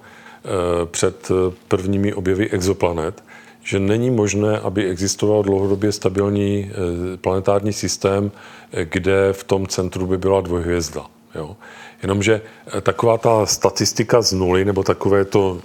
[0.46, 1.32] eh, před
[1.68, 3.24] prvními objevy exoplanet,
[3.66, 8.32] že není možné, aby existoval dlouhodobě stabilní eh, planetární systém,
[8.72, 11.06] eh, kde v tom centru by byla dvojhvězda.
[11.36, 11.58] Jo?
[12.02, 12.42] Jenomže
[12.78, 15.62] eh, taková ta statistika z nuly, nebo takové to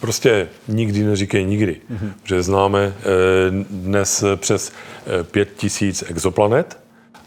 [0.00, 2.12] Prostě nikdy neříkej nikdy, mm-hmm.
[2.24, 2.94] že známe
[3.70, 4.72] dnes přes
[5.30, 6.78] pět tisíc exoplanet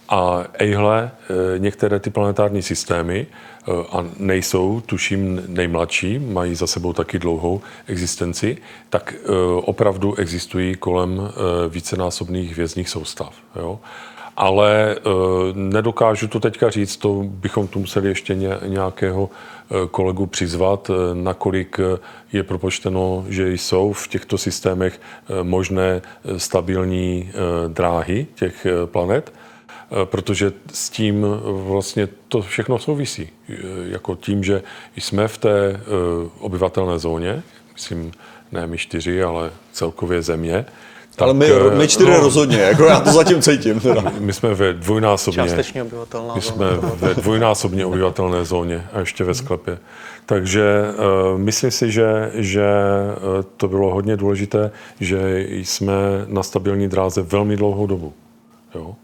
[0.10, 1.12] a ejhle,
[1.58, 3.28] některé ty planetární systémy
[3.92, 8.58] a nejsou, tuším, nejmladší, mají za sebou taky dlouhou existenci,
[8.90, 9.28] tak eh,
[9.62, 13.34] opravdu existují kolem eh, vícenásobných hvězdných soustav.
[13.56, 13.80] Jo?
[14.38, 14.96] ale
[15.54, 19.30] nedokážu to teďka říct, to bychom tu museli ještě ně, nějakého
[19.92, 21.80] kolegu přizvat, nakolik
[22.34, 25.02] je propočteno, že jsou v těchto systémech
[25.44, 26.02] možné
[26.38, 27.32] stabilní
[27.68, 29.34] dráhy těch planet,
[30.06, 33.30] protože s tím uh, vlastně to všechno souvisí.
[33.50, 33.56] Uh,
[33.86, 34.64] jako tím, že
[34.98, 35.80] jsme v té
[36.40, 37.44] obyvatelné zóně,
[37.74, 38.12] myslím,
[38.52, 40.66] ne my čtyři, ale celkově země,
[41.20, 43.80] Ale my, eh, my čtyři no, rozhodně, jako já to zatím cítím.
[43.80, 44.04] Teda.
[44.20, 46.56] My jsme ve dvojnásobně, Částečně obyvatelná my zóna.
[46.56, 49.78] jsme ve dvojnásobně obyvatelné zóně a ještě ve sklepě.
[50.26, 50.84] Takže
[51.34, 52.66] uh, myslím si, že, že
[53.58, 55.94] to bylo hodně důležité, že jsme
[56.28, 58.14] na stabilní dráze velmi dlouhou dobu.
[58.76, 58.96] Jo?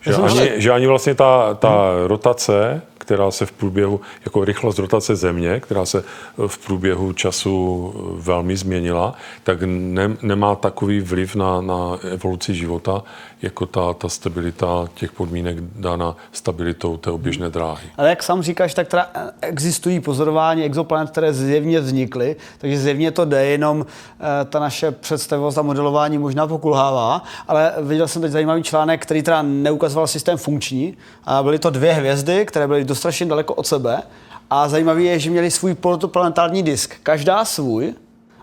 [0.00, 4.78] Že, ani, ještě- že ani vlastně ta, ta rotace, která se v průběhu, jako rychlost
[4.78, 6.04] rotace Země, která se
[6.46, 9.14] v průběhu času velmi změnila,
[9.44, 13.02] tak ne, nemá takový vliv na, na evoluci života,
[13.42, 17.88] jako ta, ta stabilita těch podmínek dána stabilitou té oběžné dráhy.
[17.96, 19.10] Ale jak sám říkáš, tak teda
[19.40, 25.58] existují pozorování exoplanet, které zjevně vznikly, takže zjevně to jde, jenom eh, ta naše představivost
[25.58, 30.96] a modelování možná pokulhává, ale viděl jsem teď zajímavý článek, který teda neukazoval systém funkční
[31.24, 34.02] a byly to dvě hvězdy, které byly dostrašně daleko od sebe
[34.50, 37.94] a zajímavé je, že měli svůj protoplanetární disk, každá svůj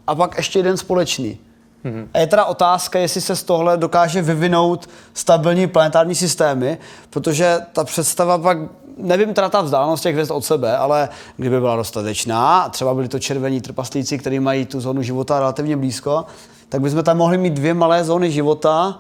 [0.08, 1.38] a pak ještě jeden společný.
[2.14, 6.78] A je teda otázka, jestli se z tohle dokáže vyvinout stabilní planetární systémy,
[7.10, 8.58] protože ta představa pak,
[8.98, 13.08] nevím teda ta vzdálenost těch hvězd od sebe, ale kdyby byla dostatečná, a třeba byli
[13.08, 16.26] to červení trpaslíci, kteří mají tu zónu života relativně blízko,
[16.70, 19.00] tak bychom tam mohli mít dvě malé zóny života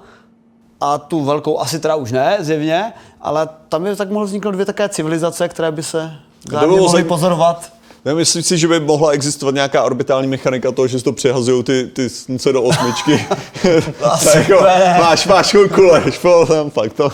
[0.81, 4.65] a tu velkou asi teda už ne, zjevně, ale tam by tak mohly vzniknout dvě
[4.65, 6.13] také civilizace, které by se
[6.49, 7.76] bylo mohly pozorovat.
[8.07, 11.63] Ne, myslím si, že by mohla existovat nějaká orbitální mechanika toho, že si to přehazují
[11.63, 13.11] ty, ty slunce do osmičky.
[14.35, 14.63] Jako,
[14.99, 17.11] máš, máš lež, tam fakt to.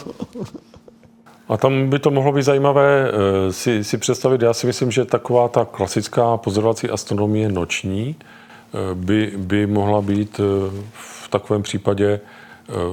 [1.50, 4.42] A tam by to mohlo být zajímavé eh, si, si představit.
[4.42, 10.40] Já si myslím, že taková ta klasická pozorovací astronomie noční eh, by, by mohla být
[10.40, 10.44] eh,
[10.92, 12.20] v takovém případě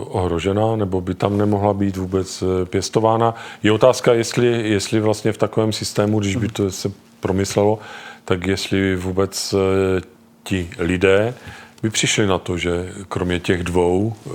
[0.08, 3.34] ohrožena, nebo by tam nemohla být vůbec pěstována.
[3.62, 6.90] Je otázka, jestli, jestli vlastně v takovém systému, když by to se
[7.20, 7.78] promyslelo,
[8.24, 10.00] tak jestli vůbec eh,
[10.42, 11.34] ti lidé
[11.82, 14.30] by přišli na to, že kromě těch dvou, eh,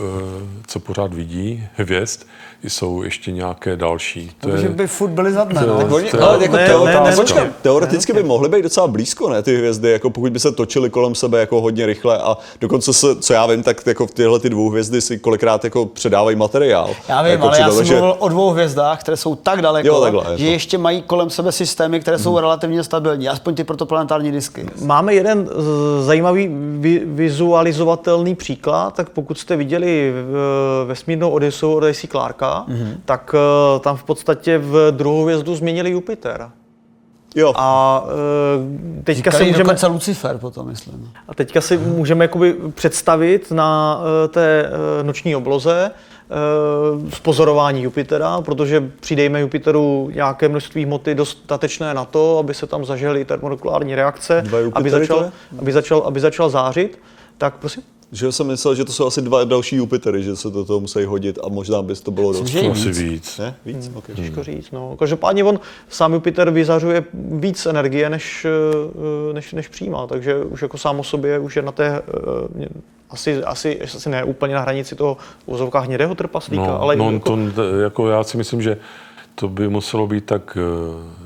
[0.67, 2.19] co pořád vidí, hvězd,
[2.63, 4.31] jsou ještě nějaké další.
[4.39, 5.95] To Takže je, by furt byli za dne, no.
[5.95, 7.51] Oni, je- ale jako ne, teo, ne, ne, ne, počkej, ne.
[7.61, 11.15] teoreticky by mohly být docela blízko, ne, ty hvězdy, jako pokud by se točily kolem
[11.15, 14.69] sebe jako hodně rychle a dokonce se, co já vím, tak jako tyhle ty dvou
[14.69, 16.89] hvězdy si kolikrát jako předávají materiál.
[17.09, 19.87] Já vím, jako ale já jsem že- mluvil o dvou hvězdách, které jsou tak daleko,
[19.87, 20.51] Jo, takhle, je že to.
[20.51, 24.65] ještě mají kolem sebe systémy, které jsou relativně stabilní, aspoň ty protoplanetární disky.
[24.81, 25.49] Máme jeden
[26.01, 26.49] zajímavý
[26.79, 27.01] vi-
[27.35, 32.07] vizualizovatelný příklad, tak pokud jste viděli v- vesmírnou Odyseu od A.C.
[32.07, 32.77] Clarka, Mhm.
[32.77, 32.97] mm-hmm.
[33.05, 33.35] tak
[33.75, 36.49] eh, tam v podstatě v druhou hvězdu změnili Jupiter.
[37.35, 38.03] Jo, A
[38.99, 41.11] eh, teďka si Říkají můžeme, dokonce Lucifer potom, myslím.
[41.27, 44.65] a teďka si můžeme jakoby představit na eh, té
[44.99, 52.37] eh, noční obloze eh, spozorování Jupitera, protože přidejme Jupiteru nějaké množství hmoty dostatečné na to,
[52.37, 54.43] aby se tam zažily termomolekulární reakce,
[54.73, 56.99] aby začal, aby, začal, aby začal zářit.
[57.37, 57.83] Tak prosím.
[58.11, 61.03] že jsem myslel, že to jsou asi dva další Jupitery, že se do toho musí
[61.03, 62.53] hodit a možná bys to bylo dost.
[62.53, 62.97] Víc.
[62.97, 63.37] víc.
[63.37, 63.55] Ne?
[63.65, 63.91] Víc?
[63.93, 64.15] Okay.
[64.15, 64.71] Těžko říct.
[64.71, 64.95] No.
[64.99, 65.59] Každopádně on
[65.89, 68.45] sám Jupiter vyzařuje víc energie, než,
[69.29, 72.01] eh, než, než přijímá, takže už jako sám o sobě už je na té
[72.61, 72.67] eh,
[73.09, 75.17] asi, asi, asi ne úplně na hranici toho
[75.47, 78.77] v hnědého trpaslíka, No, ale no jako, to, jako já si myslím, že
[79.35, 81.24] to by muselo být tak eh,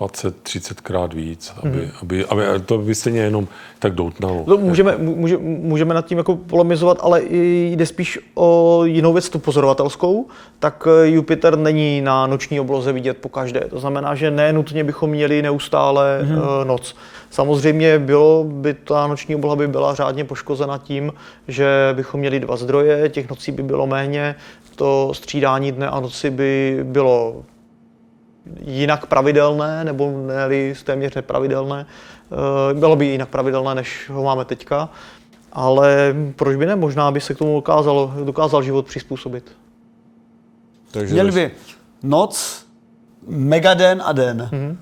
[0.00, 1.90] 20-30 krát víc, aby, mm.
[2.02, 3.48] aby, aby, to by stejně jenom
[3.78, 4.44] tak doutnalo.
[4.44, 9.38] To můžeme, může, můžeme nad tím jako polemizovat, ale jde spíš o jinou věc, tu
[9.38, 10.26] pozorovatelskou.
[10.58, 13.60] Tak eh, Jupiter není na noční obloze vidět po každé.
[13.60, 16.68] To znamená, že ne nutně bychom měli neustále mm.
[16.68, 16.96] noc.
[17.30, 21.12] Samozřejmě bylo by ta noční obloha by byla řádně poškozena tím,
[21.48, 24.34] že bychom měli dva zdroje, těch nocí by bylo méně,
[24.76, 27.42] to střídání dne a noci by bylo
[28.60, 31.86] jinak pravidelné, nebo ne téměř nepravidelné.
[32.32, 34.88] Eh, bylo by jinak pravidelné, než ho máme teďka,
[35.52, 36.76] ale proč by ne?
[36.76, 39.52] Možná by se k tomu dokázal, dokázal život přizpůsobit.
[40.90, 41.50] Takže Měli by
[42.02, 42.66] noc,
[43.26, 44.48] megaden a den.
[44.52, 44.76] Mm-hmm.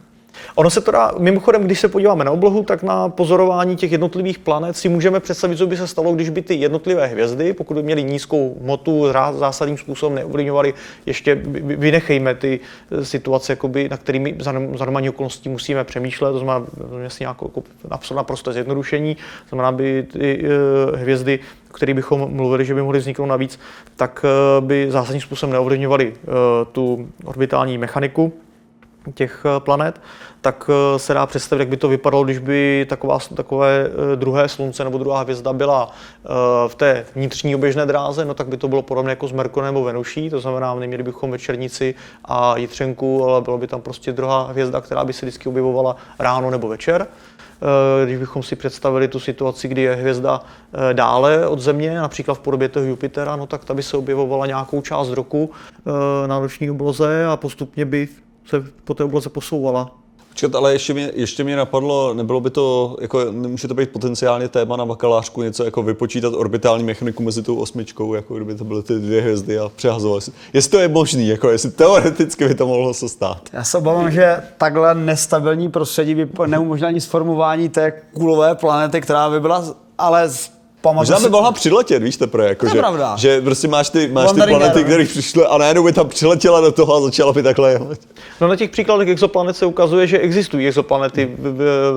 [0.59, 4.39] Ono se to dá, mimochodem, když se podíváme na oblohu, tak na pozorování těch jednotlivých
[4.39, 7.83] planet si můžeme představit, co by se stalo, když by ty jednotlivé hvězdy, pokud by
[7.83, 10.75] měly nízkou hmotu, zásadním způsobem neovlivňovaly,
[11.07, 12.61] ještě vynechejme ty
[12.91, 16.67] eh, situace, jakoby, na kterými za normální okolností musíme přemýšlet, to znamená
[17.03, 20.45] jasně nějakou jako naprosto zjednodušení, to znamená, by ty
[20.91, 21.39] uh, hvězdy
[21.71, 23.61] o kterých bychom mluvili, že by mohly vzniknout navíc,
[23.97, 26.15] tak eh, by zásadním způsobem neovlivňovaly
[26.73, 28.33] tu orbitální mechaniku
[29.15, 30.01] těch planet
[30.41, 34.49] tak eh, se dá představit, jak by to vypadalo, když by taková, takové eh, druhé
[34.49, 35.91] slunce nebo druhá hvězda byla
[36.25, 36.29] eh,
[36.69, 39.85] v té vnitřní oběžné dráze, no tak by to bylo podobné jako s Merkurem nebo
[39.85, 41.95] Venuší, to znamená, neměli bychom večernici
[42.25, 46.51] a jitřenku, ale bylo by tam prostě druhá hvězda, která by se vždycky objevovala ráno
[46.51, 47.07] nebo večer.
[48.05, 50.41] Když bychom si představili tu situaci, kdy je hvězda
[50.93, 54.81] dále od Země, například v podobě toho Jupitera, no tak ta by se objevovala nějakou
[54.81, 55.51] část roku
[56.27, 58.09] na noční obloze a postupně by
[58.47, 59.91] se po té obloze posouvala.
[60.39, 64.49] Počkat, ale ještě mě, ještě mě napadlo, nebylo by to, jako, nemůže to být potenciálně
[64.49, 68.83] téma na bakalářku, něco jako vypočítat orbitální mechaniku mezi tou osmičkou, jako kdyby to byly
[68.83, 70.23] ty dvě hvězdy a přehazovat.
[70.53, 73.49] Jestli to je možný, jako jestli teoreticky by to mohlo se stát.
[73.53, 79.31] Já se obávám, že takhle nestabilní prostředí by neumožnilo ani sformování té kulové planety, která
[79.31, 79.65] by byla
[79.99, 80.31] ale
[80.81, 83.17] Pamatuju Možná by mohla přiletět, víš teprve, jako, to že, pravda.
[83.17, 86.73] že prostě máš ty, máš ty planety, které přišly a najednou by tam přiletěla do
[86.73, 88.09] toho a začala by takhle jít.
[88.41, 91.31] No na těch příkladech exoplanet se ukazuje, že existují exoplanety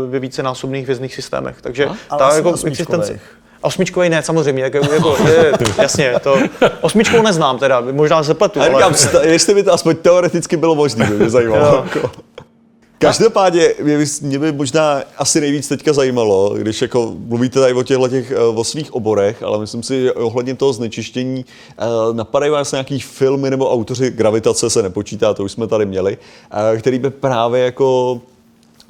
[0.09, 2.17] ve vícenásobných hvězdných systémech, takže a?
[2.17, 3.19] ta jako existence...
[3.63, 6.37] Osmičkový ne, samozřejmě, jako, jako je, jasně, to
[6.81, 8.69] osmičkou neznám teda, možná se pletu, ale...
[8.69, 11.83] Říkám, jestli by to aspoň teoreticky bylo možné, by mě zajímalo.
[11.93, 12.11] Jako.
[13.01, 17.83] Každopádně mě by, mě by možná asi nejvíc teďka zajímalo, když jako mluvíte tady o
[17.83, 21.45] těchto těch, eh, o svých oborech, ale myslím si, že ohledně toho znečištění
[21.77, 21.83] eh,
[22.13, 26.17] napadají vás nějaký filmy nebo autoři, gravitace se nepočítá, to už jsme tady měli,
[26.73, 28.21] eh, který by právě jako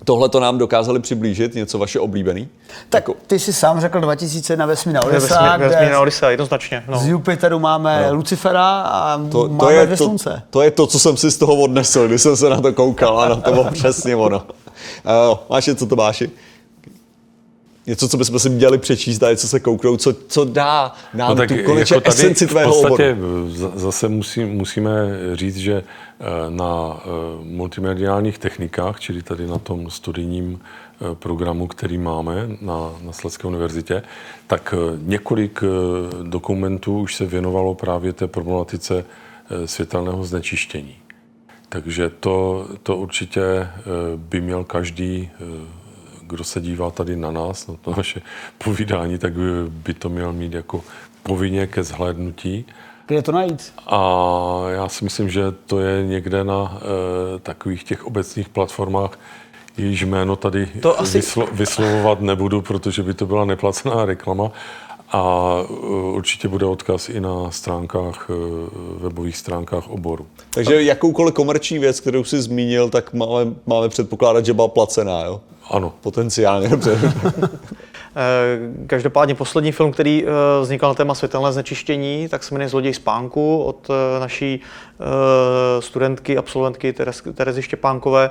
[0.06, 2.48] Tohle to nám dokázali přiblížit, něco vaše oblíbený?
[2.90, 3.14] Tak jako...
[3.28, 6.84] ty jsi sám řekl 2000 na vesmír Odyssea, vesmír, Odyssea, jednoznačně.
[6.88, 6.99] No.
[6.99, 8.15] Z Jupiteru máme no.
[8.15, 10.41] Lucifera a to, máme to je dvě to, slunce.
[10.49, 13.19] To je to, co jsem si z toho odnesl, když jsem se na to koukal,
[13.19, 14.44] ano, to bylo přesně ono.
[15.32, 16.32] Uh, máš něco, Tomáši?
[17.91, 21.35] Něco, co bychom si měli přečíst a co se kouknout, co, co dá nám no
[21.35, 23.49] tak tu konečně jako esenci tvého v podstatě oboru.
[23.76, 24.91] zase musí, musíme
[25.34, 27.09] říct, že eh, na eh,
[27.43, 34.03] multimediálních technikách, čili tady na tom studijním eh, programu, který máme na, na Sledské univerzitě,
[34.47, 35.63] tak několik
[36.23, 39.05] dokumentů už se věnovalo právě té problematice
[39.65, 40.95] světelného znečištění.
[41.69, 43.68] Takže to, to určitě
[44.15, 45.30] by měl každý
[46.32, 48.22] kdo se dívá tady na nás, na to naše
[48.58, 49.34] povídání, tak
[49.70, 50.82] by to měl mít jako
[51.24, 52.66] povinně ke zhlédnutí.
[53.08, 53.74] Kde to najít?
[53.88, 53.99] A
[54.70, 59.20] já si myslím, že to je někde na e, takových těch obecných platformách,
[59.78, 61.18] jejíž jméno tady to asi...
[61.18, 64.52] vyslo, vyslovovat nebudu, protože by to byla neplacená reklama.
[65.14, 65.74] A eh,
[66.14, 68.34] určitě bude odkaz i na stránkách, eh,
[69.03, 70.28] webových stránkách oboru.
[70.49, 75.41] Takže jakoukoliv komerční věc, kterou jsi zmínil, tak máme, máme předpokládat, že byla placená, jo?
[75.69, 75.93] Ano.
[76.01, 76.99] Potenciálně, dobře.
[78.15, 80.29] Eh, každopádně poslední film, který eh,
[80.61, 84.61] vznikal na téma světelné znečištění, tak se jmenuje Zloděj spánku od eh, naší
[85.79, 86.93] studentky, absolventky
[87.33, 88.29] Terezy Štěpánkové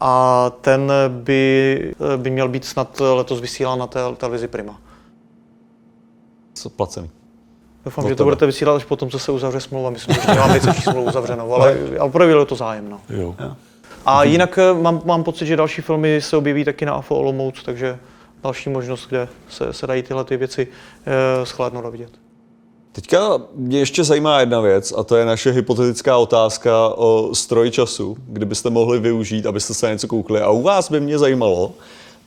[0.00, 4.80] a ten by, by měl být snad letos vysílán na té televizi Prima.
[6.54, 7.10] Co placený?
[7.84, 9.90] Doufám, že to budete vysílat až potom, co se uzavře smlouva.
[9.90, 12.90] Myslím, že nemám měsíční smlouvu uzavřenou, ale, ale projevilo to zájem.
[12.90, 13.00] No.
[13.10, 13.34] Jo.
[13.40, 13.56] Jo.
[14.10, 17.62] A jinak eh, mám, mám pocit, že další filmy se objeví taky na AFO Olomouc,
[17.64, 17.98] takže
[18.42, 20.68] další možnost, kde se, se dají tyhle ty věci
[21.06, 22.10] e, schlédnout a vidět.
[22.92, 28.16] Teďka mě ještě zajímá jedna věc a to je naše hypotetická otázka o stroj času,
[28.26, 30.40] kdybyste mohli využít, abyste se na něco koukli.
[30.40, 31.72] A u vás by mě zajímalo,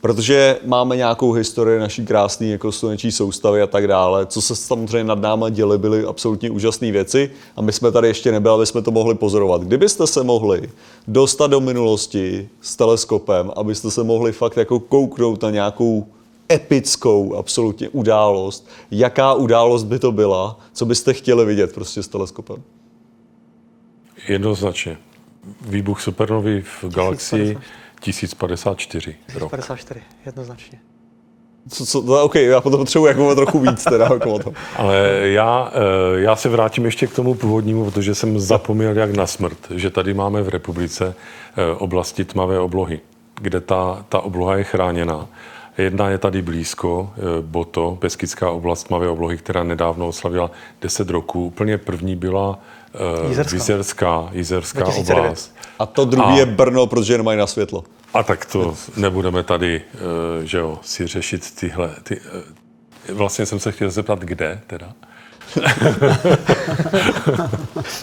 [0.02, 5.04] protože máme nějakou historii naší krásné jako sluneční soustavy a tak dále, co se samozřejmě
[5.04, 8.82] nad náma děly, byly absolutně úžasné věci a my jsme tady ještě nebyli, aby jsme
[8.82, 9.62] to mohli pozorovat.
[9.62, 10.70] Kdybyste se mohli
[11.08, 16.06] dostat do minulosti s teleskopem, abyste se mohli fakt jako kouknout na nějakou
[16.52, 22.62] epickou absolutně událost, jaká událost by to byla, co byste chtěli vidět prostě s teleskopem?
[24.28, 24.98] Jednoznačně.
[25.60, 27.58] Výbuch supernovy v galaxii
[28.02, 29.50] 1054 rok.
[29.50, 30.78] 54, jednoznačně.
[31.68, 34.54] Co, co, no, OK, já potom potřebuji jako trochu víc teda jako o tom.
[34.76, 39.26] Ale já, eh, já se vrátím ještě k tomu původnímu, protože jsem zapomněl jak na
[39.26, 41.14] smrt, že tady máme v republice
[41.56, 43.00] eh, oblasti tmavé oblohy,
[43.40, 45.28] kde ta, ta obloha je chráněná.
[45.78, 50.50] Jedna je tady blízko, eh, Boto, Beskidská oblast tmavé oblohy, která nedávno oslavila
[50.80, 51.46] 10 roků.
[51.46, 52.58] Úplně první byla
[53.28, 53.56] Jizerská.
[53.56, 55.20] Jizerská, Jizerská 2009.
[55.20, 55.54] oblast.
[55.78, 57.84] A to druhý A- je Brno, protože nemají na světlo.
[58.14, 59.98] A tak to nebudeme tady, eh,
[60.46, 61.90] že jo, si řešit tyhle.
[62.02, 62.20] Ty,
[63.08, 64.92] eh, vlastně jsem se chtěl zeptat, kde teda.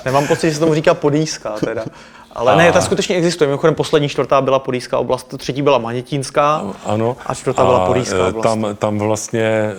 [0.06, 1.86] Nemám pocit, že se tomu říká Podýská teda.
[2.32, 3.48] Ale ne, ta skutečně existuje.
[3.48, 7.18] Mimochodem poslední čtvrtá byla Podýská oblast, třetí byla Manětínská Ano.
[7.26, 8.44] a čtvrtá byla Podýská eh, oblast.
[8.44, 9.74] Tam, tam vlastně eh,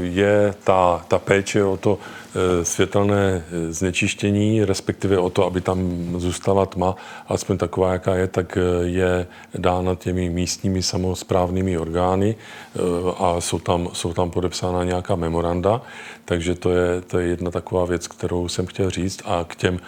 [0.00, 2.25] je ta, ta péče o to eh,
[2.62, 5.80] světelné eh, znečištění, respektive o to, aby tam
[6.16, 6.94] zůstala tma,
[7.26, 12.80] alespoň taková, jaká je, tak eh, je dána těmi místními samozprávnými orgány eh,
[13.18, 15.82] a jsou tam, jsou tam podepsána nějaká memoranda,
[16.24, 19.22] takže to je, to je jedna taková věc, kterou jsem chtěl říct.
[19.24, 19.80] A k těm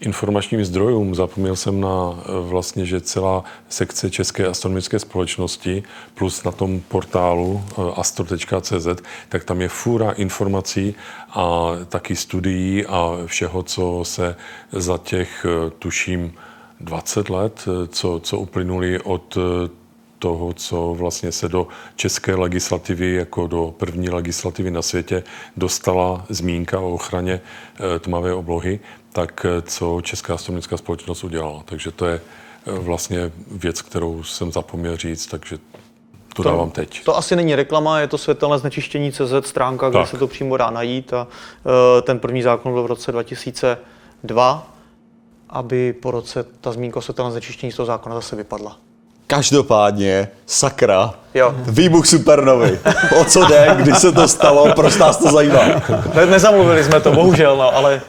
[0.00, 1.14] informačním zdrojům.
[1.14, 5.82] Zapomněl jsem na eh, vlastně, že celá sekce České astronomické společnosti
[6.14, 10.94] plus na tom portálu eh, astro.cz, tak tam je fůra informací
[11.30, 14.36] a taky studií a všeho, co se
[14.72, 16.32] za těch, eh, tuším,
[16.80, 19.38] 20 let, co, co uplynuli od
[20.18, 25.22] toho, co vlastně se do české legislativy, jako do první legislativy na světě,
[25.56, 27.40] dostala zmínka o ochraně
[28.00, 28.80] tmavé oblohy,
[29.16, 31.62] tak eh, co Česká astronomická společnost udělala.
[31.64, 32.20] Takže to je
[32.66, 35.58] eh, vlastně věc, kterou jsem zapomněl říct, takže
[36.34, 37.04] to, dávám teď.
[37.04, 40.08] To asi není reklama, je to světelné znečištění CZ stránka, kde Tak.
[40.08, 41.26] se to přímo dá najít a
[41.98, 44.72] e, ten první zákon byl v roce 2002,
[45.50, 48.76] aby po roce ta zmínka o světelném znečištění z toho zákona zase vypadla.
[49.26, 51.54] Každopádně, sakra, Jo.
[51.56, 52.80] výbuch supernovy.
[53.20, 55.62] O co jde, kdy se to stalo, proč nás to zajímá?
[56.14, 58.00] Ne, nezamluvili jsme to, bohužel, no, ale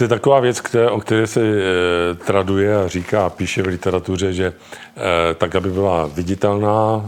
[0.00, 3.66] To je taková věc, které, o které se e, traduje a říká a píše v
[3.66, 7.04] literatuře, že e, tak, aby byla viditelná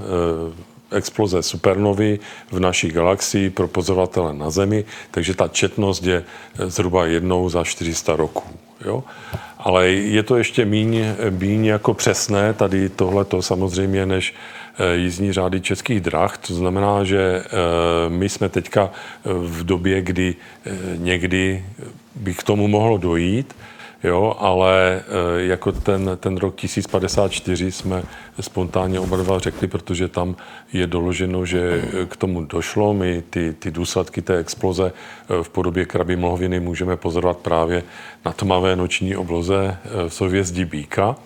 [0.92, 2.18] e, exploze supernovy
[2.50, 6.24] v naší galaxii pro pozorovatele na Zemi, takže ta četnost je
[6.66, 8.44] zhruba jednou za 400 roků.
[8.84, 9.04] Jo?
[9.59, 14.34] Ale je to ještě míň, míň jako přesné, tady tohleto samozřejmě, než
[14.94, 16.38] jízdní řády českých drah.
[16.38, 17.50] To znamená, že eh,
[18.08, 21.64] my jsme teďka eh, v době, kdy eh, někdy
[22.16, 23.54] by k tomu mohlo dojít,
[24.04, 28.02] jo, ale eh, jako ten, ten rok 1054 jsme
[28.40, 30.36] spontánně oba dva řekli, protože tam
[30.72, 31.60] je doloženo, že
[32.02, 32.94] eh, k tomu došlo.
[32.94, 37.82] My ty, ty důsledky té exploze eh, v podobě krabí mlhoviny můžeme pozorovat právě
[38.24, 41.16] na tmavé noční obloze eh, v souhvězdí Býka.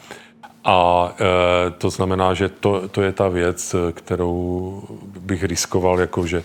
[0.66, 4.82] A e, to znamená, že to, to je ta věc, eh, kterou
[5.20, 6.42] bych riskoval, jako že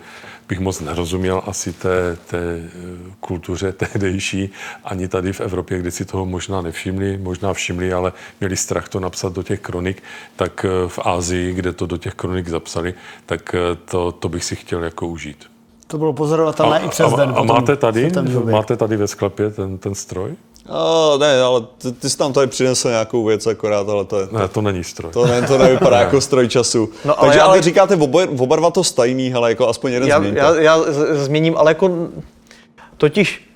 [0.50, 2.70] bych moc nerozuměl asi té, té eh,
[3.20, 4.50] kultuře tehdejší,
[4.84, 9.00] ani tady v Evropě, kde si toho možná nevšimli, možná všimli, ale měli strach to
[9.00, 10.04] napsat do těch kronik,
[10.36, 12.94] tak eh, v Ázii, kde to do těch kronik zapsali,
[13.26, 15.51] tak to, to bych si chtěl jako užít.
[15.92, 17.30] To bylo pozorovatelné i přes a, den.
[17.30, 18.12] a potom máte tady,
[18.52, 20.32] máte tady ve sklepě ten, ten stroj?
[20.70, 24.28] A, ne, ale ty, ty jsi tam tady přinesl nějakou věc akorát, ale to je,
[24.32, 25.12] Ne, to není stroj.
[25.12, 26.90] to, ne, to nevypadá jako stroj času.
[27.06, 29.92] No, ale Takže já ale bych- říkáte oba, oba dva to stajný, ale jako aspoň
[29.92, 30.40] jeden já, změňte.
[30.40, 30.80] já, já
[31.14, 31.90] změním, ale jako
[32.98, 33.51] totiž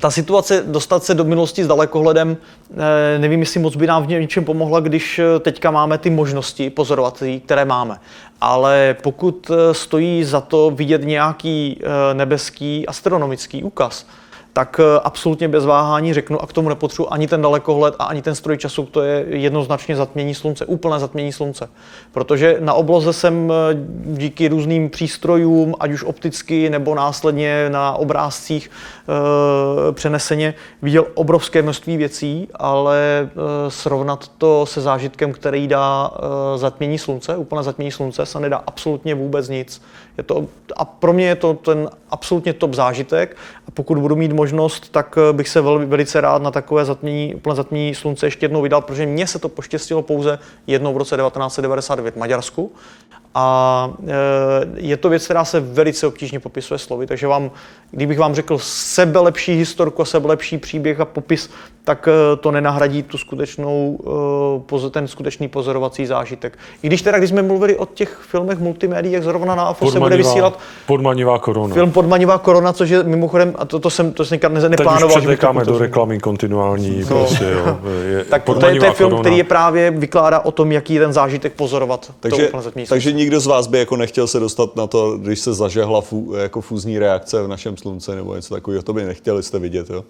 [0.00, 2.36] ta situace dostat se do minulosti s dalekohledem,
[2.70, 6.70] eh, nevím, jestli moc by nám v něčem pomohla, když eh, teďka máme ty možnosti
[6.70, 8.00] pozorovací, které máme.
[8.40, 11.80] Ale pokud eh, stojí za to vidět nějaký
[12.12, 14.06] nebeský astronomický úkaz,
[14.52, 18.22] tak eh, absolutně bez váhání řeknu a k tomu nepotřebuji ani ten dalekohled a ani
[18.22, 21.68] ten stroj času, to je jednoznačně zatmění slunce, úplné zatmění slunce.
[22.12, 28.70] Protože na obloze jsem eh, díky různým přístrojům, ať už opticky nebo následně na obrázcích
[28.70, 36.58] e, přeneseně, viděl obrovské množství věcí, ale e, srovnat to se zážitkem, který dá e,
[36.58, 39.82] zatmění slunce, úplné zatmění slunce, se nedá absolutně vůbec nic.
[40.18, 43.36] Je to, a pro mě je to ten absolutně top zážitek
[43.68, 47.34] a pokud budu mít možnost, tak eh, bych se vel, velice rád na takové zatmění,
[47.34, 51.16] úplné zatmění slunce ještě jednou vydal, protože mně se to poštěstilo pouze jednou v roce
[51.16, 52.72] 1999 v Maďarsku.
[53.34, 54.12] A e,
[54.76, 57.50] je to věc, která se velice obtížně popisuje slovy, takže vám,
[57.90, 61.50] kdybych vám řekl sebe lepší historku, sebe lepší příběh a popis,
[61.84, 64.06] tak e, to nenahradí tu skutečnou, e,
[64.72, 66.58] poz- ten skutečný pozorovací zážitek.
[66.82, 70.00] I když teda, když jsme mluvili o těch filmech multimédií, jak zrovna na AFO se
[70.00, 71.74] bude vysílat podmanivá korona.
[71.74, 74.68] film Podmanivá korona, což je mimochodem, a to, to jsem, to jsem ne, Teď už
[74.70, 75.14] neplánoval.
[75.14, 77.00] to předekáme do reklamy kontinuální.
[77.00, 77.06] No.
[77.06, 77.78] Prostě, jo.
[78.08, 79.22] Je, Tak to je, to Podmanivá je film, korona.
[79.22, 82.12] který je právě vykládá o tom, jaký je ten zážitek pozorovat.
[82.20, 82.50] Takže,
[82.88, 86.34] takže nikdo z vás by jako nechtěl se dostat na to, když se zažehla fu,
[86.36, 90.04] jako fúzní reakce v našem slunce nebo něco takového, to by nechtěli jste vidět, jo?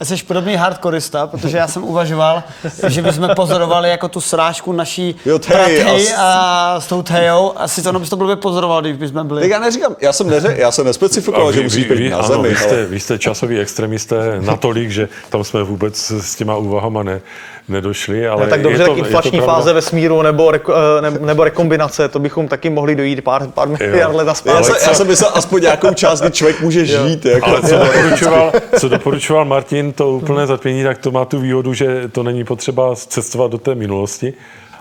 [0.00, 2.42] A jsi podobný hardkorista, protože já jsem uvažoval,
[2.86, 7.52] že bychom pozorovali jako tu srážku naší Jo, tej, a a s tou Tejou.
[7.56, 9.40] Asi to bys to blbě pozoroval, když bychom byli.
[9.40, 12.48] Tak já neříkám, já jsem, neře, já jsem nespecifikoval, že musí být na ano, zemi,
[12.48, 17.02] vy, jste, ale vy jste časoví extremisté natolik, že tam jsme vůbec s těma úvahama
[17.02, 17.20] ne,
[17.68, 18.28] nedošli.
[18.28, 22.18] Ale No, tak dobře, tak inflační fáze vesmíru nebo, reko, eh, ne, nebo rekombinace, to
[22.18, 25.94] bychom taky mohli dojít pár, pár miliard let a já, já jsem myslel aspoň nějakou
[25.94, 27.26] část, kdy člověk může žít.
[27.26, 27.46] Jako.
[27.46, 32.08] Ale co doporučoval, co doporučoval Martin, to úplné zatmění, tak to má tu výhodu, že
[32.12, 34.34] to není potřeba cestovat do té minulosti.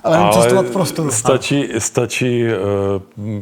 [0.03, 1.11] Ale jenom cestovat v prostoru.
[1.11, 2.51] Stačí, stačí uh,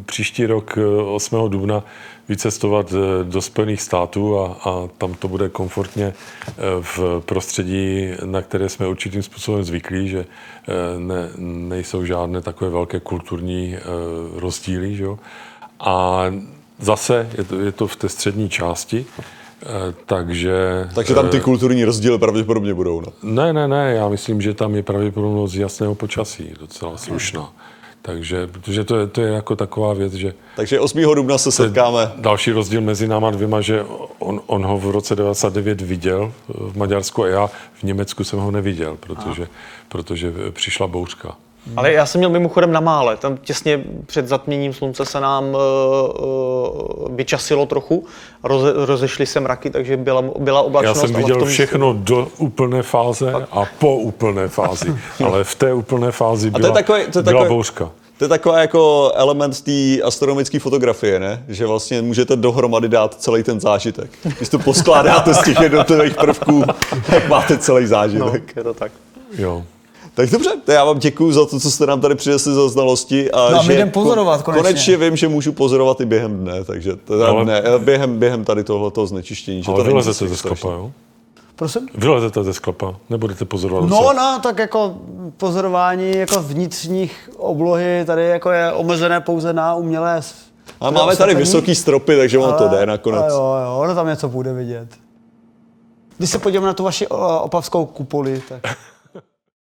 [0.05, 1.49] příští rok eh, 8.
[1.49, 1.84] dubna
[2.30, 6.06] vycestovat eh, do Spojených států a, a tam to bude komfortně
[6.47, 12.72] eh, v prostředí, na které jsme určitým způsobem zvyklí, že eh, ne, nejsou žádné takové
[12.72, 13.76] velké kulturní
[14.35, 14.95] rozdíly.
[14.95, 15.03] Že?
[15.03, 15.19] jo.
[15.80, 16.26] A
[16.80, 19.06] zase je to, je to v té střední části,
[20.06, 20.89] takže...
[20.95, 23.02] Takže tam ty kulturní rozdíly pravděpodobně budou.
[23.02, 23.07] No.
[23.23, 27.53] ne, ne, ne, já myslím, že tam je pravděpodobnost jasného počasí docela slušná.
[28.06, 31.02] Takže, protože to je, to je jako taková věc, že Takže 8.
[31.15, 32.11] dubna se setkáme.
[32.15, 33.86] další rozdíl mezi náma dvěma, že
[34.19, 38.52] on, on ho v roce 99 viděl v Maďarsku a já v Německu jsem ho
[38.52, 39.48] neviděl, protože,
[39.90, 41.36] protože přišla bouřka.
[41.78, 43.18] Ale já jsem měl mimochodem na mále.
[43.18, 45.56] Tam těsně před zatměním slunce se nám uh,
[46.26, 48.06] uh, vyčasilo trochu,
[48.44, 51.00] roze, rozešly se mraky, takže byla, byla Já oblačnost.
[51.00, 55.56] jsem ale v viděl tom- všechno do úplné fáze a po úplné fázi, ale v
[55.56, 57.90] té úplné fázi to je byla, takový- to je byla takový- bouřka.
[58.18, 61.44] To je taková jako element té astronomické fotografie, ne?
[61.48, 64.10] Že vlastně můžete dohromady dát celý ten zážitek.
[64.38, 66.64] Když to poskládáte z těch jednotlivých prvků,
[67.10, 68.54] tak máte celý No, zážitek.
[68.56, 68.92] je to tak.
[69.38, 69.64] Jo.
[70.16, 73.32] Tak dobře, tak já vám děkuji za to, co jste nám tady přinesli za znalosti.
[73.32, 74.64] A No a my že jdem pozorovat konečně.
[74.64, 78.64] konečně vím, že můžu pozorovat i během dne, takže teda Ale- ne, během, během tady
[78.64, 79.64] tohoto znečištění.
[79.64, 80.92] Že Ale to vylezete ze sklepa, jo?
[81.56, 81.88] Prosím?
[81.96, 84.14] Vylezete ze sklepa, nebudete pozorovat No, se.
[84.16, 84.98] no, tak jako
[85.38, 90.22] pozorování jako vnitřních oblohy tady jako je omezené pouze na umělé
[90.82, 93.24] A máme tady vysoký stropy, takže on to jde nakonec.
[93.30, 94.88] Jo, jo, ono tam něco bude vidět.
[96.18, 98.78] Když se podíváme na tu vaši o, opavskou kupoli, tak